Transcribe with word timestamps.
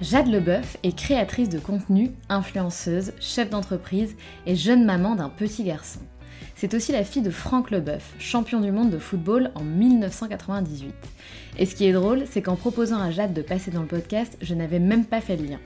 Jade 0.00 0.28
Leboeuf 0.28 0.78
est 0.82 0.96
créatrice 0.96 1.50
de 1.50 1.58
contenu, 1.58 2.12
influenceuse, 2.30 3.12
chef 3.20 3.50
d'entreprise 3.50 4.16
et 4.46 4.56
jeune 4.56 4.86
maman 4.86 5.14
d'un 5.14 5.28
petit 5.28 5.62
garçon. 5.62 6.00
C'est 6.54 6.72
aussi 6.72 6.90
la 6.90 7.04
fille 7.04 7.20
de 7.20 7.30
Franck 7.30 7.70
Leboeuf, 7.70 8.14
champion 8.18 8.60
du 8.60 8.72
monde 8.72 8.88
de 8.88 8.98
football 8.98 9.50
en 9.54 9.62
1998. 9.62 10.94
Et 11.58 11.66
ce 11.66 11.74
qui 11.74 11.84
est 11.84 11.92
drôle, 11.92 12.24
c'est 12.30 12.40
qu'en 12.40 12.56
proposant 12.56 12.98
à 12.98 13.10
Jade 13.10 13.34
de 13.34 13.42
passer 13.42 13.70
dans 13.70 13.82
le 13.82 13.88
podcast, 13.88 14.38
je 14.40 14.54
n'avais 14.54 14.78
même 14.78 15.04
pas 15.04 15.20
fait 15.20 15.36
le 15.36 15.44
lien. 15.44 15.60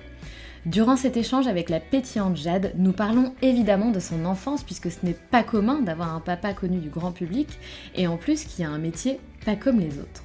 Durant 0.66 0.96
cet 0.96 1.16
échange 1.16 1.46
avec 1.46 1.70
la 1.70 1.78
pétillante 1.78 2.36
Jade, 2.36 2.72
nous 2.76 2.92
parlons 2.92 3.34
évidemment 3.40 3.92
de 3.92 4.00
son 4.00 4.24
enfance 4.24 4.64
puisque 4.64 4.90
ce 4.90 5.06
n'est 5.06 5.16
pas 5.30 5.44
commun 5.44 5.80
d'avoir 5.80 6.12
un 6.12 6.20
papa 6.20 6.54
connu 6.54 6.78
du 6.78 6.88
grand 6.88 7.12
public 7.12 7.48
et 7.94 8.08
en 8.08 8.16
plus 8.16 8.42
qui 8.42 8.64
a 8.64 8.68
un 8.70 8.78
métier 8.78 9.20
pas 9.44 9.54
comme 9.54 9.78
les 9.78 10.00
autres. 10.00 10.24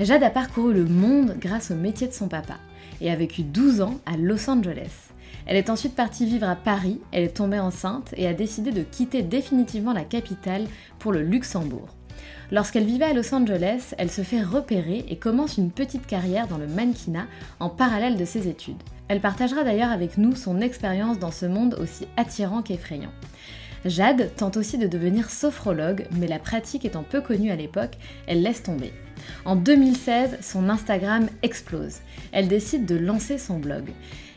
Jade 0.00 0.22
a 0.22 0.30
parcouru 0.30 0.74
le 0.74 0.84
monde 0.84 1.36
grâce 1.40 1.70
au 1.70 1.76
métier 1.76 2.08
de 2.08 2.12
son 2.12 2.28
papa 2.28 2.58
et 3.00 3.10
a 3.10 3.16
vécu 3.16 3.42
12 3.42 3.80
ans 3.80 3.98
à 4.06 4.16
Los 4.16 4.48
Angeles. 4.48 5.10
Elle 5.46 5.56
est 5.56 5.70
ensuite 5.70 5.94
partie 5.94 6.26
vivre 6.26 6.48
à 6.48 6.56
Paris, 6.56 7.00
elle 7.12 7.24
est 7.24 7.36
tombée 7.36 7.58
enceinte 7.58 8.12
et 8.16 8.26
a 8.26 8.34
décidé 8.34 8.70
de 8.70 8.82
quitter 8.82 9.22
définitivement 9.22 9.92
la 9.92 10.04
capitale 10.04 10.66
pour 10.98 11.12
le 11.12 11.22
Luxembourg. 11.22 11.88
Lorsqu'elle 12.50 12.84
vivait 12.84 13.06
à 13.06 13.12
Los 13.12 13.34
Angeles, 13.34 13.94
elle 13.98 14.10
se 14.10 14.22
fait 14.22 14.42
repérer 14.42 15.04
et 15.08 15.16
commence 15.16 15.58
une 15.58 15.70
petite 15.70 16.06
carrière 16.06 16.48
dans 16.48 16.58
le 16.58 16.66
mannequinat 16.66 17.26
en 17.60 17.68
parallèle 17.68 18.16
de 18.16 18.24
ses 18.24 18.48
études. 18.48 18.82
Elle 19.08 19.20
partagera 19.20 19.64
d'ailleurs 19.64 19.90
avec 19.90 20.18
nous 20.18 20.34
son 20.34 20.60
expérience 20.60 21.18
dans 21.18 21.30
ce 21.30 21.46
monde 21.46 21.76
aussi 21.80 22.06
attirant 22.16 22.62
qu'effrayant. 22.62 23.12
Jade 23.84 24.34
tente 24.36 24.56
aussi 24.56 24.76
de 24.76 24.86
devenir 24.86 25.30
sophrologue, 25.30 26.06
mais 26.12 26.26
la 26.26 26.38
pratique 26.38 26.84
étant 26.84 27.04
peu 27.04 27.20
connue 27.20 27.50
à 27.50 27.56
l'époque, 27.56 27.96
elle 28.26 28.42
laisse 28.42 28.62
tomber. 28.62 28.92
En 29.44 29.56
2016, 29.56 30.38
son 30.40 30.68
Instagram 30.68 31.28
explose. 31.42 31.98
Elle 32.32 32.48
décide 32.48 32.86
de 32.86 32.96
lancer 32.96 33.38
son 33.38 33.58
blog. 33.58 33.84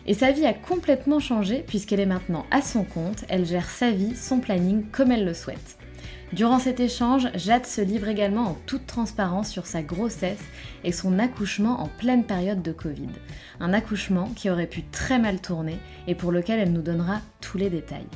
Et 0.08 0.14
sa 0.14 0.32
vie 0.32 0.46
a 0.46 0.54
complètement 0.54 1.20
changé 1.20 1.64
puisqu'elle 1.68 2.00
est 2.00 2.06
maintenant 2.06 2.46
à 2.52 2.62
son 2.62 2.84
compte, 2.84 3.26
elle 3.30 3.46
gère 3.46 3.70
sa 3.70 3.92
vie, 3.92 4.16
son 4.16 4.40
planning 4.40 4.84
comme 4.92 5.12
elle 5.12 5.26
le 5.26 5.34
souhaite. 5.34 5.78
Durant 6.34 6.60
cet 6.60 6.80
échange, 6.80 7.28
Jade 7.36 7.66
se 7.66 7.82
livre 7.82 8.08
également 8.08 8.52
en 8.52 8.58
toute 8.66 8.88
transparence 8.88 9.50
sur 9.50 9.66
sa 9.66 9.82
grossesse 9.82 10.40
et 10.86 10.94
son 10.94 11.20
accouchement 11.20 11.82
en 11.82 11.88
pleine 11.88 12.24
période 12.24 12.62
de 12.62 12.72
Covid. 12.72 13.10
Un 13.60 13.74
accouchement 13.74 14.30
qui 14.36 14.50
aurait 14.50 14.66
pu 14.66 14.84
très 14.84 15.20
mal 15.20 15.42
tourner 15.42 15.78
et 16.08 16.16
pour 16.16 16.32
lequel 16.32 16.60
elle 16.60 16.72
nous 16.72 16.82
donnera 16.82 17.20
tous 17.42 17.58
les 17.58 17.70
détails. 17.70 18.08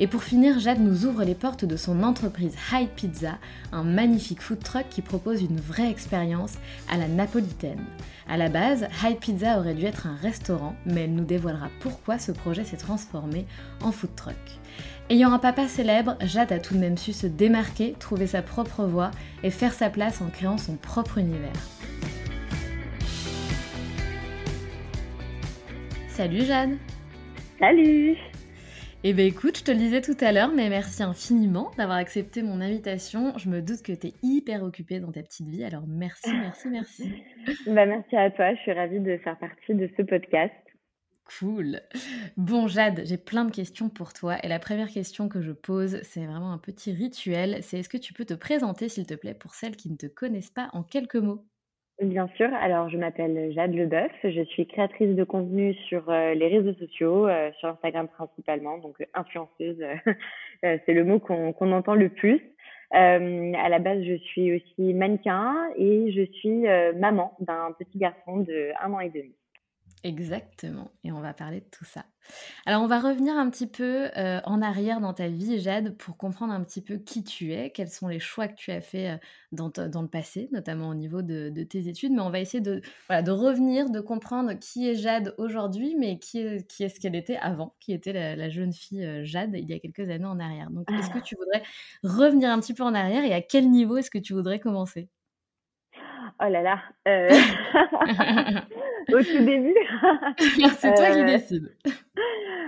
Et 0.00 0.06
pour 0.06 0.22
finir, 0.22 0.60
Jade 0.60 0.80
nous 0.80 1.06
ouvre 1.06 1.24
les 1.24 1.34
portes 1.34 1.64
de 1.64 1.76
son 1.76 2.04
entreprise 2.04 2.54
High 2.72 2.88
Pizza, 2.88 3.38
un 3.72 3.82
magnifique 3.82 4.40
food 4.40 4.62
truck 4.62 4.88
qui 4.88 5.02
propose 5.02 5.42
une 5.42 5.58
vraie 5.58 5.90
expérience 5.90 6.54
à 6.88 6.96
la 6.96 7.08
napolitaine. 7.08 7.84
À 8.28 8.36
la 8.36 8.48
base, 8.48 8.86
High 9.02 9.18
Pizza 9.18 9.58
aurait 9.58 9.74
dû 9.74 9.84
être 9.86 10.06
un 10.06 10.14
restaurant, 10.14 10.76
mais 10.86 11.02
elle 11.02 11.14
nous 11.14 11.24
dévoilera 11.24 11.68
pourquoi 11.80 12.18
ce 12.18 12.30
projet 12.30 12.64
s'est 12.64 12.76
transformé 12.76 13.44
en 13.82 13.90
food 13.90 14.14
truck. 14.14 14.36
Ayant 15.10 15.32
un 15.32 15.38
papa 15.38 15.66
célèbre, 15.66 16.16
Jade 16.20 16.52
a 16.52 16.60
tout 16.60 16.74
de 16.74 16.78
même 16.78 16.98
su 16.98 17.12
se 17.12 17.26
démarquer, 17.26 17.94
trouver 17.98 18.28
sa 18.28 18.42
propre 18.42 18.84
voie 18.84 19.10
et 19.42 19.50
faire 19.50 19.72
sa 19.72 19.90
place 19.90 20.20
en 20.20 20.28
créant 20.28 20.58
son 20.58 20.76
propre 20.76 21.18
univers. 21.18 21.50
Salut 26.08 26.44
Jade 26.44 26.76
Salut 27.58 28.16
eh 29.04 29.12
bien 29.12 29.26
écoute, 29.26 29.58
je 29.58 29.64
te 29.64 29.70
le 29.70 29.76
disais 29.76 30.00
tout 30.00 30.16
à 30.20 30.32
l'heure, 30.32 30.52
mais 30.52 30.68
merci 30.68 31.04
infiniment 31.04 31.70
d'avoir 31.76 31.98
accepté 31.98 32.42
mon 32.42 32.60
invitation. 32.60 33.36
Je 33.38 33.48
me 33.48 33.62
doute 33.62 33.82
que 33.82 33.92
tu 33.92 34.08
es 34.08 34.14
hyper 34.22 34.64
occupée 34.64 34.98
dans 34.98 35.12
ta 35.12 35.22
petite 35.22 35.48
vie, 35.48 35.62
alors 35.62 35.84
merci, 35.86 36.32
merci, 36.32 36.68
merci. 36.68 37.12
bah, 37.66 37.86
merci 37.86 38.16
à 38.16 38.30
toi, 38.30 38.54
je 38.54 38.60
suis 38.60 38.72
ravie 38.72 38.98
de 38.98 39.16
faire 39.18 39.38
partie 39.38 39.74
de 39.74 39.88
ce 39.96 40.02
podcast. 40.02 40.52
Cool. 41.38 41.80
Bon 42.36 42.66
Jade, 42.66 43.02
j'ai 43.04 43.18
plein 43.18 43.44
de 43.44 43.50
questions 43.50 43.88
pour 43.88 44.14
toi 44.14 44.38
et 44.42 44.48
la 44.48 44.58
première 44.58 44.88
question 44.88 45.28
que 45.28 45.42
je 45.42 45.52
pose, 45.52 46.00
c'est 46.02 46.24
vraiment 46.24 46.52
un 46.52 46.58
petit 46.58 46.90
rituel, 46.90 47.58
c'est 47.62 47.78
est-ce 47.78 47.88
que 47.88 47.98
tu 47.98 48.14
peux 48.14 48.24
te 48.24 48.34
présenter 48.34 48.88
s'il 48.88 49.06
te 49.06 49.14
plaît 49.14 49.34
pour 49.34 49.54
celles 49.54 49.76
qui 49.76 49.90
ne 49.90 49.96
te 49.96 50.06
connaissent 50.06 50.50
pas 50.50 50.70
en 50.72 50.82
quelques 50.82 51.16
mots? 51.16 51.44
Bien 52.00 52.28
sûr. 52.36 52.48
Alors, 52.54 52.88
je 52.88 52.96
m'appelle 52.96 53.52
Jade 53.52 53.74
Leboeuf. 53.74 54.12
Je 54.22 54.44
suis 54.44 54.66
créatrice 54.66 55.16
de 55.16 55.24
contenu 55.24 55.74
sur 55.88 56.08
euh, 56.08 56.32
les 56.34 56.46
réseaux 56.46 56.74
sociaux, 56.74 57.26
euh, 57.26 57.50
sur 57.58 57.70
Instagram 57.70 58.06
principalement, 58.06 58.78
donc 58.78 59.04
influenceuse, 59.14 59.82
euh, 60.64 60.78
c'est 60.86 60.94
le 60.94 61.04
mot 61.04 61.18
qu'on 61.18 61.72
entend 61.72 61.94
le 61.94 62.08
plus. 62.08 62.40
à 62.92 63.68
la 63.68 63.78
base, 63.80 64.02
je 64.04 64.14
suis 64.14 64.54
aussi 64.54 64.94
mannequin 64.94 65.54
et 65.76 66.12
je 66.12 66.22
suis 66.38 66.66
maman 66.96 67.36
d'un 67.40 67.72
petit 67.78 67.98
garçon 67.98 68.38
de 68.38 68.70
un 68.80 68.92
an 68.92 69.00
et 69.00 69.10
demi. 69.10 69.34
Exactement, 70.04 70.92
et 71.02 71.10
on 71.10 71.20
va 71.20 71.34
parler 71.34 71.60
de 71.60 71.66
tout 71.70 71.84
ça. 71.84 72.04
Alors 72.66 72.82
on 72.82 72.86
va 72.86 73.00
revenir 73.00 73.36
un 73.36 73.50
petit 73.50 73.66
peu 73.66 74.10
euh, 74.16 74.40
en 74.44 74.62
arrière 74.62 75.00
dans 75.00 75.12
ta 75.12 75.28
vie, 75.28 75.58
Jade, 75.58 75.96
pour 75.96 76.16
comprendre 76.16 76.52
un 76.52 76.62
petit 76.62 76.82
peu 76.82 76.98
qui 76.98 77.24
tu 77.24 77.52
es, 77.52 77.70
quels 77.70 77.90
sont 77.90 78.06
les 78.06 78.20
choix 78.20 78.46
que 78.46 78.54
tu 78.54 78.70
as 78.70 78.80
faits 78.80 79.16
euh, 79.16 79.26
dans, 79.50 79.70
dans, 79.70 80.02
le 80.02 80.08
passé, 80.08 80.48
notamment 80.52 80.88
au 80.90 80.94
niveau 80.94 81.22
de, 81.22 81.50
tes 81.64 81.88
études, 81.88 82.12
mais 82.12 82.20
on 82.20 82.30
va 82.30 82.38
essayer 82.38 82.60
de, 82.60 82.80
voilà, 83.08 83.22
de 83.22 83.32
revenir, 83.32 83.90
de 83.90 84.00
comprendre 84.00 84.52
qui 84.54 84.88
est 84.88 84.94
Jade 84.94 85.34
aujourd'hui, 85.36 85.96
mais 85.98 86.18
qui 86.18 86.40
est, 86.40 86.66
qui 86.68 86.84
est 86.84 86.90
ce 86.90 87.00
qu'elle 87.00 87.16
était 87.16 87.38
avant, 87.38 87.74
qui 87.80 87.92
était 87.92 88.12
la, 88.12 88.48
jeune 88.50 88.72
fille 88.72 89.04
euh, 89.04 89.24
Jade 89.24 89.50
il 89.54 89.68
y 89.68 89.74
a 89.74 89.80
quelques 89.80 90.08
années 90.10 90.26
en 90.26 90.38
arrière. 90.38 90.70
Donc 90.70 90.88
est-ce 90.92 91.10
que 91.10 91.18
tu 91.18 91.34
voudrais 91.36 91.62
revenir 92.04 92.50
un 92.50 92.60
petit 92.60 92.74
peu 92.74 92.84
en 92.84 92.94
arrière 92.94 93.24
et 93.24 93.32
à 93.32 93.42
quel 93.42 93.68
niveau 93.70 93.96
est-ce 93.96 94.10
que 94.10 94.18
tu 94.18 94.32
voudrais 94.32 94.60
commencer? 94.60 95.08
Oh 96.40 96.48
là 96.48 96.62
là 96.62 96.80
au 99.12 99.22
tout 99.22 99.44
début. 99.44 99.74
C'est 100.78 100.94
toi 100.94 101.10
qui 101.10 101.20
euh, 101.20 101.24
décides. 101.24 101.76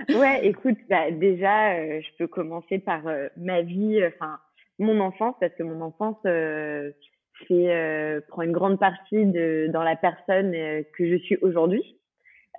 ouais, 0.09 0.45
écoute, 0.45 0.77
bah, 0.89 1.11
déjà, 1.11 1.73
euh, 1.73 2.01
je 2.01 2.17
peux 2.17 2.27
commencer 2.27 2.79
par 2.79 3.07
euh, 3.07 3.27
ma 3.37 3.61
vie, 3.61 4.01
enfin, 4.05 4.39
mon 4.79 4.99
enfance, 4.99 5.35
parce 5.39 5.53
que 5.53 5.63
mon 5.63 5.81
enfance 5.81 6.17
fait, 7.47 8.21
prend 8.27 8.41
une 8.41 8.51
grande 8.51 8.79
partie 8.79 9.25
de, 9.25 9.69
dans 9.71 9.83
la 9.83 9.95
personne 9.95 10.51
que 10.51 11.07
je 11.07 11.15
suis 11.17 11.37
aujourd'hui. 11.41 11.97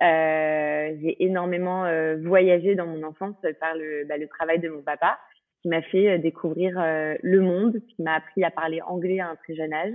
j'ai 0.01 1.23
énormément 1.23 1.85
voyagé 2.23 2.75
dans 2.75 2.87
mon 2.87 3.03
enfance 3.03 3.35
par 3.59 3.75
le, 3.75 4.05
bah, 4.05 4.17
le 4.17 4.27
travail 4.27 4.59
de 4.59 4.69
mon 4.69 4.81
papa 4.81 5.19
qui 5.61 5.69
m'a 5.69 5.81
fait 5.81 6.17
découvrir 6.19 6.75
le 6.77 7.39
monde, 7.39 7.79
qui 7.89 8.01
m'a 8.01 8.15
appris 8.15 8.43
à 8.43 8.51
parler 8.51 8.81
anglais 8.81 9.19
à 9.19 9.29
un 9.29 9.35
très 9.35 9.55
jeune 9.55 9.73
âge, 9.73 9.93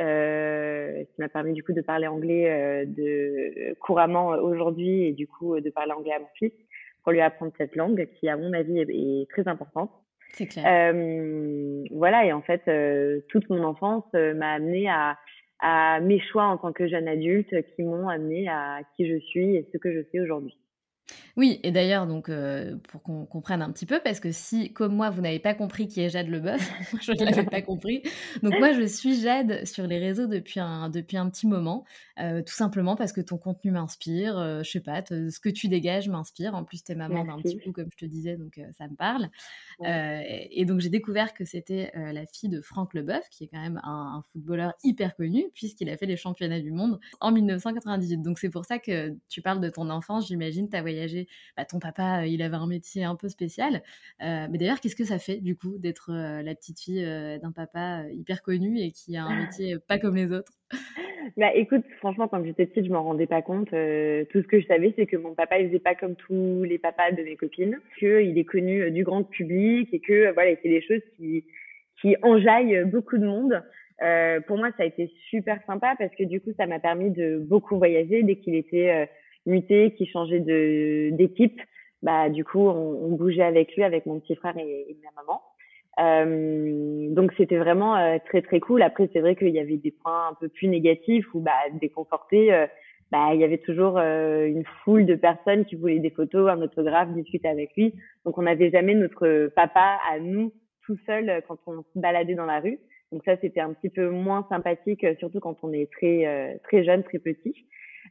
euh, 0.00 1.04
qui 1.04 1.20
m'a 1.20 1.28
permis 1.28 1.52
du 1.52 1.62
coup 1.62 1.72
de 1.72 1.80
parler 1.80 2.06
anglais 2.06 2.86
de 2.86 3.74
couramment 3.80 4.28
aujourd'hui 4.28 5.04
et 5.04 5.12
du 5.12 5.26
coup 5.26 5.58
de 5.60 5.70
parler 5.70 5.92
anglais 5.92 6.12
à 6.12 6.18
mon 6.18 6.28
fils 6.34 6.52
pour 7.02 7.12
lui 7.12 7.20
apprendre 7.20 7.52
cette 7.56 7.76
langue 7.76 8.08
qui 8.14 8.28
à 8.28 8.36
mon 8.36 8.52
avis 8.52 8.80
est, 8.80 9.30
très 9.30 9.46
importante. 9.48 9.90
C'est 10.32 10.46
clair. 10.46 10.92
voilà 11.92 12.26
et 12.26 12.32
en 12.32 12.42
fait 12.42 12.62
toute 13.28 13.48
mon 13.48 13.62
enfance 13.64 14.04
m'a 14.12 14.52
amené 14.52 14.88
à 14.88 15.16
à 15.60 16.00
mes 16.00 16.20
choix 16.20 16.44
en 16.44 16.58
tant 16.58 16.72
que 16.72 16.86
jeune 16.86 17.08
adulte 17.08 17.54
qui 17.74 17.82
m'ont 17.82 18.08
amené 18.08 18.48
à 18.48 18.80
qui 18.94 19.08
je 19.08 19.18
suis 19.18 19.56
et 19.56 19.68
ce 19.72 19.78
que 19.78 19.92
je 19.92 20.02
sais 20.12 20.20
aujourd'hui. 20.20 20.56
Oui, 21.36 21.60
et 21.62 21.70
d'ailleurs, 21.70 22.06
donc 22.06 22.28
euh, 22.28 22.76
pour 22.88 23.02
qu'on 23.02 23.26
comprenne 23.26 23.62
un 23.62 23.70
petit 23.70 23.86
peu, 23.86 24.00
parce 24.02 24.20
que 24.20 24.32
si, 24.32 24.72
comme 24.72 24.94
moi, 24.94 25.10
vous 25.10 25.20
n'avez 25.20 25.38
pas 25.38 25.54
compris 25.54 25.86
qui 25.86 26.00
est 26.00 26.08
Jade 26.08 26.28
Leboeuf, 26.28 26.72
je 27.02 27.12
ne 27.12 27.24
l'avais 27.24 27.44
pas 27.44 27.62
compris. 27.62 28.02
Donc 28.42 28.54
moi, 28.58 28.72
je 28.72 28.86
suis 28.86 29.20
Jade 29.20 29.64
sur 29.66 29.86
les 29.86 29.98
réseaux 29.98 30.26
depuis 30.26 30.60
un, 30.60 30.88
depuis 30.88 31.16
un 31.16 31.28
petit 31.28 31.46
moment, 31.46 31.84
euh, 32.18 32.42
tout 32.42 32.54
simplement 32.54 32.96
parce 32.96 33.12
que 33.12 33.20
ton 33.20 33.38
contenu 33.38 33.70
m'inspire, 33.70 34.38
euh, 34.38 34.62
je 34.62 34.70
sais 34.70 34.80
pas, 34.80 35.02
ce 35.06 35.38
que 35.38 35.50
tu 35.50 35.68
dégages 35.68 36.08
m'inspire. 36.08 36.54
En 36.54 36.64
plus, 36.64 36.82
tu 36.82 36.92
es 36.92 36.94
maman 36.94 37.24
d'un 37.24 37.40
petit 37.40 37.58
coup, 37.58 37.72
comme 37.72 37.88
je 37.92 37.98
te 37.98 38.06
disais, 38.06 38.36
donc 38.36 38.58
ça 38.78 38.88
me 38.88 38.96
parle. 38.96 39.28
et 39.84 40.64
donc 40.64 40.80
j'ai 40.80 40.90
découvert 40.90 41.34
que 41.34 41.44
c'était 41.44 41.92
la 41.94 42.24
fille 42.26 42.48
de 42.48 42.60
Franck 42.60 42.94
Leboeuf, 42.94 43.28
qui 43.30 43.44
est 43.44 43.48
quand 43.48 43.60
même 43.60 43.80
un, 43.84 44.16
un 44.16 44.22
footballeur 44.32 44.72
hyper 44.82 45.14
connu, 45.14 45.44
puisqu'il 45.54 45.90
a 45.90 45.96
fait 45.96 46.06
les 46.06 46.16
championnats 46.16 46.60
du 46.60 46.72
monde 46.72 46.98
en 47.20 47.30
1998. 47.30 48.22
Donc 48.22 48.38
c'est 48.38 48.50
pour 48.50 48.64
ça 48.64 48.78
que 48.78 49.14
tu 49.28 49.42
parles 49.42 49.60
de 49.60 49.68
ton 49.68 49.90
enfance, 49.90 50.28
j'imagine, 50.28 50.68
tu 50.68 50.76
as 50.76 50.82
voyagé 50.96 51.26
bah, 51.56 51.64
ton 51.64 51.78
papa, 51.78 52.22
euh, 52.22 52.26
il 52.26 52.42
avait 52.42 52.56
un 52.56 52.66
métier 52.66 53.04
un 53.04 53.16
peu 53.16 53.28
spécial. 53.28 53.82
Euh, 54.22 54.46
mais 54.50 54.58
d'ailleurs, 54.58 54.80
qu'est-ce 54.80 54.96
que 54.96 55.04
ça 55.04 55.18
fait, 55.18 55.36
du 55.36 55.56
coup, 55.56 55.78
d'être 55.78 56.10
euh, 56.12 56.42
la 56.42 56.54
petite 56.54 56.80
fille 56.80 57.04
d'un 57.42 57.52
papa 57.52 58.04
hyper 58.10 58.42
connu 58.42 58.78
et 58.78 58.90
qui 58.90 59.16
a 59.16 59.24
un 59.24 59.44
métier 59.44 59.76
pas 59.86 59.98
comme 59.98 60.16
les 60.16 60.32
autres? 60.32 60.52
Bah 61.36 61.52
écoute, 61.54 61.82
franchement, 61.98 62.28
quand 62.28 62.42
j'étais 62.44 62.66
petite, 62.66 62.86
je 62.86 62.90
m'en 62.90 63.02
rendais 63.02 63.26
pas 63.26 63.42
compte. 63.42 63.70
tout 63.70 63.74
ce 63.74 64.46
que 64.46 64.60
je 64.60 64.66
savais, 64.66 64.94
c'est 64.96 65.06
que 65.06 65.16
mon 65.16 65.34
papa, 65.34 65.58
il 65.58 65.66
faisait 65.66 65.80
pas 65.80 65.96
comme 65.96 66.14
tous 66.14 66.62
les 66.62 66.78
papas 66.78 67.10
de 67.10 67.22
mes 67.22 67.34
copines, 67.34 67.78
qu'il 67.98 68.38
est 68.38 68.44
connu 68.44 68.92
du 68.92 69.02
grand 69.02 69.24
public 69.24 69.92
et 69.92 69.98
que 69.98 70.32
voilà, 70.32 70.52
c'est 70.62 70.68
des 70.68 70.80
choses 70.82 71.02
qui 71.16 71.44
qui 72.00 72.14
enjaillent 72.22 72.84
beaucoup 72.84 73.18
de 73.18 73.26
monde. 73.26 73.60
pour 74.46 74.56
moi, 74.56 74.70
ça 74.76 74.84
a 74.84 74.86
été 74.86 75.12
super 75.28 75.58
sympa 75.66 75.94
parce 75.98 76.14
que 76.14 76.22
du 76.22 76.40
coup, 76.40 76.52
ça 76.56 76.66
m'a 76.66 76.78
permis 76.78 77.10
de 77.10 77.38
beaucoup 77.38 77.76
voyager 77.76 78.22
dès 78.22 78.36
qu'il 78.36 78.54
était 78.54 79.08
muté, 79.46 79.92
qui 79.92 80.06
changeait 80.06 80.40
de 80.40 81.10
d'équipe, 81.12 81.60
bah 82.02 82.28
du 82.28 82.44
coup 82.44 82.60
on, 82.60 83.04
on, 83.04 83.16
bougeait 83.16 83.42
avec 83.42 83.74
lui, 83.74 83.82
avec 83.82 84.06
mon 84.06 84.20
petit 84.20 84.36
frère 84.36 84.56
et, 84.58 84.86
et 84.90 84.96
ma 85.04 85.22
maman. 85.22 85.40
Euh, 85.98 87.08
donc 87.14 87.32
c'était 87.38 87.56
vraiment 87.56 87.96
euh, 87.96 88.18
très 88.26 88.42
très 88.42 88.60
cool. 88.60 88.82
Après 88.82 89.08
c'est 89.12 89.20
vrai 89.20 89.34
qu'il 89.34 89.48
y 89.48 89.58
avait 89.58 89.78
des 89.78 89.90
points 89.90 90.28
un 90.28 90.34
peu 90.34 90.48
plus 90.48 90.68
négatifs 90.68 91.26
ou 91.34 91.40
bah 91.40 91.52
déconfortés. 91.80 92.52
Euh, 92.52 92.66
bah 93.10 93.30
il 93.32 93.40
y 93.40 93.44
avait 93.44 93.58
toujours 93.58 93.98
euh, 93.98 94.46
une 94.46 94.64
foule 94.84 95.06
de 95.06 95.14
personnes 95.14 95.64
qui 95.64 95.76
voulaient 95.76 96.00
des 96.00 96.10
photos, 96.10 96.50
un 96.50 96.60
autographe, 96.60 97.12
discuter 97.14 97.48
avec 97.48 97.74
lui. 97.76 97.94
Donc 98.24 98.36
on 98.36 98.42
n'avait 98.42 98.70
jamais 98.70 98.94
notre 98.94 99.48
papa 99.54 99.98
à 100.10 100.18
nous 100.18 100.52
tout 100.84 100.98
seul 101.06 101.42
quand 101.48 101.58
on 101.66 101.82
se 101.82 101.98
baladait 101.98 102.34
dans 102.34 102.46
la 102.46 102.60
rue. 102.60 102.78
Donc 103.12 103.22
ça 103.24 103.36
c'était 103.40 103.60
un 103.60 103.72
petit 103.72 103.88
peu 103.88 104.10
moins 104.10 104.44
sympathique, 104.50 105.06
surtout 105.18 105.40
quand 105.40 105.56
on 105.62 105.72
est 105.72 105.90
très 105.92 106.58
très 106.64 106.84
jeune, 106.84 107.04
très 107.04 107.18
petit. 107.18 107.54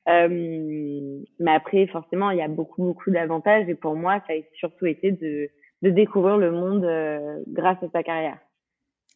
Euh, 0.08 1.20
mais 1.40 1.52
après, 1.52 1.88
forcément, 1.88 2.32
il 2.32 2.38
y 2.38 2.42
a 2.42 2.48
beaucoup, 2.48 2.84
beaucoup 2.84 3.12
d'avantages. 3.12 3.68
Et 3.70 3.76
pour 3.76 3.96
moi, 3.96 4.22
ça 4.28 4.34
a 4.34 4.38
surtout 4.54 4.86
été 4.86 5.12
de, 5.12 5.50
de 5.82 5.90
découvrir 5.90 6.38
le 6.38 6.52
monde 6.52 6.86
euh, 6.86 7.40
grâce 7.48 7.82
à 7.82 7.90
sa 7.92 8.04
carrière. 8.04 8.38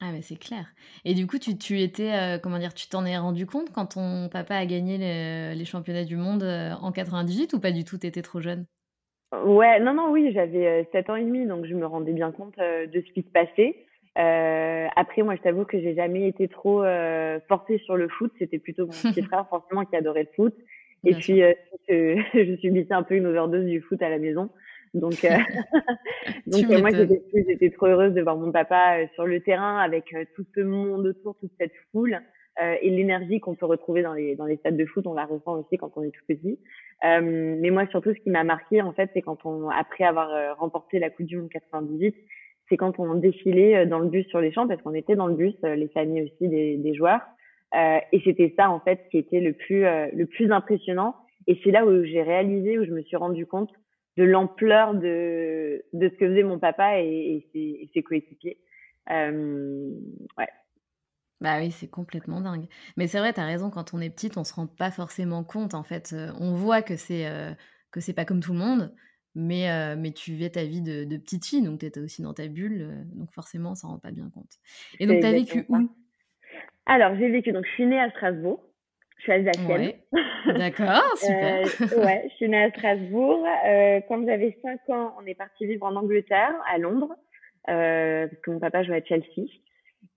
Ah 0.02 0.12
mais 0.14 0.22
c'est 0.22 0.40
clair. 0.40 0.66
Et 1.04 1.14
du 1.14 1.28
coup, 1.28 1.40
tu, 1.40 1.58
tu 1.58 1.82
étais, 1.82 2.14
euh, 2.14 2.40
comment 2.40 2.58
dire, 2.58 2.74
tu 2.74 2.88
t'en 2.88 3.06
es 3.06 3.18
rendu 3.18 3.46
compte 3.46 3.72
quand 3.74 3.88
ton 3.88 4.30
papa 4.30 4.56
a 4.56 4.66
gagné 4.66 4.98
les, 4.98 5.56
les 5.56 5.66
championnats 5.66 6.06
du 6.06 6.16
monde 6.16 6.44
en 6.44 6.92
98 6.92 7.54
ou 7.54 7.60
pas 7.60 7.72
du 7.72 7.84
tout, 7.84 7.98
t'étais 7.98 8.22
trop 8.22 8.40
jeune? 8.40 8.66
Ouais, 9.46 9.80
non, 9.82 9.94
non, 9.94 10.10
oui, 10.10 10.32
j'avais 10.34 10.88
7 10.94 11.10
ans 11.10 11.16
et 11.16 11.24
demi, 11.24 11.46
donc 11.46 11.66
je 11.66 11.76
me 11.76 11.86
rendais 11.86 12.14
bien 12.14 12.32
compte 12.32 12.58
de 12.58 13.04
ce 13.06 13.14
qui 13.14 13.24
se 13.24 13.30
passait. 13.30 13.76
Euh, 14.18 14.88
après, 14.96 15.22
moi, 15.22 15.36
je 15.36 15.42
t'avoue 15.42 15.66
que 15.66 15.80
j'ai 15.80 15.96
jamais 15.96 16.28
été 16.28 16.48
trop 16.48 16.84
euh, 16.84 17.40
portée 17.48 17.78
sur 17.80 17.96
le 17.96 18.10
foot. 18.10 18.32
C'était 18.40 18.60
plutôt 18.60 18.86
mon 18.86 18.92
petit 19.14 19.22
frère, 19.24 19.48
forcément, 19.50 19.86
qui 19.86 19.96
adorait 19.96 20.24
le 20.24 20.36
foot. 20.36 20.56
Et 21.06 21.14
puis, 21.16 21.44
euh, 21.44 21.54
je 21.90 22.56
subissais 22.62 22.94
un 22.94 23.04
peu 23.04 23.16
une 23.16 23.26
overdose 23.26 23.66
du 23.66 23.82
foot 23.82 24.02
à 24.02 24.10
la 24.10 24.20
maison. 24.20 24.50
Donc, 24.94 25.24
euh, 25.24 25.30
donc 26.48 26.68
moi, 26.80 26.90
j'étais 26.92 27.70
trop 27.70 27.88
heureuse 27.88 28.14
de 28.14 28.22
voir 28.22 28.38
mon 28.38 28.52
papa 28.52 29.08
sur 29.14 29.26
le 29.26 29.40
terrain 29.40 29.78
avec 29.78 30.14
tout 30.36 30.46
ce 30.56 30.62
monde 30.62 31.06
autour, 31.06 31.36
toute 31.40 31.52
cette 31.60 31.74
foule. 31.92 32.20
et 32.82 32.90
l'énergie 32.90 33.40
qu'on 33.40 33.56
peut 33.56 33.68
retrouver 33.68 34.02
dans 34.02 34.14
les, 34.14 34.36
dans 34.36 34.46
les 34.46 34.58
stades 34.58 34.78
de 34.78 34.86
foot, 34.86 35.06
on 35.06 35.14
la 35.14 35.26
ressent 35.26 35.60
aussi 35.60 35.78
quand 35.78 35.92
on 35.96 36.04
est 36.04 36.12
tout 36.12 36.26
petit. 36.28 36.60
mais 37.04 37.70
moi, 37.70 37.86
surtout, 37.88 38.14
ce 38.14 38.20
qui 38.20 38.32
m'a 38.32 38.44
marqué, 38.44 38.82
en 38.82 38.94
fait, 38.94 39.12
c'est 39.14 39.22
quand 39.22 39.46
on, 39.46 39.70
après 39.70 40.06
avoir 40.06 40.58
remporté 40.58 40.98
la 40.98 41.12
Coupe 41.12 41.28
du 41.28 41.38
Monde 41.38 41.50
98, 41.50 42.16
c'est 42.70 42.78
quand 42.78 43.00
on 43.00 43.16
défilait 43.16 43.78
euh, 43.78 43.86
dans 43.86 44.00
le 44.00 44.08
bus 44.08 44.28
sur 44.28 44.40
les 44.40 44.52
champs, 44.52 44.68
parce 44.68 44.82
qu'on 44.82 44.94
était 44.94 45.16
dans 45.16 45.28
le 45.28 45.36
bus, 45.36 45.56
euh, 45.64 45.76
les 45.76 45.88
familles 45.90 46.24
aussi 46.24 46.48
des, 46.48 46.78
des 46.78 46.94
joueurs. 46.94 47.22
Euh, 47.76 48.00
et 48.12 48.22
c'était 48.24 48.54
ça, 48.58 48.70
en 48.70 48.80
fait, 48.80 49.08
qui 49.12 49.18
était 49.18 49.42
le 49.42 49.54
plus, 49.54 49.86
euh, 49.86 50.08
le 50.14 50.26
plus 50.26 50.52
impressionnant. 50.52 51.16
Et 51.48 51.60
c'est 51.64 51.72
là 51.72 51.86
où 51.86 52.04
j'ai 52.04 52.22
réalisé, 52.22 52.80
où 52.80 52.86
je 52.86 52.92
me 52.92 53.02
suis 53.04 53.18
rendu 53.18 53.46
compte 53.46 53.72
de 54.18 54.24
l'ampleur 54.24 54.96
de, 54.96 55.84
de 55.94 56.10
ce 56.10 56.16
que 56.16 56.28
faisait 56.28 56.44
mon 56.44 56.60
papa 56.60 57.00
et, 57.02 57.06
et 57.06 57.50
ses, 57.54 57.60
et 57.60 57.92
ses 57.94 58.04
coéquipiers. 58.04 58.60
Euh, 59.12 59.92
ouais. 60.38 60.50
Bah 61.42 61.60
oui, 61.60 61.72
c'est 61.72 61.90
complètement 61.90 62.42
dingue. 62.42 62.68
Mais 62.98 63.08
c'est 63.08 63.20
vrai, 63.20 63.34
tu 63.34 63.40
as 63.40 63.46
raison, 63.46 63.70
quand 63.70 63.94
on 63.94 64.02
est 64.02 64.10
petite, 64.10 64.36
on 64.38 64.44
se 64.44 64.54
rend 64.54 64.68
pas 64.68 64.92
forcément 64.92 65.44
compte, 65.44 65.74
en 65.74 65.84
fait. 65.84 66.14
On 66.40 66.54
voit 66.54 66.82
que 66.82 66.98
c'est 66.98 67.26
que 67.92 68.02
c'est 68.02 68.14
pas 68.14 68.26
comme 68.26 68.42
tout 68.42 68.52
le 68.52 68.60
monde, 68.60 68.94
mais, 69.36 69.72
euh, 69.72 69.96
mais 69.98 70.12
tu 70.12 70.32
vivais 70.32 70.50
ta 70.50 70.66
vie 70.66 70.82
de, 70.82 71.06
de 71.06 71.18
petite 71.18 71.46
fille, 71.46 71.62
donc 71.62 71.80
tu 71.80 71.86
étais 71.86 72.02
aussi 72.02 72.22
dans 72.22 72.34
ta 72.34 72.48
bulle, 72.48 73.08
donc 73.14 73.32
forcément, 73.32 73.74
ça 73.74 73.88
ne 73.88 73.94
rend 73.94 74.00
pas 74.00 74.12
bien 74.12 74.30
compte. 74.30 74.52
Et 75.00 75.08
donc, 75.08 75.22
tu 75.22 75.26
as 75.26 75.32
vécu 75.32 75.66
où? 75.70 75.90
Alors, 76.90 77.16
j'ai 77.18 77.30
vécu, 77.30 77.52
donc 77.52 77.66
je 77.68 77.72
suis 77.74 77.86
née 77.86 78.00
à 78.00 78.10
Strasbourg. 78.10 78.60
Je 79.18 79.24
suis 79.24 79.32
alsacienne. 79.32 79.70
Ouais. 79.70 80.00
D'accord, 80.58 81.04
super. 81.18 81.68
euh, 81.82 82.04
ouais, 82.04 82.24
je 82.30 82.36
suis 82.36 82.50
née 82.50 82.64
à 82.64 82.70
Strasbourg. 82.72 83.46
Euh, 83.68 84.00
quand 84.08 84.26
j'avais 84.26 84.58
5 84.64 84.90
ans, 84.90 85.14
on 85.22 85.26
est 85.28 85.36
parti 85.36 85.68
vivre 85.68 85.86
en 85.86 85.96
Angleterre, 85.96 86.56
à 86.68 86.80
Londres, 86.80 87.14
euh, 87.70 88.28
parce 88.28 88.42
que 88.42 88.50
mon 88.50 88.60
papa 88.60 88.82
jouait 88.82 89.04
à 89.04 89.06
Chelsea. 89.06 89.48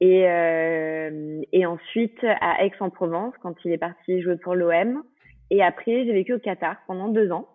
Et, 0.00 0.24
euh, 0.26 1.42
et 1.52 1.66
ensuite 1.66 2.24
à 2.24 2.64
Aix-en-Provence, 2.64 3.34
quand 3.42 3.54
il 3.66 3.72
est 3.72 3.78
parti 3.78 4.22
jouer 4.22 4.36
pour 4.36 4.54
l'OM. 4.54 5.02
Et 5.50 5.62
après, 5.62 6.06
j'ai 6.06 6.12
vécu 6.12 6.32
au 6.32 6.38
Qatar 6.38 6.76
pendant 6.86 7.08
deux 7.08 7.30
ans. 7.32 7.48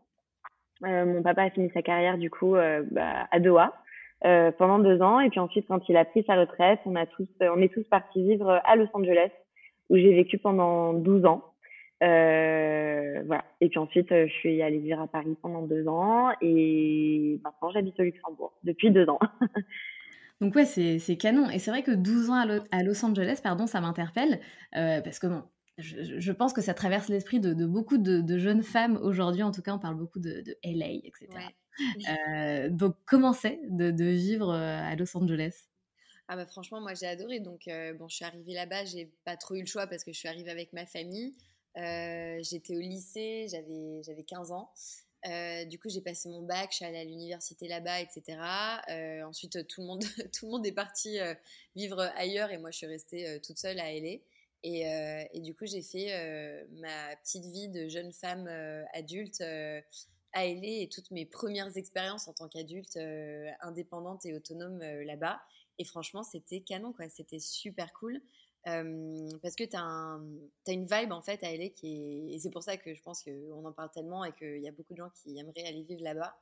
Euh, 0.85 1.05
mon 1.05 1.23
papa 1.23 1.43
a 1.43 1.49
fini 1.49 1.71
sa 1.73 1.81
carrière 1.81 2.19
du 2.19 2.29
coup 2.29 2.55
euh, 2.55 2.83
bah, 2.91 3.27
à 3.31 3.39
Doha 3.39 3.73
euh, 4.25 4.51
pendant 4.51 4.79
deux 4.79 5.01
ans 5.01 5.19
et 5.19 5.29
puis 5.29 5.39
ensuite 5.39 5.67
quand 5.67 5.87
il 5.89 5.97
a 5.97 6.05
pris 6.05 6.23
sa 6.25 6.35
retraite, 6.35 6.79
on 6.85 6.95
a 6.95 7.05
tous, 7.05 7.27
on 7.41 7.61
est 7.61 7.73
tous 7.73 7.83
partis 7.83 8.23
vivre 8.23 8.61
à 8.63 8.75
Los 8.75 8.87
Angeles 8.93 9.31
où 9.89 9.95
j'ai 9.95 10.13
vécu 10.13 10.37
pendant 10.37 10.93
12 10.93 11.25
ans. 11.25 11.43
Euh, 12.03 13.23
voilà. 13.25 13.45
Et 13.61 13.69
puis 13.69 13.79
ensuite, 13.79 14.09
je 14.09 14.31
suis 14.31 14.61
allée 14.61 14.79
vivre 14.79 15.01
à 15.01 15.07
Paris 15.07 15.35
pendant 15.41 15.61
deux 15.61 15.87
ans 15.87 16.31
et 16.41 17.39
maintenant 17.43 17.71
j'habite 17.71 17.99
au 17.99 18.03
Luxembourg 18.03 18.53
depuis 18.63 18.91
deux 18.91 19.07
ans. 19.09 19.19
Donc 20.41 20.53
ouais, 20.55 20.65
c'est 20.65 21.17
canon. 21.17 21.49
Et 21.49 21.59
c'est 21.59 21.71
vrai 21.71 21.83
que 21.83 21.91
12 21.91 22.29
ans 22.29 22.35
à, 22.35 22.45
à, 22.71 22.83
Los 22.83 23.03
Angeles, 23.03 23.39
pardon, 23.41 23.65
ça 23.65 23.81
m'interpelle 23.81 24.39
euh, 24.75 25.01
parce 25.01 25.17
que 25.17 25.27
bon, 25.27 25.43
je, 25.77 26.31
pense 26.31 26.53
que 26.53 26.61
ça 26.61 26.73
traverse 26.73 27.09
l'esprit 27.09 27.39
de, 27.39 27.65
beaucoup 27.65 27.97
de, 27.97 28.37
jeunes 28.37 28.63
femmes 28.63 28.99
aujourd'hui. 29.01 29.43
En 29.43 29.51
tout 29.51 29.61
cas, 29.61 29.73
on 29.73 29.79
parle 29.79 29.95
beaucoup 29.95 30.19
de, 30.19 30.43
LA, 30.63 30.91
etc. 31.03 31.27
Euh, 31.35 31.39
donc, 32.69 32.95
comment 33.05 33.33
c'est 33.33 33.59
de, 33.63 34.05
vivre 34.05 34.49
euh, 34.49 34.81
à 34.81 34.95
Los 34.95 35.15
Angeles? 35.15 35.65
Ah 36.29 36.35
bah 36.35 36.45
franchement, 36.45 36.81
moi 36.81 36.93
j'ai 36.93 37.07
adoré. 37.07 37.39
Donc, 37.39 37.67
euh, 37.67 37.93
bon, 37.93 38.07
je 38.09 38.15
suis 38.17 38.25
arrivée 38.25 38.53
là-bas, 38.53 38.85
j'ai 38.85 39.11
pas 39.23 39.37
trop 39.37 39.55
eu 39.55 39.61
le 39.61 39.65
choix 39.65 39.87
parce 39.87 40.03
que 40.03 40.11
je 40.11 40.19
suis 40.19 40.27
arrivée 40.27 40.51
avec 40.51 40.73
ma 40.73 40.85
famille. 40.85 41.35
J'étais 41.75 42.75
au 42.75 42.79
lycée, 42.79 43.47
j'avais 43.49 44.23
15 44.23 44.51
ans. 44.51 44.71
du 45.69 45.79
coup, 45.79 45.89
j'ai 45.89 46.01
passé 46.01 46.27
mon 46.27 46.41
bac, 46.41 46.69
je 46.71 46.77
suis 46.77 46.85
allée 46.85 46.97
à 46.97 47.03
l'université 47.05 47.67
là-bas, 47.67 48.01
etc. 48.01 48.39
ensuite, 49.23 49.67
tout 49.67 49.81
le, 49.81 49.87
monde, 49.87 50.03
tout 50.33 50.47
le 50.47 50.51
monde 50.51 50.65
est 50.65 50.71
parti 50.71 51.17
vivre 51.75 52.01
ailleurs 52.15 52.51
et 52.51 52.57
moi, 52.57 52.71
je 52.71 52.77
suis 52.77 52.87
restée 52.87 53.39
toute 53.41 53.57
seule 53.57 53.79
à 53.79 53.93
LA. 53.93 54.17
Et, 54.63 54.87
euh, 54.87 55.23
et, 55.33 55.39
du 55.39 55.53
coup, 55.53 55.65
j'ai 55.65 55.81
fait 55.81 56.07
euh, 56.11 56.65
ma 56.79 57.15
petite 57.17 57.45
vie 57.45 57.69
de 57.69 57.87
jeune 57.87 58.11
femme 58.11 58.47
euh, 58.49 58.83
adulte 58.93 59.43
et 60.45 60.89
toutes 60.91 61.11
mes 61.11 61.25
premières 61.25 61.75
expériences 61.77 62.27
en 62.27 62.33
tant 62.33 62.47
qu'adulte 62.47 62.97
indépendante 63.61 64.25
et 64.25 64.33
autonome 64.33 64.79
là-bas. 64.79 65.41
Et 65.79 65.83
franchement, 65.83 66.23
c'était 66.23 66.61
canon, 66.61 66.93
quoi. 66.93 67.09
C'était 67.09 67.39
super 67.39 67.93
cool. 67.93 68.21
parce 68.63 69.55
que 69.55 69.63
tu 69.63 69.75
as, 69.75 70.19
une 70.67 70.85
vibe 70.85 71.11
en 71.11 71.21
fait 71.21 71.43
à 71.43 71.55
LA 71.55 71.69
qui 71.69 71.87
est. 71.87 72.35
Et 72.35 72.39
c'est 72.39 72.49
pour 72.49 72.63
ça 72.63 72.77
que 72.77 72.93
je 72.93 73.01
pense 73.01 73.23
qu'on 73.23 73.65
en 73.65 73.71
parle 73.71 73.91
tellement 73.91 74.25
et 74.25 74.33
qu'il 74.33 74.61
y 74.61 74.67
a 74.67 74.71
beaucoup 74.71 74.93
de 74.93 74.97
gens 74.97 75.11
qui 75.21 75.37
aimeraient 75.37 75.65
aller 75.65 75.83
vivre 75.83 76.03
là-bas. 76.03 76.37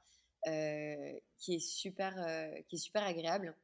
qui, 1.37 1.55
est 1.55 1.59
super, 1.59 2.13
qui 2.67 2.75
est 2.75 2.79
super 2.79 3.03
agréable. 3.03 3.55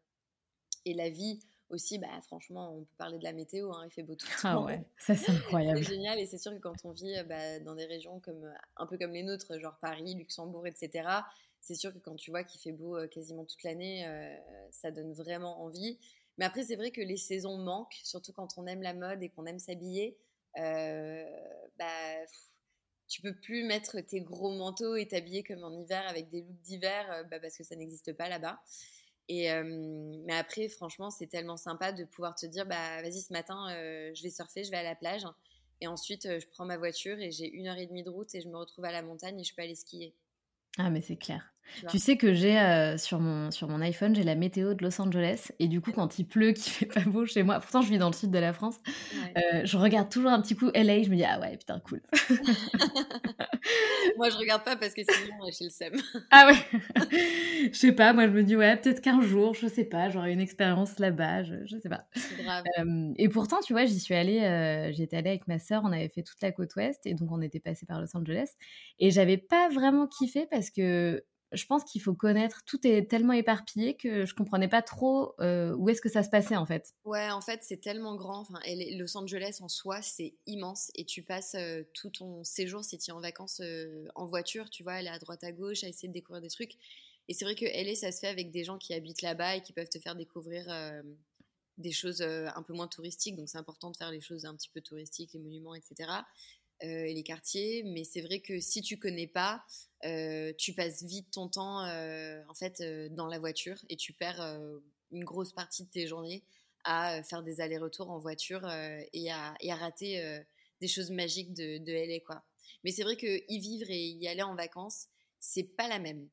Et 0.86 0.94
la 0.94 1.10
vie 1.10 1.40
aussi, 1.72 1.98
bah, 1.98 2.22
franchement, 2.24 2.76
on 2.76 2.82
peut 2.82 2.96
parler 2.98 3.18
de 3.18 3.24
la 3.24 3.34
météo, 3.34 3.72
hein, 3.72 3.84
il 3.86 3.92
fait 3.92 4.04
beau 4.04 4.16
tout 4.16 4.28
le 4.28 4.34
ah 4.44 4.54
temps. 4.54 4.64
Ah 4.64 4.66
ouais, 4.66 4.84
ça 4.98 5.16
c'est 5.16 5.32
incroyable. 5.32 5.84
c'est 5.84 5.92
génial 5.92 6.20
et 6.20 6.26
c'est 6.26 6.38
sûr 6.38 6.52
que 6.54 6.60
quand 6.60 6.76
on 6.84 6.92
vit 6.92 7.16
bah, 7.28 7.60
dans 7.60 7.76
des 7.76 7.86
régions 7.86 8.20
comme, 8.20 8.52
un 8.78 8.86
peu 8.86 8.98
comme 8.98 9.12
les 9.12 9.24
nôtres, 9.24 9.60
genre 9.60 9.78
Paris, 9.82 10.16
Luxembourg, 10.16 10.68
etc., 10.68 11.08
c'est 11.60 11.76
sûr 11.76 11.94
que 11.94 12.00
quand 12.00 12.16
tu 12.16 12.32
vois 12.32 12.44
qu'il 12.44 12.60
fait 12.60 12.72
beau 12.72 12.98
quasiment 13.10 13.46
toute 13.46 13.62
l'année, 13.64 14.04
ça 14.72 14.90
donne 14.90 15.14
vraiment 15.14 15.62
envie. 15.62 16.00
Mais 16.40 16.46
après, 16.46 16.64
c'est 16.64 16.76
vrai 16.76 16.90
que 16.90 17.02
les 17.02 17.18
saisons 17.18 17.60
manquent, 17.60 18.00
surtout 18.04 18.34
quand 18.34 18.58
on 18.58 18.66
aime 18.66 18.82
la 18.82 18.96
mode 18.96 19.22
et 19.22 19.30
qu'on 19.30 19.46
aime 19.46 19.60
s'habiller. 19.60 20.18
bah, 20.56 22.26
tu 23.08 23.22
peux 23.22 23.36
plus 23.36 23.64
mettre 23.66 24.00
tes 24.00 24.22
gros 24.22 24.56
manteaux 24.58 24.96
et 24.96 25.08
t'habiller 25.08 25.44
comme 25.44 25.64
en 25.64 25.72
hiver 25.72 26.04
avec 26.08 26.30
des 26.30 26.42
looks 26.42 26.62
d'hiver 26.62 27.26
bah, 27.30 27.40
parce 27.40 27.58
que 27.58 27.64
ça 27.64 27.76
n'existe 27.76 28.14
pas 28.14 28.28
là-bas. 28.28 28.60
Et 29.30 29.50
mais 30.26 30.36
après, 30.36 30.68
franchement, 30.68 31.10
c'est 31.10 31.28
tellement 31.28 31.58
sympa 31.58 31.92
de 31.92 32.04
pouvoir 32.04 32.36
te 32.36 32.46
dire, 32.46 32.66
bah 32.66 33.02
vas-y, 33.02 33.22
ce 33.22 33.32
matin, 33.32 33.68
je 33.70 34.22
vais 34.22 34.30
surfer, 34.30 34.64
je 34.64 34.72
vais 34.72 34.78
à 34.78 34.84
la 34.84 34.96
plage, 34.96 35.24
et 35.80 35.88
ensuite 35.88 36.28
je 36.40 36.46
prends 36.48 36.66
ma 36.66 36.78
voiture 36.78 37.20
et 37.20 37.32
j'ai 37.32 37.50
une 37.50 37.68
heure 37.68 37.78
et 37.78 37.88
demie 37.88 38.04
de 38.04 38.10
route 38.10 38.34
et 38.36 38.42
je 38.42 38.50
me 38.50 38.58
retrouve 38.58 38.86
à 38.86 38.92
la 38.92 39.02
montagne 39.02 39.40
et 39.40 39.44
je 39.44 39.56
peux 39.56 39.62
aller 39.62 39.76
skier. 39.76 40.14
Ah 40.78 40.90
mais 40.90 41.02
c'est 41.02 41.18
clair. 41.18 41.52
Tu 41.90 42.00
sais 42.00 42.18
que 42.18 42.34
j'ai 42.34 42.58
sur, 42.98 43.20
mon, 43.20 43.50
sur 43.52 43.68
mon 43.68 43.82
iPhone, 43.82 44.14
j'ai 44.16 44.24
la 44.24 44.36
météo 44.36 44.74
de 44.74 44.84
Los 44.84 45.02
Angeles. 45.02 45.52
Et 45.60 45.68
du 45.68 45.80
coup, 45.80 45.92
quand 45.92 46.20
il 46.20 46.26
pleut, 46.26 46.52
qu'il 46.52 46.72
fait 46.72 46.86
pas 46.94 47.02
beau 47.02 47.26
chez 47.26 47.44
moi, 47.44 47.60
pourtant 47.60 47.82
je 47.82 47.90
vis 47.90 47.98
dans 47.98 48.10
le 48.10 48.14
sud 48.16 48.32
de 48.32 48.40
la 48.40 48.54
France, 48.54 48.76
euh, 49.38 49.62
je 49.64 49.78
regarde 49.78 50.10
toujours 50.10 50.32
un 50.32 50.42
petit 50.42 50.56
coup 50.56 50.70
LA. 50.74 51.04
Je 51.04 51.10
me 51.10 51.16
dis, 51.16 51.24
ah 51.24 51.40
ouais, 51.40 51.58
putain, 51.58 51.80
cool. 51.80 52.02
moi, 54.18 54.30
je 54.30 54.38
regarde 54.38 54.64
pas 54.64 54.76
parce 54.76 54.94
que 54.94 55.02
sinon, 55.04 55.36
j'ai 55.58 55.66
le 55.66 55.70
seum. 55.70 56.02
ah 56.32 56.48
ouais 56.48 56.80
Je 57.72 57.78
sais 57.78 57.92
pas, 57.92 58.14
moi, 58.14 58.28
je 58.28 58.32
me 58.32 58.44
dis, 58.44 58.56
ouais, 58.56 58.78
peut-être 58.78 59.02
qu'un 59.02 59.22
jour, 59.22 59.54
je 59.54 59.68
sais 59.68 59.86
pas, 59.86 60.10
j'aurai 60.10 60.34
une 60.34 60.42
expérience 60.42 61.00
là-bas, 61.00 61.44
je, 61.44 61.56
je 61.66 61.78
sais 61.78 61.90
pas. 61.90 62.06
Grave. 62.44 62.64
et 63.18 63.30
pourtant, 63.30 63.60
tu 63.62 63.74
vois, 63.74 63.86
j'y 63.86 64.00
suis 64.00 64.16
allée, 64.16 64.42
euh, 64.42 64.92
j'étais 64.94 65.18
allée 65.18 65.30
avec 65.30 65.48
ma 65.48 65.60
sœur, 65.60 65.84
on 65.86 65.92
avait 65.92 66.10
fait 66.10 66.24
toute 66.24 66.42
la 66.42 66.52
côte 66.52 66.76
ouest. 66.76 67.00
Et 67.06 67.14
donc, 67.14 67.30
on 67.32 67.42
était 67.42 67.60
passé 67.60 67.86
par 67.86 68.02
Los 68.02 68.16
Angeles. 68.16 68.50
Et 69.00 69.12
j'avais 69.12 69.38
pas 69.38 69.70
vraiment 69.70 70.08
kiffé 70.08 70.48
parce 70.50 70.70
que 70.70 71.24
je 71.52 71.66
pense 71.66 71.84
qu'il 71.84 72.02
faut 72.02 72.14
connaître. 72.14 72.64
Tout 72.66 72.86
est 72.88 73.10
tellement 73.10 73.34
éparpillé 73.34 73.96
que 73.96 74.26
je 74.26 74.34
comprenais 74.34 74.68
pas 74.68 74.82
trop 74.82 75.36
euh, 75.40 75.74
où 75.76 75.90
est-ce 75.90 76.02
que 76.02 76.10
ça 76.10 76.24
se 76.24 76.30
passait 76.30 76.56
en 76.56 76.66
fait. 76.66 76.94
Ouais, 77.04 77.30
en 77.30 77.42
fait, 77.42 77.60
c'est 77.64 77.82
tellement 77.82 78.16
grand. 78.16 78.40
Enfin, 78.40 78.60
Los 78.98 79.18
Angeles 79.18 79.58
en 79.62 79.68
soi, 79.68 80.02
c'est 80.02 80.36
immense 80.48 80.92
et 80.96 81.06
tu 81.06 81.24
passes 81.24 81.56
euh, 81.56 81.84
tout 81.94 82.10
ton 82.10 82.44
séjour 82.44 82.84
si 82.84 82.98
tu 82.98 83.12
es 83.12 83.14
en 83.14 83.20
vacances 83.20 83.60
euh, 83.62 84.08
en 84.16 84.28
voiture, 84.28 84.70
tu 84.70 84.84
vois, 84.84 84.94
aller 84.94 85.10
à 85.10 85.20
droite 85.20 85.44
à 85.44 85.52
gauche, 85.52 85.84
à 85.84 85.88
essayer 85.88 86.08
de 86.08 86.14
découvrir 86.14 86.42
des 86.42 86.50
trucs. 86.50 86.74
Et 87.28 87.34
c'est 87.34 87.46
vrai 87.46 87.56
que 87.56 87.66
LA, 87.66 87.96
ça 87.96 88.12
se 88.12 88.20
fait 88.20 88.28
avec 88.28 88.52
des 88.52 88.64
gens 88.64 88.78
qui 88.78 88.94
habitent 88.94 89.22
là-bas 89.22 89.58
et 89.58 89.62
qui 89.62 89.74
peuvent 89.74 89.90
te 89.90 90.00
faire 90.00 90.16
découvrir 90.16 90.66
des 91.78 91.92
choses 91.92 92.22
un 92.22 92.64
peu 92.64 92.74
moins 92.74 92.88
touristiques. 92.88 93.38
Donc 93.38 93.48
c'est 93.48 93.60
important 93.60 93.92
de 93.92 93.96
faire 93.96 94.12
les 94.12 94.20
choses 94.20 94.44
un 94.46 94.56
petit 94.56 94.70
peu 94.70 94.82
touristiques, 94.82 95.32
les 95.34 95.40
monuments, 95.40 95.76
etc. 95.76 96.10
Euh, 96.84 97.06
et 97.06 97.14
les 97.14 97.24
quartiers. 97.24 97.84
Mais 97.84 98.04
c'est 98.04 98.22
vrai 98.22 98.40
que 98.40 98.60
si 98.60 98.82
tu 98.82 98.98
connais 98.98 99.28
pas, 99.28 99.64
euh, 100.06 100.52
tu 100.58 100.74
passes 100.74 101.04
vite 101.04 101.30
ton 101.32 101.48
temps 101.48 101.86
euh, 101.86 102.42
en 102.50 102.56
fait 102.56 102.82
dans 103.12 103.28
la 103.28 103.38
voiture 103.38 103.78
et 103.90 103.96
tu 103.96 104.14
perds 104.14 104.42
une 105.12 105.24
grosse 105.24 105.54
partie 105.54 105.84
de 105.84 105.90
tes 105.90 106.08
journées 106.08 106.44
à 106.84 107.22
faire 107.22 107.44
des 107.44 107.62
allers-retours 107.62 108.10
en 108.10 108.18
voiture 108.18 108.68
et 109.14 109.32
à, 109.32 109.54
et, 109.60 109.72
à, 109.72 109.76
rater 109.76 110.40
des 110.80 110.88
choses 110.88 111.12
magiques 111.12 111.54
de, 111.54 111.78
de 111.78 111.92
LA 111.92 112.20
quoi. 112.26 112.44
Mais 112.84 112.90
c'est 112.90 113.04
vrai 113.04 113.16
que 113.16 113.44
y 113.48 113.60
vivre 113.60 113.86
et 113.90 114.08
y 114.08 114.28
aller 114.28 114.42
en 114.42 114.56
vacances, 114.56 115.06
c'est 115.40 115.64
pas 115.64 115.88
la 115.88 116.00
même. 116.00 116.28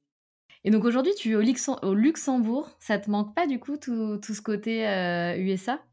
Et 0.64 0.70
donc 0.70 0.84
aujourd'hui, 0.84 1.14
tu 1.14 1.32
es 1.32 1.34
au, 1.34 1.42
au, 1.82 1.94
Luxembourg. 1.94 2.70
Ça 2.80 2.98
te 2.98 3.10
manque 3.10 3.34
pas 3.34 3.46
du 3.46 3.60
coup 3.60 3.76
tout, 3.76 4.16
tout 4.16 4.34
ce 4.34 4.40
côté 4.40 4.84
USA 5.38 5.84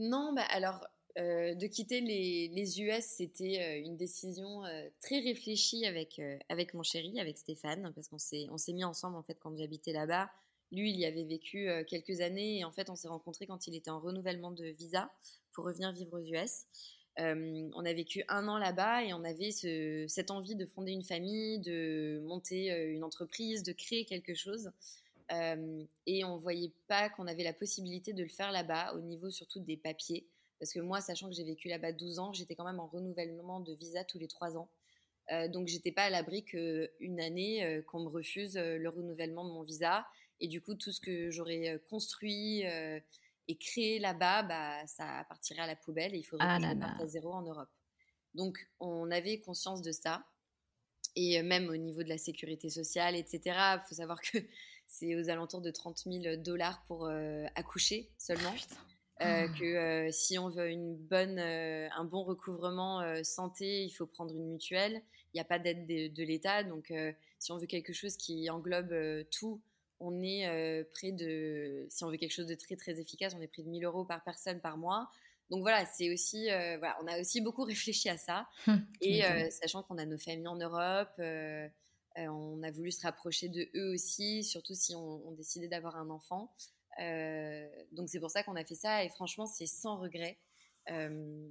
Non, 0.00 0.32
bah 0.34 0.44
alors 0.50 0.84
euh, 1.20 1.54
de 1.54 1.66
quitter 1.66 2.00
les, 2.00 2.80
US, 2.80 3.04
c'était 3.04 3.60
euh, 3.60 3.84
une 3.84 3.96
décision 3.96 4.64
euh, 4.64 4.88
très 5.02 5.20
réfléchie 5.20 5.84
avec, 5.84 6.20
avec 6.48 6.72
mon 6.72 6.82
chéri, 6.82 7.20
avec 7.20 7.36
Stéphane, 7.36 7.92
parce 7.94 8.08
qu'on 8.08 8.18
s'est, 8.18 8.46
s'est 8.56 8.72
mis 8.72 8.84
ensemble 8.84 9.16
en 9.16 9.22
fait 9.22 9.38
quand 9.38 9.56
j'habitais 9.56 9.92
là-bas. 9.92 10.30
Lui, 10.72 10.90
il 10.90 11.00
y 11.00 11.04
avait 11.04 11.24
vécu 11.24 11.68
quelques 11.88 12.20
années 12.20 12.60
et 12.60 12.64
en 12.64 12.70
fait, 12.70 12.90
on 12.90 12.94
s'est 12.94 13.08
rencontrés 13.08 13.44
quand 13.48 13.66
il 13.66 13.74
était 13.74 13.90
en 13.90 13.98
renouvellement 13.98 14.52
de 14.52 14.66
visa 14.66 15.10
pour 15.50 15.64
revenir 15.64 15.90
vivre 15.90 16.20
aux 16.20 16.24
US. 16.24 16.66
on 17.16 17.84
a 17.84 17.92
vécu 17.92 18.22
un 18.28 18.46
an 18.46 18.56
là-bas 18.56 19.02
et 19.02 19.12
on 19.12 19.24
avait 19.24 19.50
cette 19.50 20.30
envie 20.30 20.54
de 20.54 20.64
fonder 20.66 20.92
une 20.92 21.02
famille, 21.02 21.58
de 21.58 22.20
monter 22.24 22.68
une 22.68 23.02
entreprise, 23.02 23.64
de 23.64 23.72
créer 23.72 24.04
quelque 24.04 24.32
chose. 24.32 24.70
et 26.06 26.24
on 26.24 26.36
voyait 26.36 26.72
pas 26.86 27.08
qu'on 27.08 27.26
avait 27.26 27.42
la 27.42 27.52
possibilité 27.52 28.12
de 28.12 28.22
le 28.22 28.28
faire 28.28 28.52
là-bas 28.52 28.94
au 28.94 29.00
niveau 29.00 29.28
surtout 29.28 29.58
des 29.58 29.76
papiers. 29.76 30.24
Parce 30.60 30.74
que 30.74 30.80
moi, 30.80 31.00
sachant 31.00 31.28
que 31.28 31.34
j'ai 31.34 31.42
vécu 31.42 31.68
là-bas 31.68 31.92
12 31.92 32.18
ans, 32.18 32.32
j'étais 32.34 32.54
quand 32.54 32.66
même 32.66 32.80
en 32.80 32.86
renouvellement 32.86 33.60
de 33.60 33.72
visa 33.72 34.04
tous 34.04 34.18
les 34.18 34.28
3 34.28 34.58
ans. 34.58 34.70
Euh, 35.32 35.48
donc, 35.48 35.68
j'étais 35.68 35.90
pas 35.90 36.04
à 36.04 36.10
l'abri 36.10 36.44
qu'une 36.44 37.20
année, 37.20 37.64
euh, 37.64 37.82
qu'on 37.82 38.00
me 38.00 38.08
refuse 38.08 38.56
euh, 38.56 38.76
le 38.76 38.88
renouvellement 38.90 39.44
de 39.44 39.50
mon 39.50 39.62
visa. 39.62 40.06
Et 40.38 40.48
du 40.48 40.60
coup, 40.60 40.74
tout 40.74 40.92
ce 40.92 41.00
que 41.00 41.30
j'aurais 41.30 41.70
euh, 41.70 41.78
construit 41.88 42.62
et 43.48 43.56
créé 43.56 43.98
là-bas, 43.98 44.42
bah, 44.42 44.86
ça 44.86 45.24
partirait 45.28 45.62
à 45.62 45.66
la 45.66 45.76
poubelle 45.76 46.14
et 46.14 46.18
il 46.18 46.24
faudrait 46.24 46.46
ah 46.48 46.58
que 46.58 46.64
je 46.64 46.78
parte 46.78 47.00
à 47.00 47.06
zéro 47.06 47.32
en 47.32 47.42
Europe. 47.42 47.70
Donc, 48.34 48.58
on 48.80 49.10
avait 49.10 49.40
conscience 49.40 49.80
de 49.80 49.92
ça. 49.92 50.24
Et 51.16 51.42
même 51.42 51.68
au 51.68 51.76
niveau 51.76 52.02
de 52.04 52.08
la 52.08 52.18
sécurité 52.18 52.70
sociale, 52.70 53.16
etc., 53.16 53.40
il 53.46 53.82
faut 53.88 53.94
savoir 53.96 54.20
que 54.20 54.38
c'est 54.86 55.16
aux 55.16 55.30
alentours 55.30 55.62
de 55.62 55.70
30 55.70 56.04
000 56.06 56.36
dollars 56.36 56.84
pour 56.86 57.10
accoucher 57.56 58.10
seulement. 58.18 58.54
Euh, 59.22 59.46
ah. 59.46 59.58
que 59.58 59.64
euh, 59.64 60.12
si 60.12 60.38
on 60.38 60.48
veut 60.48 60.70
une 60.70 60.96
bonne, 60.96 61.38
euh, 61.38 61.88
un 61.94 62.04
bon 62.04 62.24
recouvrement 62.24 63.02
santé, 63.22 63.84
il 63.84 63.90
faut 63.90 64.06
prendre 64.06 64.34
une 64.34 64.52
mutuelle. 64.52 65.02
Il 65.32 65.36
n'y 65.36 65.40
a 65.40 65.44
pas 65.44 65.58
d'aide 65.58 65.86
de, 65.86 66.24
l'État. 66.24 66.64
Donc, 66.64 66.92
si 67.38 67.52
on 67.52 67.58
veut 67.58 67.66
quelque 67.66 67.92
chose 67.92 68.16
qui 68.16 68.50
englobe 68.50 68.94
tout, 69.30 69.60
on 70.00 70.22
est 70.22 70.84
près 70.92 71.12
de. 71.12 71.86
Si 71.88 72.02
on 72.04 72.10
veut 72.10 72.16
quelque 72.16 72.32
chose 72.32 72.46
de 72.46 72.54
très, 72.54 72.76
très 72.76 72.98
efficace, 72.98 73.34
on 73.36 73.40
est 73.40 73.46
près 73.46 73.62
de 73.62 73.68
1000 73.68 73.84
euros 73.84 74.04
par 74.04 74.24
personne 74.24 74.60
par 74.60 74.76
mois. 74.76 75.08
Donc 75.50 75.62
voilà, 75.62 75.84
c'est 75.86 76.12
aussi, 76.12 76.46
voilà, 76.46 76.96
on 77.02 77.06
a 77.06 77.20
aussi 77.20 77.40
beaucoup 77.42 77.62
réfléchi 77.62 78.08
à 78.08 78.16
ça. 78.16 78.48
Et 79.00 79.22
sachant 79.50 79.84
qu'on 79.84 79.98
a 79.98 80.04
nos 80.04 80.18
familles 80.18 80.48
en 80.48 80.56
Europe, 80.56 81.20
on 82.16 82.62
a 82.62 82.70
voulu 82.72 82.90
se 82.90 83.02
rapprocher 83.02 83.48
de 83.48 83.68
eux 83.76 83.92
aussi, 83.92 84.42
surtout 84.42 84.74
si 84.74 84.96
on, 84.96 85.28
on 85.28 85.32
décidait 85.32 85.68
d'avoir 85.68 85.96
un 85.96 86.10
enfant. 86.10 86.52
Euh, 86.98 87.68
donc 87.92 88.08
c'est 88.08 88.20
pour 88.20 88.30
ça 88.30 88.42
qu'on 88.42 88.56
a 88.56 88.64
fait 88.64 88.74
ça 88.74 89.04
et 89.04 89.08
franchement 89.10 89.46
c'est 89.46 89.66
sans 89.66 89.96
regret 89.96 90.38
euh, 90.90 91.48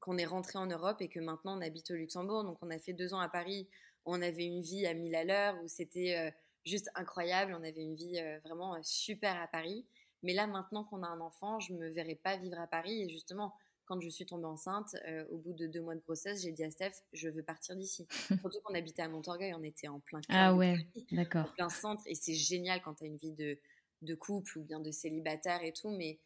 qu'on 0.00 0.18
est 0.18 0.26
rentré 0.26 0.58
en 0.58 0.66
Europe 0.66 1.00
et 1.00 1.08
que 1.08 1.20
maintenant 1.20 1.56
on 1.58 1.60
habite 1.60 1.90
au 1.90 1.94
Luxembourg. 1.94 2.44
Donc 2.44 2.58
on 2.62 2.70
a 2.70 2.78
fait 2.78 2.92
deux 2.92 3.14
ans 3.14 3.20
à 3.20 3.28
Paris, 3.28 3.68
on 4.04 4.20
avait 4.20 4.44
une 4.44 4.60
vie 4.60 4.86
à 4.86 4.94
mille 4.94 5.14
à 5.14 5.24
l'heure 5.24 5.56
où 5.62 5.68
c'était 5.68 6.16
euh, 6.18 6.30
juste 6.64 6.90
incroyable, 6.94 7.56
on 7.58 7.62
avait 7.62 7.82
une 7.82 7.94
vie 7.94 8.20
vraiment 8.44 8.76
super 8.82 9.40
à 9.40 9.46
Paris. 9.46 9.86
Mais 10.22 10.34
là 10.34 10.46
maintenant 10.46 10.84
qu'on 10.84 11.02
a 11.02 11.08
un 11.08 11.20
enfant, 11.20 11.60
je 11.60 11.72
me 11.72 11.88
verrais 11.88 12.14
pas 12.14 12.36
vivre 12.36 12.58
à 12.58 12.66
Paris 12.66 13.02
et 13.02 13.08
justement 13.08 13.54
quand 13.84 14.00
je 14.00 14.08
suis 14.08 14.24
tombée 14.24 14.46
enceinte, 14.46 14.96
au 15.30 15.38
bout 15.38 15.52
de 15.52 15.66
deux 15.66 15.82
mois 15.82 15.96
de 15.96 16.00
grossesse, 16.00 16.42
j'ai 16.42 16.52
dit 16.52 16.62
à 16.62 16.70
Steph, 16.70 16.92
je 17.12 17.28
veux 17.28 17.42
partir 17.42 17.74
d'ici. 17.74 18.06
Surtout 18.40 18.60
qu'on 18.62 18.74
habitait 18.74 19.02
à 19.02 19.08
Montorgueil, 19.08 19.52
on 19.54 19.62
était 19.64 19.88
en 19.88 19.98
plein 19.98 20.20
cœur. 20.20 20.36
Ah 20.36 20.54
ouais, 20.54 20.76
d'accord. 21.10 21.46
En 21.46 21.54
plein 21.54 21.68
centre. 21.68 22.02
Et 22.06 22.14
c'est 22.14 22.34
génial 22.34 22.80
quand 22.80 22.94
tu 22.94 23.04
as 23.04 23.06
une 23.08 23.16
vie 23.16 23.32
de, 23.32 23.58
de 24.02 24.14
couple 24.14 24.58
ou 24.58 24.62
bien 24.62 24.80
de 24.80 24.90
célibataire 24.90 25.62
et 25.62 25.72
tout, 25.72 25.90
mais 25.90 26.18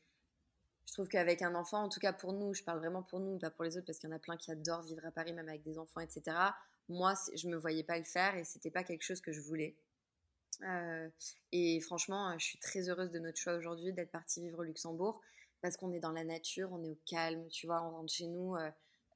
je 0.86 0.92
trouve 0.92 1.08
qu'avec 1.08 1.42
un 1.42 1.54
enfant, 1.54 1.82
en 1.82 1.88
tout 1.88 2.00
cas 2.00 2.12
pour 2.12 2.32
nous, 2.32 2.54
je 2.54 2.62
parle 2.62 2.78
vraiment 2.78 3.02
pour 3.02 3.20
nous, 3.20 3.38
pas 3.38 3.50
pour 3.50 3.64
les 3.64 3.76
autres, 3.76 3.86
parce 3.86 3.98
qu'il 3.98 4.08
y 4.08 4.12
en 4.12 4.16
a 4.16 4.20
plein 4.20 4.36
qui 4.36 4.50
adorent 4.50 4.82
vivre 4.82 5.04
à 5.04 5.10
Paris, 5.10 5.32
même 5.32 5.48
avec 5.48 5.62
des 5.62 5.78
enfants, 5.78 6.00
etc. 6.00 6.36
Moi, 6.88 7.14
je 7.34 7.48
me 7.48 7.56
voyais 7.56 7.82
pas 7.82 7.98
le 7.98 8.04
faire 8.04 8.36
et 8.36 8.44
c'était 8.44 8.70
pas 8.70 8.84
quelque 8.84 9.02
chose 9.02 9.20
que 9.20 9.32
je 9.32 9.40
voulais. 9.40 9.76
Euh, 10.62 11.08
et 11.52 11.80
franchement, 11.80 12.38
je 12.38 12.44
suis 12.44 12.58
très 12.58 12.88
heureuse 12.88 13.10
de 13.10 13.18
notre 13.18 13.38
choix 13.38 13.54
aujourd'hui 13.54 13.92
d'être 13.92 14.10
partie 14.10 14.40
vivre 14.40 14.60
au 14.60 14.62
Luxembourg 14.62 15.20
parce 15.60 15.76
qu'on 15.76 15.92
est 15.92 16.00
dans 16.00 16.12
la 16.12 16.24
nature, 16.24 16.70
on 16.72 16.82
est 16.84 16.90
au 16.90 16.98
calme, 17.06 17.48
tu 17.48 17.66
vois, 17.66 17.82
on 17.82 17.90
rentre 17.90 18.12
chez 18.12 18.26
nous, 18.26 18.56
il 18.56 18.72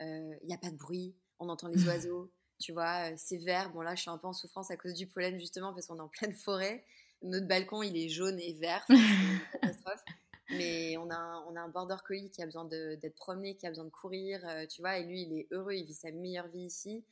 euh, 0.06 0.34
n'y 0.44 0.52
euh, 0.52 0.56
a 0.56 0.58
pas 0.58 0.70
de 0.70 0.76
bruit, 0.76 1.14
on 1.38 1.48
entend 1.48 1.68
les 1.68 1.84
oiseaux, 1.86 2.30
tu 2.58 2.72
vois, 2.72 3.16
c'est 3.16 3.38
vert. 3.38 3.72
Bon 3.72 3.82
là, 3.82 3.94
je 3.94 4.02
suis 4.02 4.10
un 4.10 4.18
peu 4.18 4.26
en 4.26 4.32
souffrance 4.32 4.70
à 4.70 4.76
cause 4.76 4.94
du 4.94 5.06
pollen 5.06 5.38
justement 5.38 5.72
parce 5.72 5.86
qu'on 5.86 5.96
est 5.96 6.02
en 6.02 6.08
pleine 6.08 6.34
forêt, 6.34 6.84
notre 7.22 7.46
balcon, 7.46 7.82
il 7.82 7.96
est 7.96 8.08
jaune 8.08 8.38
et 8.38 8.54
vert. 8.54 8.84
C'est 8.88 8.94
une 8.94 9.40
catastrophe. 9.52 10.02
Mais 10.52 10.96
on 10.96 11.10
a, 11.10 11.14
un, 11.14 11.44
on 11.48 11.56
a 11.56 11.60
un 11.60 11.68
border 11.68 11.96
collie 12.04 12.30
qui 12.30 12.42
a 12.42 12.46
besoin 12.46 12.64
d'être 12.64 13.14
promené, 13.14 13.56
qui 13.56 13.66
a 13.66 13.70
besoin 13.70 13.84
de 13.84 13.90
courir, 13.90 14.40
euh, 14.48 14.66
tu 14.66 14.80
vois. 14.80 14.98
Et 14.98 15.04
lui, 15.04 15.22
il 15.22 15.38
est 15.38 15.46
heureux, 15.52 15.74
il 15.74 15.84
vit 15.84 15.94
sa 15.94 16.10
meilleure 16.10 16.48
vie 16.48 16.64
ici. 16.64 17.04